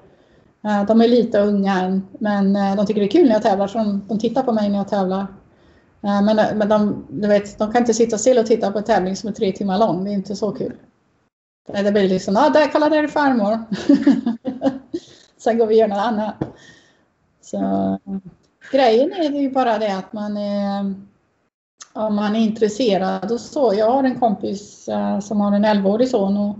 Äh, 0.65 0.85
de 0.87 1.01
är 1.01 1.09
lite 1.09 1.41
unga 1.41 1.81
än, 1.81 2.07
men 2.19 2.77
de 2.77 2.87
tycker 2.87 3.01
det 3.01 3.07
är 3.07 3.11
kul 3.11 3.27
när 3.27 3.33
jag 3.33 3.43
tävlar, 3.43 3.67
så 3.67 3.79
de, 3.79 4.03
de 4.09 4.19
tittar 4.19 4.43
på 4.43 4.53
mig 4.53 4.69
när 4.69 4.79
jag 4.79 4.89
tävlar. 4.89 5.27
Eh, 6.03 6.23
men, 6.23 6.39
eh, 6.39 6.55
men 6.55 6.69
de, 6.69 7.07
du 7.09 7.29
vet, 7.29 7.59
de 7.59 7.73
kan 7.73 7.83
inte 7.83 7.95
sitta 7.95 8.19
still 8.19 8.39
och 8.39 8.47
titta 8.47 8.73
på 8.73 8.79
en 8.79 8.85
tävling 8.85 9.17
som 9.17 9.29
är 9.29 9.33
tre 9.33 9.53
timmar 9.53 9.79
lång. 9.79 10.05
Det 10.05 10.11
är 10.11 10.15
inte 10.15 10.37
så 10.37 10.53
kul. 10.53 10.77
Eh, 11.69 11.85
det 11.85 11.93
blir 11.93 12.09
liksom, 12.09 12.35
ja 12.35 12.47
ah, 12.47 12.51
där, 12.51 12.73
kolla 12.73 12.89
där 12.89 13.05
är 13.05 13.09
farmor. 13.09 13.65
Sen 15.39 15.59
går 15.59 15.67
vi 15.67 15.75
och 15.75 15.79
gör 15.79 15.89
något 15.89 15.99
annat. 15.99 16.35
Så, 17.43 17.99
grejen 18.73 19.13
är 19.13 19.41
ju 19.41 19.51
bara 19.51 19.79
det 19.79 19.97
att 19.97 20.13
man 20.13 20.37
är, 20.37 20.95
om 21.93 22.15
man 22.15 22.37
är 22.37 22.41
intresserad 22.41 23.33
och 23.33 23.41
så. 23.41 23.75
Jag 23.75 23.91
har 23.91 24.05
en 24.05 24.21
kompis 24.21 24.89
som 25.23 25.41
har 25.41 25.53
en 25.53 25.65
11-årig 25.65 26.11
son 26.11 26.37
och 26.37 26.57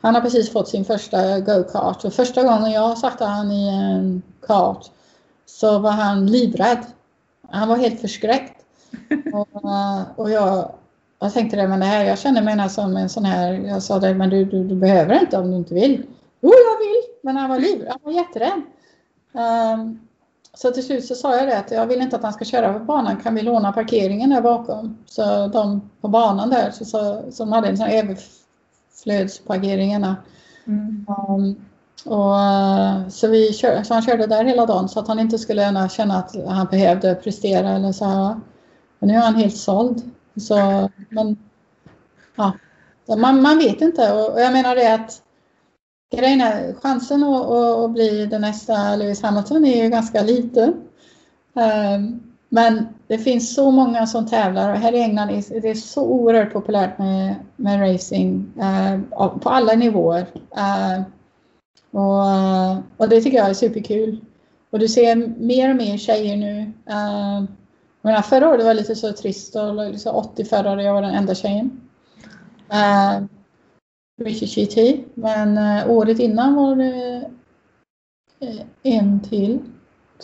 han 0.00 0.14
har 0.14 0.22
precis 0.22 0.52
fått 0.52 0.68
sin 0.68 0.84
första 0.84 1.40
go-kart 1.40 2.04
och 2.04 2.12
första 2.12 2.42
gången 2.42 2.70
jag 2.70 2.98
satte 2.98 3.24
han 3.24 3.50
i 3.50 3.68
en 3.68 4.22
kart 4.46 4.90
så 5.46 5.78
var 5.78 5.90
han 5.90 6.26
livrädd. 6.26 6.86
Han 7.50 7.68
var 7.68 7.76
helt 7.76 8.00
förskräckt 8.00 8.61
och, 9.32 9.48
och 10.16 10.30
jag, 10.30 10.72
jag 11.20 11.32
tänkte 11.32 11.56
det, 11.56 11.68
men 11.68 11.80
det 11.80 11.86
här, 11.86 12.04
jag 12.04 12.18
känner 12.18 12.42
mig 12.42 12.70
som 12.70 12.96
en 12.96 13.08
sån 13.08 13.24
här, 13.24 13.52
jag 13.52 13.82
sa 13.82 13.98
det, 13.98 14.14
men 14.14 14.30
du, 14.30 14.44
du, 14.44 14.64
du 14.64 14.74
behöver 14.74 15.20
inte 15.20 15.38
om 15.38 15.50
du 15.50 15.56
inte 15.56 15.74
vill. 15.74 16.06
Jo, 16.40 16.50
jag 16.50 16.78
vill, 16.78 17.02
men 17.22 17.36
han 17.36 17.50
var 17.50 17.58
liv, 17.58 17.86
han 17.88 17.98
var 18.02 18.12
jätterädd. 18.12 18.62
Um, 19.32 20.00
så 20.54 20.70
till 20.70 20.84
slut 20.84 21.04
så 21.04 21.14
sa 21.14 21.36
jag 21.36 21.48
det 21.48 21.58
att 21.58 21.70
jag 21.70 21.86
vill 21.86 22.00
inte 22.00 22.16
att 22.16 22.22
han 22.22 22.32
ska 22.32 22.44
köra 22.44 22.72
på 22.72 22.78
banan, 22.84 23.16
kan 23.16 23.34
vi 23.34 23.42
låna 23.42 23.72
parkeringen 23.72 24.30
där 24.30 24.40
bakom? 24.40 24.98
Så 25.06 25.46
de 25.46 25.90
på 26.00 26.08
banan 26.08 26.50
där 26.50 26.70
så, 26.70 26.84
så, 26.84 27.22
som 27.30 27.52
hade 27.52 27.68
en 27.68 27.76
sån 27.76 27.86
överflödsparkeringarna. 27.86 30.16
Mm. 30.66 31.06
Um, 31.28 31.56
och, 32.04 32.34
så, 33.12 33.28
vi 33.28 33.52
kör, 33.52 33.82
så 33.82 33.94
han 33.94 34.02
körde 34.02 34.26
där 34.26 34.44
hela 34.44 34.66
dagen 34.66 34.88
så 34.88 35.00
att 35.00 35.08
han 35.08 35.18
inte 35.18 35.38
skulle 35.38 35.88
känna 35.88 36.18
att 36.18 36.36
han 36.48 36.66
behövde 36.66 37.14
prestera 37.14 37.70
eller 37.70 37.92
så 37.92 38.04
här. 38.04 38.40
Men 39.02 39.08
nu 39.08 39.14
är 39.14 39.20
han 39.20 39.34
helt 39.34 39.56
såld. 39.56 40.02
Så, 40.36 40.88
men, 41.08 41.36
ja, 42.36 42.52
man, 43.16 43.42
man 43.42 43.58
vet 43.58 43.80
inte 43.80 44.12
och, 44.12 44.32
och 44.32 44.40
jag 44.40 44.52
menar 44.52 44.76
det 44.76 44.94
att 44.94 45.22
grejen 46.16 46.40
är, 46.40 46.74
chansen 46.74 47.24
att, 47.24 47.50
att, 47.50 47.90
bli 47.90 48.26
den 48.26 48.40
nästa 48.40 48.96
Lewis 48.96 49.22
Hamilton 49.22 49.64
är 49.64 49.82
ju 49.82 49.90
ganska 49.90 50.22
liten. 50.22 50.74
Ehm, 51.54 52.20
men 52.48 52.86
det 53.06 53.18
finns 53.18 53.54
så 53.54 53.70
många 53.70 54.06
som 54.06 54.26
tävlar 54.26 54.72
och 54.72 54.78
här 54.78 54.92
i 54.92 55.02
England 55.02 55.30
är 55.30 55.60
det 55.60 55.74
så 55.74 56.02
oerhört 56.02 56.52
populärt 56.52 56.98
med, 56.98 57.34
med 57.56 57.80
racing 57.80 58.52
ehm, 58.60 59.04
på 59.40 59.48
alla 59.48 59.72
nivåer. 59.72 60.26
Ehm, 60.56 61.02
och, 61.90 62.76
och, 62.96 63.08
det 63.08 63.20
tycker 63.20 63.38
jag 63.38 63.50
är 63.50 63.54
superkul. 63.54 64.20
Och 64.70 64.78
du 64.78 64.88
ser 64.88 65.16
mer 65.38 65.70
och 65.70 65.76
mer 65.76 65.98
tjejer 65.98 66.36
nu. 66.36 66.72
Men 68.02 68.22
förra 68.22 68.48
året 68.48 68.64
var 68.64 68.74
det 68.74 68.80
lite 68.80 68.94
så 68.94 69.12
trist 69.12 69.56
och 69.56 69.74
liksom 69.74 70.16
80 70.16 70.44
förare, 70.44 70.82
jag 70.82 70.94
var 70.94 71.02
den 71.02 71.14
enda 71.14 71.34
tjejen. 71.34 71.80
Eh, 72.72 73.22
uh, 73.22 73.26
Richie 74.22 74.48
GT. 74.48 75.04
Men 75.14 75.58
uh, 75.58 75.90
året 75.90 76.18
innan 76.18 76.54
var 76.54 76.76
det 76.76 77.24
uh, 78.42 78.60
en 78.82 79.20
till, 79.20 79.58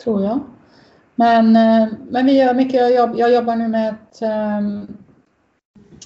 tror 0.03 0.25
jag. 0.25 0.41
Men, 1.15 1.47
uh, 1.57 1.95
men 2.11 2.27
vi 2.27 2.33
gör 2.33 2.55
mycket, 2.55 2.81
jag, 2.81 2.95
jobb, 2.95 3.11
jag 3.17 3.33
jobbar 3.33 3.57
nu 3.57 3.69
med 3.69 3.89
ett, 3.89 4.23
um, 4.23 4.97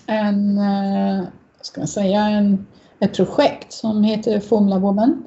en, 0.06 0.58
uh, 0.58 1.24
ska 1.60 1.80
man 1.80 1.88
säga, 1.88 2.20
en, 2.20 2.66
ett 3.00 3.16
projekt 3.16 3.72
som 3.72 4.04
heter 4.04 4.40
Formula 4.40 4.78
Woman. 4.78 5.24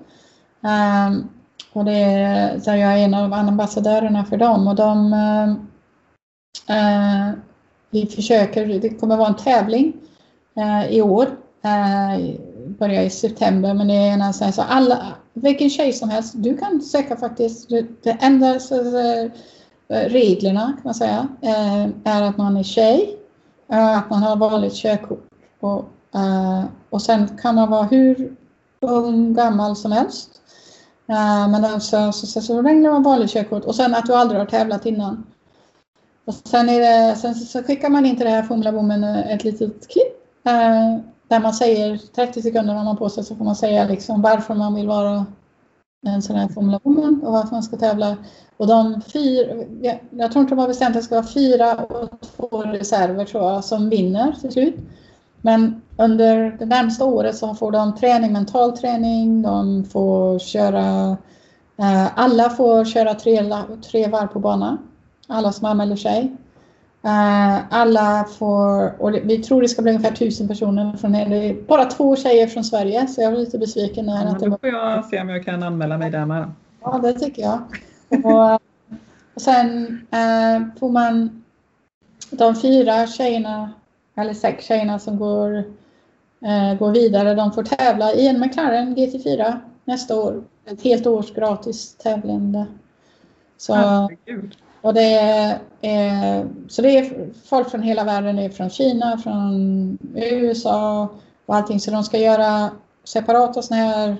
Um, 0.61 1.29
och 1.73 1.85
det 1.85 1.97
är, 1.97 2.57
där 2.57 2.75
jag 2.75 2.93
är 2.93 2.97
en 2.97 3.13
av 3.13 3.33
ambassadörerna 3.33 4.25
för 4.25 4.37
dem 4.37 4.67
och 4.67 4.75
de 4.75 5.13
Eh, 5.13 5.55
Eh, 6.69 7.31
vi 7.89 8.05
försöker, 8.05 8.79
det 8.79 8.89
kommer 8.89 9.17
vara 9.17 9.27
en 9.27 9.35
tävling 9.35 9.93
eh, 10.55 10.95
i 10.95 11.01
år. 11.01 11.27
Eh, 11.63 12.35
börjar 12.67 13.03
i 13.03 13.09
september 13.09 13.73
men 13.73 13.87
det 13.87 13.93
är 13.93 14.11
en 14.11 14.33
sån 14.33 14.53
så 14.53 14.61
alla, 14.61 15.13
vilken 15.33 15.69
tjej 15.69 15.93
som 15.93 16.09
helst, 16.09 16.33
du 16.37 16.57
kan 16.57 16.81
söka 16.81 17.15
faktiskt. 17.15 17.69
Det 18.03 18.17
enda 18.21 18.55
eh, 18.55 19.29
reglerna 19.87 20.61
kan 20.61 20.81
man 20.83 20.93
säga 20.93 21.27
eh, 21.41 21.83
är 22.03 22.21
att 22.21 22.37
man 22.37 22.57
är 22.57 22.63
tjej, 22.63 23.17
att 23.67 24.09
man 24.09 24.23
har 24.23 24.35
vanligt 24.35 24.73
körkort 24.73 25.27
och, 25.59 25.89
och 26.89 27.01
sen 27.01 27.27
kan 27.41 27.55
man 27.55 27.69
vara 27.69 27.83
hur 27.83 28.35
ung, 28.79 29.33
gammal 29.33 29.75
som 29.75 29.91
helst. 29.91 30.29
Men 31.49 31.65
alltså, 31.65 32.11
så, 32.11 32.27
så, 32.27 32.41
så 32.41 32.61
länge 32.61 32.89
man 32.89 33.03
vanligt 33.03 33.31
körkort 33.31 33.65
och 33.65 33.75
sen 33.75 33.95
att 33.95 34.05
du 34.05 34.15
aldrig 34.15 34.39
har 34.39 34.45
tävlat 34.45 34.85
innan. 34.85 35.23
Och 36.25 36.33
sen, 36.33 36.69
är 36.69 36.79
det, 36.79 37.15
sen 37.15 37.35
så 37.35 37.63
skickar 37.63 37.89
man 37.89 38.05
in 38.05 38.15
till 38.15 38.25
det 38.25 38.31
här 38.31 38.43
Fumlabommen 38.43 39.03
ett 39.03 39.43
litet 39.43 39.87
klipp 39.87 40.45
eh, 40.45 40.99
där 41.27 41.39
man 41.39 41.53
säger 41.53 41.97
30 41.97 42.41
sekunder 42.41 42.73
har 42.73 42.83
man 42.83 42.97
på 42.97 43.09
sig 43.09 43.23
så 43.23 43.35
får 43.35 43.45
man 43.45 43.55
säga 43.55 43.87
liksom 43.87 44.21
varför 44.21 44.55
man 44.55 44.75
vill 44.75 44.87
vara 44.87 45.25
en 46.07 46.21
sån 46.21 46.35
här 46.35 46.47
Fumlabommen 46.47 47.21
och 47.23 47.33
varför 47.33 47.51
man 47.51 47.63
ska 47.63 47.77
tävla. 47.77 48.17
Och 48.57 48.67
de 48.67 49.01
fyra, 49.01 49.63
jag, 49.81 49.99
jag 50.09 50.31
tror 50.31 50.41
inte 50.41 50.55
de 50.55 50.59
har 50.59 50.67
bestämt 50.67 50.95
att 50.95 51.01
det 51.01 51.05
ska 51.05 51.15
vara 51.15 51.27
fyra 51.27 51.75
och 51.75 52.09
två 52.21 52.61
reserver 52.61 53.25
tror 53.25 53.43
jag 53.43 53.63
som 53.63 53.89
vinner 53.89 54.35
till 54.41 54.51
slut. 54.51 54.75
Men 55.41 55.81
under 55.97 56.55
det 56.59 56.65
närmsta 56.65 57.05
året 57.05 57.37
så 57.37 57.55
får 57.55 57.71
de 57.71 57.95
träning, 57.95 58.33
mental 58.33 58.77
träning, 58.77 59.41
de 59.41 59.85
får 59.85 60.39
köra, 60.39 61.17
eh, 61.77 62.19
alla 62.19 62.49
får 62.49 62.85
köra 62.85 63.13
tre, 63.13 63.53
tre 63.91 64.07
varv 64.07 64.27
på 64.27 64.39
banan 64.39 64.77
alla 65.27 65.51
som 65.51 65.65
anmäler 65.65 65.95
sig. 65.95 66.31
Alla 67.69 68.25
får, 68.37 69.01
och 69.01 69.13
vi 69.13 69.43
tror 69.43 69.61
det 69.61 69.67
ska 69.67 69.81
bli 69.81 69.91
ungefär 69.91 70.15
tusen 70.15 70.47
personer 70.47 70.97
från 70.97 71.11
det 71.11 71.19
är 71.19 71.67
bara 71.67 71.85
två 71.85 72.15
tjejer 72.15 72.47
från 72.47 72.63
Sverige 72.63 73.07
så 73.07 73.21
jag 73.21 73.31
var 73.31 73.37
lite 73.37 73.57
besviken. 73.57 74.05
När 74.05 74.25
ja, 74.25 74.31
att 74.31 74.39
då 74.39 74.57
får 74.57 74.69
jag 74.69 75.05
se 75.05 75.21
om 75.21 75.29
jag 75.29 75.45
kan 75.45 75.63
anmäla 75.63 75.97
mig 75.97 76.11
där 76.11 76.25
med. 76.25 76.51
Ja, 76.81 76.99
det 77.03 77.13
tycker 77.13 77.41
jag. 77.41 77.59
Och, 78.25 78.61
och 79.33 79.41
sen 79.41 79.87
uh, 79.87 80.79
får 80.79 80.89
man 80.89 81.43
de 82.29 82.55
fyra 82.55 83.07
tjejerna, 83.07 83.71
eller 84.15 84.33
sex 84.33 84.65
tjejerna 84.65 84.99
som 84.99 85.17
går, 85.17 85.57
uh, 86.45 86.77
går 86.79 86.91
vidare, 86.91 87.35
de 87.35 87.51
får 87.51 87.63
tävla 87.63 88.13
i 88.13 88.27
en 88.27 88.39
McLaren 88.39 88.95
GT4 88.95 89.59
nästa 89.85 90.15
år. 90.15 90.43
Ett 90.65 90.81
helt 90.81 91.07
års 91.07 91.33
gratis 91.33 91.95
tävlande. 91.95 92.65
Så, 93.57 93.73
Herregud. 93.73 94.55
Och 94.85 94.93
det 94.93 95.13
är, 95.13 95.59
eh, 95.81 96.45
så 96.67 96.81
det 96.81 96.97
är 96.97 97.29
folk 97.49 97.69
från 97.69 97.81
hela 97.81 98.03
världen, 98.03 98.35
det 98.35 98.43
är 98.43 98.49
från 98.49 98.69
Kina, 98.69 99.17
från 99.17 99.97
USA 100.15 101.09
och 101.45 101.55
allting. 101.55 101.79
Så 101.79 101.91
de 101.91 102.03
ska 102.03 102.17
göra 102.17 102.69
separata 103.03 103.61
sådana 103.61 103.83
här 103.85 104.17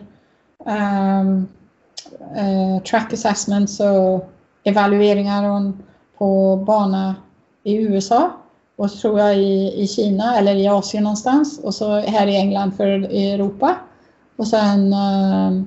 um, 1.20 1.47
uh, 2.38 2.84
track 2.84 3.13
assessments 3.13 3.80
och 3.80 4.30
evalueringar 4.63 5.74
på 6.18 6.55
bana 6.68 7.16
i 7.63 7.76
USA 7.76 8.32
och 8.76 8.91
så 8.91 8.97
tror 8.97 9.20
jag 9.20 9.38
i, 9.38 9.82
i 9.84 9.88
Kina 9.88 10.38
eller 10.38 10.55
i 10.55 10.68
Asien 10.68 11.03
någonstans 11.03 11.59
och 11.59 11.76
så 11.76 11.99
här 11.99 12.28
i 12.28 12.36
England 12.36 12.78
för 12.78 12.88
Europa. 12.88 13.76
Och 14.36 14.47
sen 14.47 14.93
uh, 14.93 15.61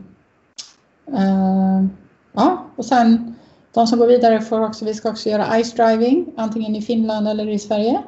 uh, 1.15 1.87
ja, 2.33 2.65
och 2.77 2.85
sen 2.85 3.35
de 3.79 3.87
som 3.87 3.99
går 3.99 4.07
vidare 4.07 4.41
får 4.41 4.61
också, 4.61 4.85
vi 4.85 4.95
ska 4.95 5.11
också 5.11 5.29
göra 5.29 5.63
ice 5.63 5.73
driving, 5.73 6.27
antingen 6.37 6.77
i 6.77 6.83
Finland 6.83 7.29
eller 7.29 7.49
i 7.49 7.59
Sverige. 7.59 8.03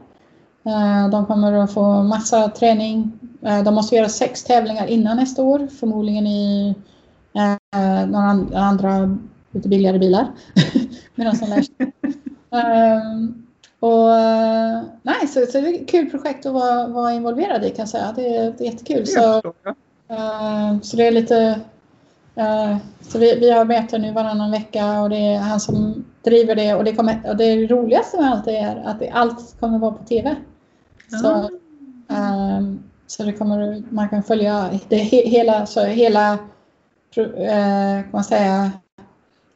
Eh, 0.66 1.09
de 1.11 1.27
kommer 1.27 1.53
att 1.53 1.75
få 1.75 2.03
massa 2.03 2.49
träning. 2.49 3.12
Eh, 3.43 3.62
de 3.62 3.75
måste 3.75 3.97
göra 3.97 4.09
sex 4.09 4.45
tävlingar 4.45 4.87
innan 4.87 5.16
nästa 5.16 5.43
år, 5.43 5.68
förmodligen 5.81 6.27
i 6.27 6.75
eh, 7.35 8.07
några 8.07 8.59
andra 8.59 9.18
lite 9.51 9.68
billigare 9.68 9.99
bilar. 9.99 10.27
Medan 11.14 11.37
som 11.37 11.49
lär 11.49 11.62
sig. 11.62 11.93
och, 13.81 14.09
nej, 15.03 15.29
så, 15.29 15.47
så 15.47 15.61
det 15.61 15.68
är 15.68 15.83
ett 15.83 15.89
kul 15.89 16.11
projekt 16.11 16.47
att 16.47 16.53
vara, 16.53 16.87
vara 16.87 17.12
involverad 17.12 17.64
i 17.64 17.71
kan 17.71 17.83
jag 17.83 17.89
säga. 17.89 18.12
Det, 18.16 18.37
är, 18.37 18.55
det 18.59 18.64
är 18.64 18.71
jättekul. 18.73 19.07
Så, 19.07 19.43
så 20.83 20.97
det 20.97 21.07
är 21.07 21.11
lite 21.11 21.61
så 23.01 23.18
vi, 23.18 23.39
vi 23.39 23.51
har 23.51 23.64
möten 23.64 24.03
nu 24.03 24.12
varannan 24.12 24.51
vecka 24.51 25.03
och 25.03 25.11
det 25.11 25.16
är 25.16 25.39
han 25.39 25.61
som 25.61 26.05
driver 26.22 26.55
det 26.55 26.74
och 26.74 26.85
det, 26.85 26.93
kommer, 26.93 27.31
och 27.31 27.37
det 27.37 27.66
roligaste 27.66 28.20
med 28.20 28.33
allt 28.33 28.47
är 28.47 28.83
att 28.85 28.99
det, 28.99 29.11
allt 29.11 29.61
kommer 29.61 29.78
vara 29.78 29.93
på 29.93 30.05
TV. 30.05 30.37
Så, 31.22 31.51
um, 32.09 32.83
så 33.07 33.22
det 33.22 33.33
kommer, 33.33 33.83
man 33.91 34.09
kan 34.09 34.22
följa 34.22 34.70
det, 34.89 34.97
hela, 34.97 35.66
så 35.66 35.85
hela 35.85 36.33
eh, 37.16 38.05
man 38.11 38.24
säga, 38.24 38.70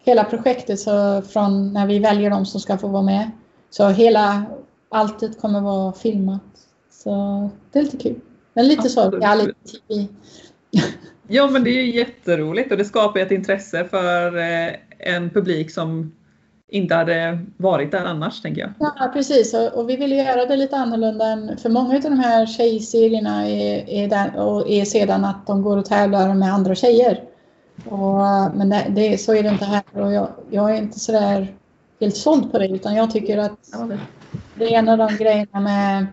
hela 0.04 0.24
projektet 0.24 0.80
så 0.80 1.22
från 1.22 1.72
när 1.72 1.86
vi 1.86 1.98
väljer 1.98 2.30
de 2.30 2.46
som 2.46 2.60
ska 2.60 2.78
få 2.78 2.88
vara 2.88 3.02
med. 3.02 3.30
Så 3.70 3.88
hela, 3.88 4.44
alltet 4.88 5.40
kommer 5.40 5.60
vara 5.60 5.92
filmat. 5.92 6.42
Så 6.90 7.50
det 7.72 7.78
är 7.78 7.82
lite 7.82 7.96
kul. 7.96 8.20
Men 8.54 8.68
lite 8.68 8.80
Absolut. 8.80 9.14
så, 9.14 9.18
reality-tv. 9.18 10.06
Ja 11.28 11.50
men 11.50 11.64
det 11.64 11.70
är 11.70 11.82
ju 11.82 11.96
jätteroligt 11.96 12.72
och 12.72 12.78
det 12.78 12.84
skapar 12.84 13.20
ett 13.20 13.30
intresse 13.30 13.84
för 13.84 14.38
eh, 14.38 14.74
en 14.98 15.30
publik 15.30 15.70
som 15.70 16.12
inte 16.68 16.94
hade 16.94 17.38
varit 17.56 17.90
där 17.90 18.04
annars 18.04 18.42
tänker 18.42 18.60
jag. 18.60 18.70
Ja 18.78 19.10
precis 19.12 19.54
och, 19.54 19.78
och 19.78 19.90
vi 19.90 19.96
vill 19.96 20.12
göra 20.12 20.46
det 20.46 20.56
lite 20.56 20.76
annorlunda 20.76 21.26
än 21.26 21.58
för 21.58 21.68
många 21.68 21.96
av 21.96 22.02
de 22.02 22.18
här 22.18 22.46
tjejserierna 22.46 23.48
är, 23.48 23.88
är, 23.88 24.08
där, 24.08 24.36
och 24.36 24.70
är 24.70 24.84
sedan 24.84 25.24
att 25.24 25.46
de 25.46 25.62
går 25.62 25.76
och 25.76 25.84
tävlar 25.84 26.34
med 26.34 26.54
andra 26.54 26.74
tjejer. 26.74 27.22
Och, 27.84 28.18
men 28.54 28.70
det, 28.70 28.86
det, 28.88 29.18
så 29.18 29.34
är 29.34 29.42
det 29.42 29.48
inte 29.48 29.64
här 29.64 29.82
och 29.92 30.12
jag, 30.12 30.28
jag 30.50 30.70
är 30.70 30.78
inte 30.78 31.00
sådär 31.00 31.54
helt 32.00 32.16
såld 32.16 32.52
på 32.52 32.58
det 32.58 32.68
utan 32.68 32.94
jag 32.94 33.10
tycker 33.10 33.38
att 33.38 33.58
det 34.54 34.74
är 34.74 34.78
en 34.78 34.88
av 34.88 34.98
de 34.98 35.16
grejerna 35.16 35.60
med 35.60 36.06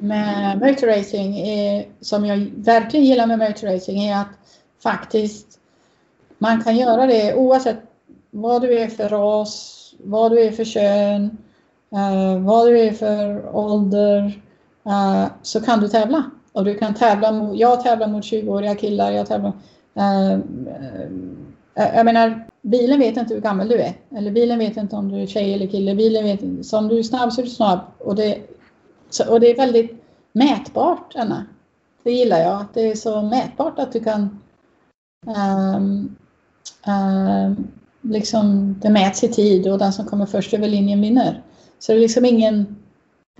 med 0.00 0.60
motorracing 0.60 1.38
är, 1.38 1.86
som 2.00 2.26
jag 2.26 2.50
verkligen 2.56 3.06
gillar 3.06 3.26
med 3.26 3.38
motorracing 3.38 4.00
är 4.00 4.20
att 4.20 4.28
faktiskt 4.82 5.58
man 6.38 6.62
kan 6.62 6.76
göra 6.76 7.06
det 7.06 7.34
oavsett 7.34 7.78
vad 8.30 8.62
du 8.62 8.78
är 8.78 8.88
för 8.88 9.08
ras, 9.08 9.76
vad 9.98 10.32
du 10.32 10.40
är 10.40 10.50
för 10.50 10.64
kön, 10.64 11.38
uh, 11.92 12.46
vad 12.46 12.66
du 12.66 12.78
är 12.78 12.92
för 12.92 13.56
ålder 13.56 14.40
uh, 14.86 15.26
så 15.42 15.60
kan 15.60 15.80
du 15.80 15.88
tävla. 15.88 16.30
Och 16.52 16.64
du 16.64 16.74
kan 16.74 16.94
tävla 16.94 17.32
mot, 17.32 17.58
jag 17.58 17.82
tävlar 17.82 18.08
mot 18.08 18.24
20-åriga 18.24 18.74
killar, 18.74 19.10
jag 19.10 19.26
tävlar 19.26 19.52
uh, 19.98 20.38
jag 21.74 22.04
menar, 22.04 22.46
bilen 22.62 22.98
vet 22.98 23.16
inte 23.16 23.34
hur 23.34 23.40
gammal 23.40 23.68
du 23.68 23.80
är. 23.80 23.92
Eller 24.16 24.30
bilen 24.30 24.58
vet 24.58 24.76
inte 24.76 24.96
om 24.96 25.08
du 25.08 25.22
är 25.22 25.26
tjej 25.26 25.54
eller 25.54 25.66
kille. 25.66 25.94
Bilen 25.94 26.24
vet 26.24 26.42
inte. 26.42 26.64
Så 26.64 26.78
om 26.78 26.88
du 26.88 26.98
är 26.98 27.02
snabb 27.02 27.32
så 27.32 27.40
är 27.40 27.44
du 27.44 27.50
snabb. 27.50 27.78
Och 27.98 28.14
det, 28.14 28.38
så, 29.10 29.32
och 29.32 29.40
det 29.40 29.50
är 29.50 29.56
väldigt 29.56 30.04
mätbart, 30.32 31.12
Anna. 31.16 31.46
Det 32.02 32.12
gillar 32.12 32.38
jag. 32.38 32.60
Att 32.60 32.74
det 32.74 32.90
är 32.90 32.94
så 32.94 33.22
mätbart 33.22 33.78
att 33.78 33.92
du 33.92 34.00
kan 34.00 34.40
um, 35.26 36.16
um, 36.86 37.68
liksom, 38.00 38.76
det 38.80 38.90
mäts 38.90 39.24
i 39.24 39.28
tid 39.28 39.68
och 39.68 39.78
den 39.78 39.92
som 39.92 40.06
kommer 40.06 40.26
först 40.26 40.54
över 40.54 40.68
linjen 40.68 41.00
vinner. 41.00 41.42
Så 41.78 41.92
det 41.92 41.98
är 41.98 42.00
liksom 42.00 42.24
ingen... 42.24 42.76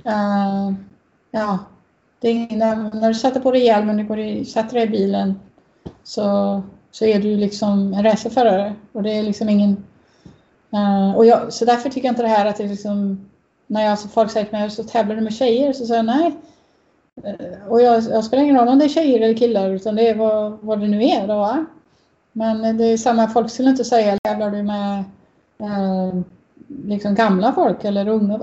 Uh, 0.07 0.75
ja, 1.31 1.59
det 2.18 2.29
är 2.29 2.33
ingen, 2.33 2.59
när, 2.95 3.09
du 3.09 3.14
sätter 3.14 3.41
på 3.41 3.51
dig 3.51 3.64
hjälmen 3.64 4.01
och 4.01 4.07
går 4.07 4.45
sätter 4.45 4.75
dig 4.75 4.85
i 4.85 4.91
bilen 4.91 5.41
så, 6.03 6.62
så 6.91 7.05
är 7.05 7.21
du 7.21 7.37
liksom 7.37 7.95
en 7.95 8.03
racerförare. 8.03 8.75
Och 8.93 9.03
det 9.03 9.11
är 9.11 9.23
liksom 9.23 9.49
ingen... 9.49 9.85
Uh, 10.75 11.16
och 11.16 11.27
jag, 11.27 11.53
så 11.53 11.64
därför 11.64 11.91
tycker 11.91 12.09
jag 12.09 12.12
inte 12.12 12.23
det 12.23 12.29
här 12.29 12.47
att 12.47 12.57
det 12.57 12.64
är 12.64 12.68
liksom... 12.68 13.30
När 13.71 13.85
jag, 13.85 13.99
så 13.99 14.09
folk 14.09 14.31
säger 14.31 14.47
till 14.47 14.59
mig 14.59 14.71
så 14.71 14.85
tävlar 14.85 15.16
du 15.16 15.21
med 15.21 15.35
tjejer? 15.35 15.73
Så 15.73 15.87
säger 15.87 15.99
jag 15.99 16.07
nej. 16.07 16.37
Uh, 17.25 17.68
och 17.68 17.83
jag, 17.83 18.03
jag 18.03 18.25
spelar 18.25 18.43
ingen 18.43 18.57
roll 18.57 18.68
om 18.68 18.79
det 18.79 18.85
är 18.85 18.89
tjejer 18.89 19.21
eller 19.21 19.35
killar 19.35 19.71
utan 19.71 19.95
det 19.95 20.09
är 20.09 20.14
vad, 20.14 20.59
vad 20.61 20.81
det 20.81 20.87
nu 20.89 21.05
är. 21.05 21.27
Då, 21.27 21.35
va? 21.35 21.66
Men 22.33 22.77
det 22.77 22.85
är 22.85 22.97
samma, 22.97 23.29
folk 23.29 23.51
skulle 23.51 23.71
inte 23.71 23.85
säga 23.85 24.18
tävlar 24.23 24.51
du 24.51 24.62
med 24.62 25.05
eh, 25.59 26.21
liksom 26.85 27.14
gamla 27.14 27.53
folk 27.53 27.85
eller 27.85 28.09
unga? 28.09 28.39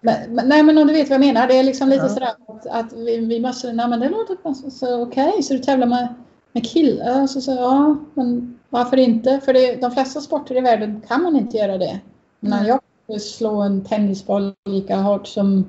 Men, 0.00 0.34
men, 0.34 0.48
nej 0.48 0.62
men 0.62 0.78
om 0.78 0.86
du 0.86 0.92
vet 0.92 1.08
vad 1.08 1.14
jag 1.14 1.26
menar. 1.26 1.46
Det 1.46 1.58
är 1.58 1.62
liksom 1.62 1.88
lite 1.88 2.02
ja. 2.02 2.08
sådär 2.08 2.34
att, 2.46 2.66
att 2.66 2.92
vi, 2.92 3.18
vi, 3.18 3.40
måste, 3.40 3.72
nej 3.72 3.88
men 3.88 4.00
det 4.00 4.08
låter 4.08 4.70
så 4.70 5.02
okej, 5.02 5.28
okay, 5.28 5.42
så 5.42 5.52
du 5.52 5.58
tävlar 5.58 5.86
med, 5.86 6.14
med 6.52 6.66
killar? 6.66 7.26
Så, 7.26 7.40
så, 7.40 7.52
ja, 7.52 7.96
men 8.14 8.58
varför 8.68 8.96
inte? 8.96 9.40
För 9.44 9.52
det, 9.52 9.80
de 9.80 9.90
flesta 9.90 10.20
sporter 10.20 10.56
i 10.56 10.60
världen 10.60 11.02
kan 11.08 11.22
man 11.22 11.36
inte 11.36 11.56
göra 11.56 11.78
det. 11.78 12.00
Men 12.40 12.52
mm. 12.52 12.66
jag 12.66 12.80
slå 13.18 13.62
en 13.62 13.84
tennisboll 13.84 14.52
lika 14.64 14.96
hårt 14.96 15.26
som 15.26 15.64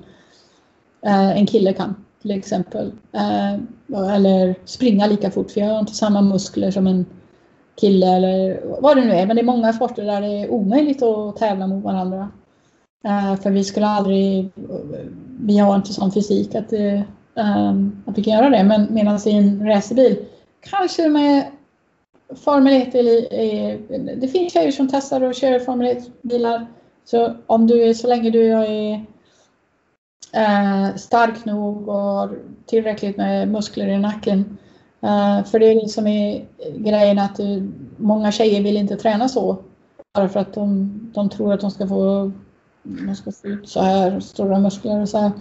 eh, 1.06 1.38
en 1.38 1.46
kille 1.46 1.74
kan 1.74 1.96
till 2.22 2.32
exempel. 2.32 2.92
Eh, 3.12 3.54
eller 4.16 4.56
springa 4.66 5.08
lika 5.08 5.32
fort 5.32 5.52
för 5.52 5.62
jag 5.62 5.68
har 5.68 5.80
inte 5.80 5.94
samma 5.94 6.22
muskler 6.22 6.72
som 6.72 6.88
en 6.88 7.06
kille 7.82 8.08
eller 8.08 8.62
vad 8.82 8.98
det 8.98 9.06
nu 9.06 9.12
är. 9.12 9.26
Men 9.26 9.36
det 9.36 9.42
är 9.42 9.46
många 9.46 9.74
sporter 9.74 10.06
där 10.06 10.22
det 10.22 10.28
är 10.28 10.50
omöjligt 10.50 11.04
att 11.04 11.36
tävla 11.36 11.68
mot 11.68 11.84
varandra. 11.84 12.30
Eh, 13.06 13.36
för 13.36 13.52
vi 13.52 13.64
skulle 13.64 13.88
aldrig, 13.88 14.50
vi 15.40 15.58
har 15.58 15.76
inte 15.76 15.94
sån 15.94 16.12
fysik 16.12 16.56
att, 16.56 16.70
det, 16.70 17.04
att 18.06 18.18
vi 18.18 18.24
kan 18.24 18.34
göra 18.34 18.50
det. 18.50 18.64
Men 18.64 18.94
medan 18.94 19.20
i 19.26 19.32
en 19.32 19.68
racerbil, 19.68 20.26
kanske 20.70 21.10
med 21.10 21.46
Formel 22.36 22.74
1, 22.74 22.92
det 24.22 24.28
finns 24.28 24.54
tjejer 24.54 24.72
som 24.72 24.88
testar 24.88 25.22
och 25.22 25.36
kör 25.36 25.60
Formel 25.60 25.88
1-bilar. 25.96 26.68
Så 27.06 27.34
om 27.48 27.68
du, 27.68 27.94
så 27.94 28.08
länge 28.08 28.30
du 28.30 28.54
är 28.54 29.06
eh, 30.34 30.96
stark 30.96 31.46
nog 31.46 31.90
och 31.90 31.96
har 31.96 32.40
tillräckligt 32.66 33.18
med 33.18 33.48
muskler 33.48 33.88
i 33.88 33.98
nacken 33.98 34.58
Eh, 35.02 35.44
för 35.44 35.60
det 35.60 35.66
är 35.66 35.82
det 35.82 35.90
som 35.90 36.08
är 36.08 36.46
grejen 36.78 37.20
att 37.20 37.36
du, 37.36 37.72
många 37.98 38.32
tjejer 38.32 38.62
vill 38.62 38.78
inte 38.78 38.96
träna 38.96 39.30
så. 39.30 39.58
Bara 40.14 40.30
för 40.30 40.40
att 40.40 40.54
de, 40.54 40.92
de 41.14 41.30
tror 41.30 41.54
att 41.54 41.62
de 41.62 41.72
ska 41.72 41.88
få, 41.88 42.32
de 42.84 43.16
ska 43.16 43.32
få 43.32 43.48
ut 43.48 43.70
så 43.70 43.82
här 43.82 44.20
stora 44.20 44.60
muskler 44.60 45.02
och 45.02 45.10
så 45.10 45.18
här. 45.18 45.32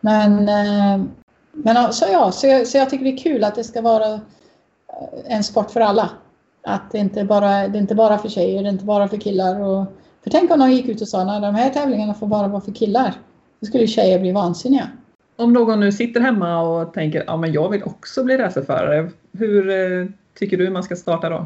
Men, 0.00 0.48
eh, 0.48 1.06
men 1.52 1.92
så 1.92 2.04
ja, 2.12 2.32
så 2.32 2.46
jag, 2.46 2.66
så 2.66 2.78
jag 2.78 2.90
tycker 2.90 3.04
det 3.04 3.10
är 3.10 3.16
kul 3.16 3.44
att 3.44 3.54
det 3.54 3.64
ska 3.64 3.82
vara 3.82 4.12
eh, 4.14 4.20
en 5.24 5.44
sport 5.44 5.70
för 5.70 5.80
alla. 5.80 6.10
Att 6.62 6.90
det 6.90 6.98
inte 6.98 7.24
bara 7.24 7.68
det 7.68 7.78
är 7.78 7.80
inte 7.80 7.94
bara 7.94 8.18
för 8.18 8.28
tjejer, 8.28 8.62
det 8.62 8.68
är 8.68 8.72
inte 8.72 8.84
bara 8.84 9.08
för 9.08 9.16
killar. 9.16 9.60
Och, 9.60 9.86
för 10.24 10.30
tänk 10.30 10.50
om 10.50 10.58
de 10.58 10.70
gick 10.70 10.88
ut 10.88 11.00
och 11.00 11.08
sa 11.08 11.22
att 11.22 11.42
de 11.42 11.54
här 11.54 11.70
tävlingarna 11.70 12.14
får 12.14 12.26
bara 12.26 12.48
vara 12.48 12.60
för 12.60 12.72
killar. 12.72 13.14
Då 13.60 13.66
skulle 13.66 13.86
tjejer 13.86 14.20
bli 14.20 14.32
vansinniga 14.32 14.90
om 15.36 15.52
någon 15.52 15.80
nu 15.80 15.92
sitter 15.92 16.20
hemma 16.20 16.60
och 16.60 16.94
tänker 16.94 17.24
ja 17.26 17.36
men 17.36 17.52
jag 17.52 17.68
vill 17.68 17.82
också 17.82 18.24
bli 18.24 18.36
racerförare. 18.36 19.10
Hur 19.32 19.70
eh, 19.70 20.06
tycker 20.38 20.56
du 20.56 20.70
man 20.70 20.82
ska 20.82 20.96
starta 20.96 21.28
då? 21.28 21.36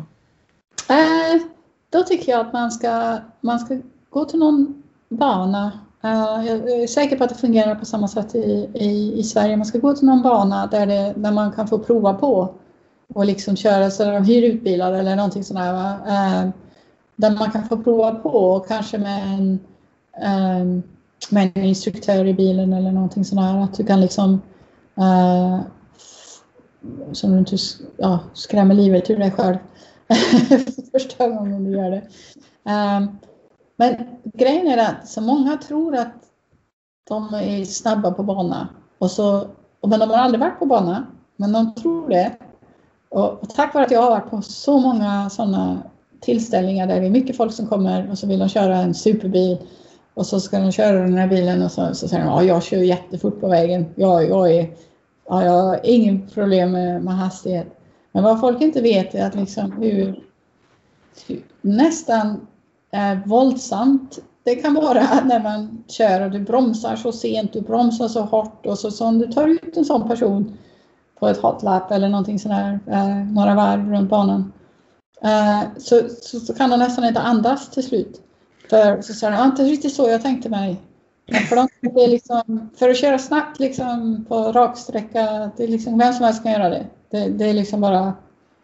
Eh, 0.94 1.42
då 1.90 2.02
tycker 2.02 2.32
jag 2.32 2.40
att 2.40 2.52
man 2.52 2.70
ska, 2.70 3.18
man 3.40 3.58
ska 3.58 3.78
gå 4.10 4.24
till 4.24 4.38
någon 4.38 4.82
bana. 5.08 5.72
Eh, 6.02 6.46
jag 6.46 6.70
är 6.70 6.86
säker 6.86 7.16
på 7.16 7.24
att 7.24 7.30
det 7.30 7.36
fungerar 7.36 7.74
på 7.74 7.84
samma 7.84 8.08
sätt 8.08 8.34
i, 8.34 8.70
i, 8.74 9.18
i 9.18 9.22
Sverige. 9.22 9.56
Man 9.56 9.66
ska 9.66 9.78
gå 9.78 9.94
till 9.94 10.06
någon 10.06 10.22
bana 10.22 10.66
där, 10.66 10.86
det, 10.86 11.14
där 11.16 11.32
man 11.32 11.52
kan 11.52 11.68
få 11.68 11.78
prova 11.78 12.14
på 12.14 12.54
och 13.14 13.26
liksom 13.26 13.56
köra 13.56 13.90
så 13.90 14.04
de 14.04 14.24
hyr 14.24 14.42
ut 14.42 14.62
bilar 14.62 14.92
eller 14.92 15.16
någonting 15.16 15.44
sånt 15.44 15.60
där. 15.60 16.52
Där 17.18 17.30
man 17.30 17.50
kan 17.50 17.68
få 17.68 17.82
prova 17.82 18.14
på 18.14 18.28
och 18.28 18.68
kanske 18.68 18.98
med 18.98 19.34
en 19.34 19.58
um, 20.62 20.82
med 21.30 21.52
en 21.54 21.64
instruktör 21.64 22.24
i 22.24 22.34
bilen 22.34 22.72
eller 22.72 22.92
någonting 22.92 23.24
sånt 23.24 23.40
där. 23.40 23.58
Att 23.58 23.74
du 23.74 23.84
kan 23.84 24.00
liksom 24.00 24.42
uh, 24.98 25.60
som 27.12 27.32
du 27.32 27.38
inte 27.38 27.56
ja, 27.96 28.18
skrämmer 28.32 28.74
livet 28.74 29.10
ur 29.10 29.16
dig 29.16 29.30
själv 29.30 29.56
första 30.92 31.28
gången 31.28 31.64
du 31.64 31.70
gör 31.70 31.90
det. 31.90 32.02
Um, 32.72 33.18
men 33.76 33.96
grejen 34.24 34.66
är 34.66 34.78
att 34.78 35.08
så 35.08 35.20
många 35.20 35.56
tror 35.56 35.96
att 35.96 36.14
de 37.08 37.34
är 37.34 37.64
snabba 37.64 38.10
på 38.10 38.22
bana 38.22 38.68
och 38.98 39.10
så, 39.10 39.46
men 39.86 40.00
de 40.00 40.10
har 40.10 40.16
aldrig 40.16 40.40
varit 40.40 40.58
på 40.58 40.66
bana, 40.66 41.06
men 41.36 41.52
de 41.52 41.74
tror 41.74 42.08
det. 42.08 42.36
Och, 43.08 43.42
och 43.42 43.48
tack 43.48 43.74
vare 43.74 43.84
att 43.84 43.90
jag 43.90 44.02
har 44.02 44.10
varit 44.10 44.30
på 44.30 44.42
så 44.42 44.78
många 44.78 45.30
sådana 45.30 45.82
tillställningar 46.20 46.86
där 46.86 47.00
det 47.00 47.06
är 47.06 47.10
mycket 47.10 47.36
folk 47.36 47.52
som 47.52 47.66
kommer 47.66 48.10
och 48.10 48.18
så 48.18 48.26
vill 48.26 48.38
de 48.38 48.48
köra 48.48 48.76
en 48.76 48.94
superbil 48.94 49.58
och 50.14 50.26
så 50.26 50.40
ska 50.40 50.58
de 50.58 50.72
köra 50.72 51.00
den 51.00 51.18
här 51.18 51.28
bilen 51.28 51.62
och 51.62 51.72
så, 51.72 51.94
så 51.94 52.08
säger 52.08 52.24
de 52.24 52.30
ja, 52.30 52.42
jag 52.42 52.62
kör 52.62 52.78
jättefort 52.78 53.40
på 53.40 53.48
vägen. 53.48 53.86
Jag, 53.94 54.28
jag, 54.28 54.54
är, 54.54 54.70
ja, 55.28 55.44
jag 55.44 55.52
har 55.52 55.80
inget 55.84 56.34
problem 56.34 56.72
med, 56.72 57.04
med 57.04 57.14
hastighet. 57.14 57.66
Men 58.12 58.24
vad 58.24 58.40
folk 58.40 58.62
inte 58.62 58.80
vet 58.80 59.14
är 59.14 59.26
att 59.26 59.34
liksom 59.34 59.72
hur, 59.72 60.24
nästan 61.60 62.46
eh, 62.90 63.18
våldsamt 63.26 64.18
det 64.42 64.54
kan 64.54 64.74
vara 64.74 65.20
när 65.24 65.42
man 65.42 65.84
kör 65.88 66.20
och 66.20 66.30
du 66.30 66.40
bromsar 66.40 66.96
så 66.96 67.12
sent, 67.12 67.52
du 67.52 67.60
bromsar 67.60 68.08
så 68.08 68.20
hårt 68.20 68.66
och 68.66 68.78
så, 68.78 68.90
så 68.90 69.06
om 69.06 69.18
du 69.18 69.32
tar 69.32 69.46
ut 69.46 69.76
en 69.76 69.84
sån 69.84 70.08
person 70.08 70.58
på 71.18 71.28
ett 71.28 71.42
hotlap 71.42 71.90
eller 71.90 72.08
någonting 72.08 72.38
sådär, 72.38 72.80
eh, 72.86 73.16
några 73.16 73.54
varv 73.54 73.90
runt 73.90 74.10
banan. 74.10 74.52
Eh, 75.24 75.62
så, 75.78 76.08
så, 76.20 76.40
så, 76.40 76.54
kan 76.54 76.70
de 76.70 76.78
nästan 76.78 77.04
inte 77.04 77.20
andas 77.20 77.70
till 77.70 77.82
slut. 77.82 78.20
För 78.70 79.02
så 79.02 79.14
säger 79.14 79.36
de, 79.36 79.44
inte 79.44 79.62
riktigt 79.62 79.94
så 79.94 80.08
jag 80.08 80.22
tänkte 80.22 80.48
mig. 80.48 80.76
För, 81.48 81.56
de, 81.56 81.68
det 81.80 82.04
är 82.04 82.08
liksom, 82.08 82.70
för 82.78 82.90
att 82.90 82.96
köra 82.96 83.18
snabbt 83.18 83.58
liksom, 83.58 84.24
på 84.28 84.52
raksträcka, 84.52 85.50
det 85.56 85.64
är 85.64 85.68
liksom, 85.68 85.98
vem 85.98 86.12
som 86.12 86.24
helst 86.24 86.42
kan 86.42 86.52
göra 86.52 86.68
det. 86.68 86.86
det. 87.10 87.28
Det 87.28 87.44
är 87.44 87.54
liksom 87.54 87.80
bara 87.80 88.12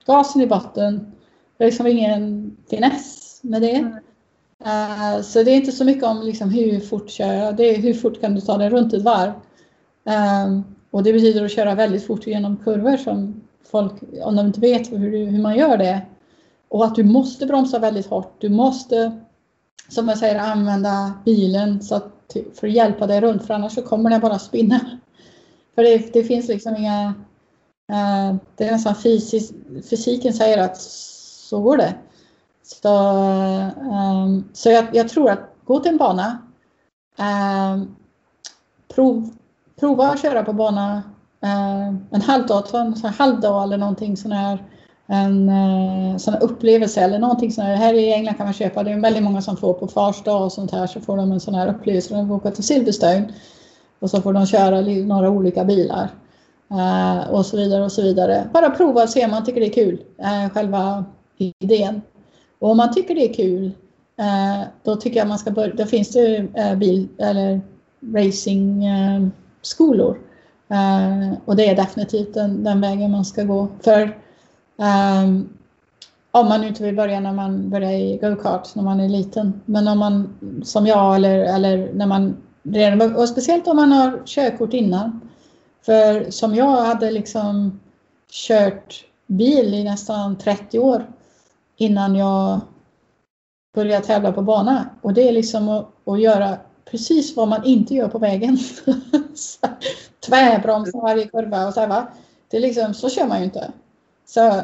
gasen 0.06 0.42
i 0.42 0.46
botten. 0.46 1.12
Det 1.56 1.64
är 1.64 1.68
liksom 1.68 1.86
ingen 1.86 2.56
finess 2.70 3.40
med 3.42 3.62
det. 3.62 3.76
Mm. 3.76 3.92
Uh, 4.64 5.22
så 5.22 5.42
det 5.42 5.50
är 5.50 5.56
inte 5.56 5.72
så 5.72 5.84
mycket 5.84 6.04
om 6.04 6.22
liksom, 6.22 6.50
hur 6.50 6.80
fort 6.80 7.10
kör 7.10 7.32
jag, 7.32 7.56
det 7.56 7.64
är 7.64 7.78
hur 7.78 7.94
fort 7.94 8.20
kan 8.20 8.34
du 8.34 8.40
ta 8.40 8.58
dig 8.58 8.70
runt 8.70 8.92
ett 8.92 9.02
varv. 9.02 9.32
Um, 10.46 10.64
och 10.90 11.02
det 11.02 11.12
betyder 11.12 11.44
att 11.44 11.52
köra 11.52 11.74
väldigt 11.74 12.06
fort 12.06 12.26
genom 12.26 12.56
kurvor 12.56 12.96
som 12.96 13.42
folk, 13.70 13.92
om 14.22 14.36
de 14.36 14.46
inte 14.46 14.60
vet 14.60 14.92
hur, 14.92 15.26
hur 15.30 15.42
man 15.42 15.56
gör 15.56 15.76
det. 15.76 16.00
Och 16.74 16.84
att 16.84 16.94
du 16.94 17.04
måste 17.04 17.46
bromsa 17.46 17.78
väldigt 17.78 18.06
hårt. 18.06 18.34
Du 18.38 18.48
måste, 18.48 19.18
som 19.88 20.08
jag 20.08 20.18
säger, 20.18 20.38
använda 20.38 21.12
bilen 21.24 21.82
så 21.82 21.94
att, 21.94 22.36
för 22.54 22.66
att 22.66 22.72
hjälpa 22.72 23.06
dig 23.06 23.20
runt 23.20 23.46
för 23.46 23.54
annars 23.54 23.72
så 23.72 23.82
kommer 23.82 24.10
den 24.10 24.20
bara 24.20 24.38
spinna. 24.38 24.80
För 25.74 25.82
det, 25.82 26.12
det 26.12 26.24
finns 26.24 26.48
liksom 26.48 26.76
inga... 26.76 27.14
Eh, 27.92 28.36
det 28.56 28.64
är 28.64 28.72
nästan 28.72 28.94
fysis, 28.94 29.52
fysiken 29.90 30.32
säger 30.32 30.58
att 30.58 30.80
så 30.80 31.60
går 31.60 31.76
det. 31.76 31.94
Så, 32.62 32.88
eh, 32.88 34.40
så 34.52 34.70
jag, 34.70 34.86
jag, 34.92 35.08
tror 35.08 35.30
att 35.30 35.54
gå 35.64 35.80
till 35.80 35.92
en 35.92 35.98
bana, 35.98 36.38
eh, 37.18 37.82
prov, 38.94 39.30
prova 39.80 40.08
att 40.08 40.22
köra 40.22 40.44
på 40.44 40.52
bana 40.52 41.02
eh, 41.40 41.88
en 42.10 42.22
halvdag, 42.22 42.64
en 42.72 42.94
halvdag 43.04 43.62
eller 43.62 43.78
någonting 43.78 44.16
sån 44.16 44.32
här 44.32 44.64
en 45.06 45.48
eh, 45.48 46.16
sån 46.16 46.34
upplevelse 46.34 47.00
eller 47.00 47.18
någonting 47.18 47.52
sånt 47.52 47.66
här. 47.66 47.76
Här 47.76 47.94
i 47.94 48.12
England 48.12 48.34
kan 48.34 48.46
man 48.46 48.52
köpa, 48.52 48.82
det 48.82 48.90
är 48.90 49.00
väldigt 49.00 49.22
många 49.22 49.42
som 49.42 49.56
får 49.56 49.72
på 49.72 49.88
fars 49.88 50.22
dag 50.22 50.44
och 50.44 50.52
sånt 50.52 50.70
här 50.70 50.86
så 50.86 51.00
får 51.00 51.16
de 51.16 51.32
en 51.32 51.40
sån 51.40 51.54
här 51.54 51.68
upplevelse. 51.68 52.14
De 52.14 52.28
får 52.28 52.34
åka 52.34 52.50
till 52.50 52.64
Silverstone 52.64 53.28
och 53.98 54.10
så 54.10 54.22
får 54.22 54.32
de 54.32 54.46
köra 54.46 54.80
några 54.80 55.30
olika 55.30 55.64
bilar. 55.64 56.08
Eh, 56.70 57.30
och 57.30 57.46
så 57.46 57.56
vidare 57.56 57.84
och 57.84 57.92
så 57.92 58.02
vidare. 58.02 58.48
Bara 58.52 58.70
prova 58.70 59.02
och 59.02 59.08
se 59.08 59.24
om 59.24 59.30
man 59.30 59.44
tycker 59.44 59.60
det 59.60 59.66
är 59.66 59.72
kul, 59.72 60.02
eh, 60.18 60.48
själva 60.50 61.04
idén. 61.38 62.02
Och 62.58 62.70
om 62.70 62.76
man 62.76 62.94
tycker 62.94 63.14
det 63.14 63.30
är 63.30 63.34
kul, 63.34 63.70
då 64.82 64.96
tycker 64.96 65.18
jag 65.18 65.28
man 65.28 65.38
ska 65.38 65.50
börja. 65.50 65.74
Då 65.74 65.86
finns 65.86 66.08
det 66.08 66.46
bil 66.76 67.08
eller 67.18 67.60
racingskolor. 68.14 70.18
Och 71.44 71.56
det 71.56 71.68
är 71.68 71.76
definitivt 71.76 72.34
den, 72.34 72.64
den, 72.64 72.80
vägen 72.80 73.10
man 73.10 73.24
ska 73.24 73.42
gå. 73.42 73.68
För 73.80 74.23
Ehm, 74.78 75.48
om 76.30 76.48
man 76.48 76.64
inte 76.64 76.82
vill 76.82 76.96
börja 76.96 77.20
när 77.20 77.32
man 77.32 77.70
börjar 77.70 77.92
i 77.92 78.18
go-kart 78.22 78.74
när 78.74 78.82
man 78.82 79.00
är 79.00 79.08
liten. 79.08 79.60
Men 79.64 79.88
om 79.88 79.98
man 79.98 80.34
som 80.64 80.86
jag 80.86 81.16
eller, 81.16 81.38
eller 81.38 81.92
när 81.92 82.06
man 82.06 82.36
redan, 82.62 83.16
och 83.16 83.28
speciellt 83.28 83.68
om 83.68 83.76
man 83.76 83.92
har 83.92 84.22
körkort 84.26 84.72
innan. 84.72 85.20
För 85.82 86.30
som 86.30 86.54
jag 86.54 86.82
hade 86.82 87.10
liksom 87.10 87.80
kört 88.30 89.04
bil 89.26 89.74
i 89.74 89.84
nästan 89.84 90.38
30 90.38 90.78
år 90.78 91.06
innan 91.76 92.14
jag 92.14 92.60
började 93.74 94.06
tävla 94.06 94.32
på 94.32 94.42
bana. 94.42 94.90
Och 95.02 95.14
det 95.14 95.28
är 95.28 95.32
liksom 95.32 95.68
att, 95.68 95.88
att 96.04 96.20
göra 96.20 96.56
precis 96.90 97.36
vad 97.36 97.48
man 97.48 97.64
inte 97.64 97.94
gör 97.94 98.08
på 98.08 98.18
vägen. 98.18 98.58
Tvärbromsa 100.26 100.98
varje 100.98 101.26
kurva 101.26 101.66
och 101.66 101.74
så 101.74 101.80
här, 101.80 101.88
va. 101.88 102.06
Det 102.48 102.56
är 102.56 102.60
liksom, 102.60 102.94
så 102.94 103.08
kör 103.08 103.26
man 103.26 103.38
ju 103.38 103.44
inte. 103.44 103.72
Så, 104.26 104.60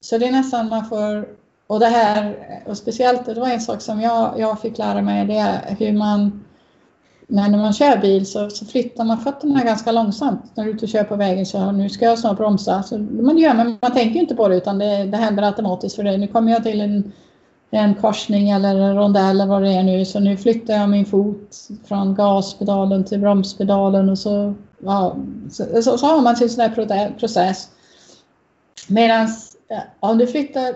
så 0.00 0.18
det 0.18 0.26
är 0.26 0.32
nästan 0.32 0.68
man 0.68 0.84
får, 0.84 1.28
och 1.66 1.80
det 1.80 1.86
här, 1.86 2.36
och 2.66 2.76
speciellt, 2.76 3.26
det 3.26 3.40
var 3.40 3.48
en 3.48 3.60
sak 3.60 3.80
som 3.80 4.00
jag, 4.00 4.34
jag 4.38 4.60
fick 4.60 4.78
lära 4.78 5.02
mig, 5.02 5.26
det 5.26 5.36
är 5.36 5.76
hur 5.78 5.92
man, 5.92 6.44
när 7.26 7.58
man 7.58 7.72
kör 7.72 7.98
bil 7.98 8.26
så, 8.26 8.50
så 8.50 8.66
flyttar 8.66 9.04
man 9.04 9.18
fötterna 9.18 9.64
ganska 9.64 9.92
långsamt. 9.92 10.42
När 10.54 10.64
du 10.64 10.70
är 10.70 10.74
ute 10.74 10.84
och 10.84 10.90
kör 10.90 11.04
på 11.04 11.16
vägen 11.16 11.46
så 11.46 11.72
nu 11.72 11.88
ska 11.88 12.04
jag 12.04 12.18
snart 12.18 12.36
bromsa. 12.36 12.82
Så 12.82 12.98
man 12.98 13.38
gör, 13.38 13.54
men 13.54 13.78
man 13.82 13.92
tänker 13.92 14.20
inte 14.20 14.34
på 14.34 14.48
det 14.48 14.56
utan 14.56 14.78
det, 14.78 15.04
det 15.04 15.16
händer 15.16 15.42
automatiskt 15.42 15.96
för 15.96 16.02
det. 16.02 16.16
Nu 16.16 16.26
kommer 16.26 16.52
jag 16.52 16.62
till 16.62 16.80
en 16.80 17.12
en 17.70 17.94
korsning 17.94 18.50
eller 18.50 18.76
en 18.76 18.96
rondell 18.96 19.30
eller 19.30 19.46
vad 19.46 19.62
det 19.62 19.72
är 19.72 19.82
nu. 19.82 20.04
Så 20.04 20.20
nu 20.20 20.36
flyttar 20.36 20.74
jag 20.74 20.88
min 20.88 21.06
fot 21.06 21.56
från 21.84 22.14
gaspedalen 22.14 23.04
till 23.04 23.20
bromspedalen 23.20 24.08
och 24.08 24.18
så, 24.18 24.54
ja, 24.78 25.16
så, 25.50 25.82
så, 25.82 25.98
så 25.98 26.06
har 26.06 26.22
man 26.22 26.36
sin 26.36 26.50
sån 26.50 26.60
här 26.60 27.14
process. 27.18 27.68
Medan 28.88 29.26
eh, 29.68 29.78
om 30.00 30.18
du 30.18 30.26
flyttar, 30.26 30.74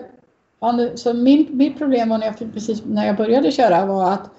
om 0.59 0.77
du, 0.77 0.91
så 0.95 1.13
min, 1.13 1.47
mitt 1.51 1.77
problem 1.77 2.09
var 2.09 2.17
när 2.17 2.25
jag, 2.25 2.53
precis 2.53 2.83
när 2.85 3.05
jag 3.07 3.17
började 3.17 3.51
köra 3.51 3.85
var 3.85 4.13
att 4.13 4.29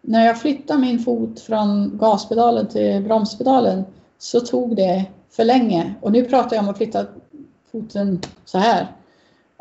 när 0.00 0.26
jag 0.26 0.40
flyttade 0.40 0.80
min 0.80 0.98
fot 0.98 1.40
från 1.40 1.98
gaspedalen 1.98 2.68
till 2.68 3.02
bromspedalen 3.02 3.84
så 4.18 4.40
tog 4.40 4.76
det 4.76 5.04
för 5.30 5.44
länge. 5.44 5.94
Och 6.00 6.12
nu 6.12 6.24
pratar 6.24 6.56
jag 6.56 6.62
om 6.62 6.70
att 6.70 6.76
flytta 6.76 7.06
foten 7.72 8.20
så 8.44 8.58
här. 8.58 8.86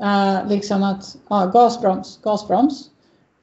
Uh, 0.02 0.50
liksom 0.50 0.84
att 0.84 1.16
uh, 1.32 1.52
gasbroms, 1.52 2.20
gasbroms. 2.24 2.90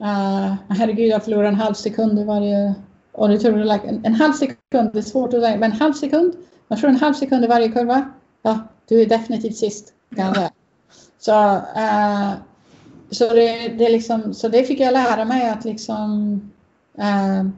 Uh, 0.00 0.54
herregud, 0.68 1.08
jag 1.08 1.24
förlorar 1.24 1.48
en 1.48 1.54
halv 1.54 1.74
sekund 1.74 2.18
i 2.18 2.24
varje... 2.24 2.74
Och 3.12 3.28
det 3.28 3.38
tror 3.38 3.58
jag, 3.58 3.84
en, 3.84 4.04
en 4.04 4.14
halv 4.14 4.32
sekund, 4.32 4.90
det 4.92 4.98
är 4.98 5.02
svårt 5.02 5.34
att 5.34 5.42
säga, 5.42 5.56
men 5.56 5.72
en 5.72 5.80
halv 5.80 5.92
sekund? 5.92 6.34
Jag 6.68 6.78
tror 6.78 6.90
en 6.90 6.96
halv 6.96 7.14
sekund 7.14 7.44
i 7.44 7.48
varje 7.48 7.68
kurva. 7.68 8.10
Ja, 8.42 8.58
du 8.88 9.02
är 9.02 9.06
definitivt 9.06 9.56
sist. 9.56 9.92
Kan 10.16 10.34
Så, 11.18 11.54
uh, 11.54 12.32
så, 13.10 13.34
det, 13.34 13.68
det 13.68 13.88
liksom, 13.88 14.34
så 14.34 14.48
det 14.48 14.64
fick 14.64 14.80
jag 14.80 14.92
lära 14.92 15.24
mig 15.24 15.48
att 15.48 15.64
liksom 15.64 16.32
uh, 16.98 17.50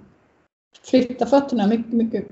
flytta 0.83 1.27
fötterna 1.27 1.67
mycket, 1.67 1.93
mycket 1.93 2.29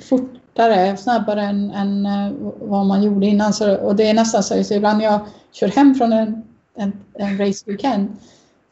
fortare, 0.00 0.96
snabbare 0.96 1.42
än, 1.42 1.70
än 1.70 2.06
eh, 2.06 2.32
vad 2.60 2.86
man 2.86 3.02
gjorde 3.02 3.26
innan. 3.26 3.52
Så, 3.52 3.76
och 3.76 3.96
det 3.96 4.08
är 4.08 4.14
nästan 4.14 4.42
så, 4.42 4.64
så 4.64 4.74
ibland 4.74 5.02
jag 5.02 5.20
kör 5.52 5.68
hem 5.68 5.94
från 5.94 6.12
en, 6.12 6.42
en, 6.74 6.92
en 7.14 7.38
race 7.38 7.64
weekend. 7.66 8.16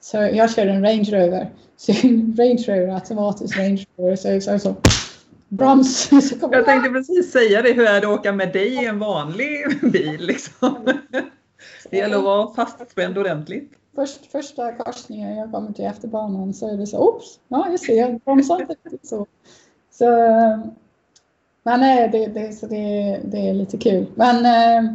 Så 0.01 0.17
jag 0.17 0.55
kör 0.55 0.67
en 0.67 0.83
Range 0.83 1.11
Rover. 1.11 1.51
Så 1.77 1.93
Range 2.39 2.65
Rover, 2.69 2.95
automatisk 2.95 3.59
Range 3.59 3.85
Rover. 3.97 4.17
Så, 4.17 4.41
så, 4.41 4.59
så 4.59 4.77
broms. 5.53 6.11
Jag 6.53 6.65
tänkte 6.65 6.91
precis 6.91 7.33
säga 7.33 7.63
det, 7.63 7.73
hur 7.73 7.87
är 7.87 8.01
det 8.01 8.07
att 8.07 8.19
åka 8.19 8.33
med 8.33 8.53
dig 8.53 8.69
i 8.69 8.87
en 8.87 8.99
vanlig 8.99 9.81
bil 9.93 10.27
liksom? 10.27 10.87
Det 11.91 11.97
gäller 11.97 12.17
att 12.17 12.25
vara 12.25 12.55
fastspänd 12.55 13.19
ordentligt. 13.19 13.73
Först, 13.95 14.33
första 14.33 14.73
korsningen 14.73 15.37
jag 15.37 15.53
kommer 15.53 15.73
till 15.73 15.85
efter 15.85 16.09
banan 16.09 16.55
så 16.55 16.73
är 16.73 16.77
det 16.77 16.87
så, 16.87 16.99
oops, 16.99 17.41
ja 17.49 17.71
just 17.71 17.87
det, 17.87 17.95
jag 17.95 18.21
bromsar 18.21 18.61
inte 18.61 18.77
så. 19.03 19.27
Så, 19.91 20.07
men 21.63 21.81
nej, 21.81 22.09
det, 22.09 22.27
det, 22.27 22.53
så 22.53 22.67
det, 22.67 23.21
det 23.25 23.49
är 23.49 23.55
lite 23.55 23.79
kul. 23.79 24.07
Men 24.15 24.37
eh, 24.47 24.93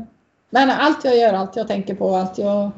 men 0.50 0.70
allt 0.70 1.06
jag 1.06 1.18
gör, 1.18 1.34
allt 1.34 1.56
jag 1.56 1.68
tänker 1.68 1.96
på, 1.96 2.16
allt 2.16 2.38
jag 2.38 2.72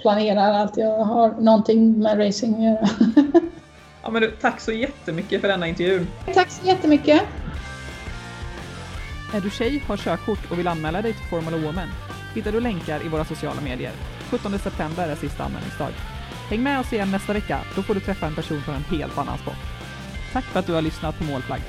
planerar, 0.00 0.52
allt 0.52 0.76
jag 0.76 1.04
har 1.04 1.30
någonting 1.40 1.98
med 1.98 2.18
racing 2.18 2.54
att 2.54 2.62
göra. 2.62 2.88
ja, 4.06 4.12
men 4.12 4.22
du, 4.22 4.30
tack 4.30 4.60
så 4.60 4.72
jättemycket 4.72 5.40
för 5.40 5.48
denna 5.48 5.66
intervju. 5.66 6.06
Tack 6.34 6.50
så 6.50 6.66
jättemycket. 6.66 7.22
Är 9.34 9.40
du 9.40 9.50
tjej, 9.50 9.82
har 9.86 9.96
körkort 9.96 10.50
och 10.50 10.58
vill 10.58 10.68
anmäla 10.68 11.02
dig 11.02 11.12
till 11.12 11.26
Formula 11.30 11.56
Woman 11.56 11.88
hittar 12.36 12.52
du 12.52 12.60
länkar 12.60 13.06
i 13.06 13.08
våra 13.08 13.24
sociala 13.24 13.60
medier. 13.60 13.92
17 14.30 14.58
september 14.58 15.08
är 15.08 15.14
sista 15.14 15.44
anmälningsdag. 15.44 15.92
Häng 16.48 16.62
med 16.62 16.80
oss 16.80 16.92
igen 16.92 17.10
nästa 17.10 17.32
vecka, 17.32 17.60
då 17.76 17.82
får 17.82 17.94
du 17.94 18.00
träffa 18.00 18.26
en 18.26 18.34
person 18.34 18.62
från 18.62 18.74
en 18.74 18.98
helt 18.98 19.18
annan 19.18 19.38
sport. 19.38 19.62
Tack 20.32 20.44
för 20.44 20.60
att 20.60 20.66
du 20.66 20.72
har 20.72 20.82
lyssnat 20.82 21.18
på 21.18 21.24
Målflagg. 21.24 21.60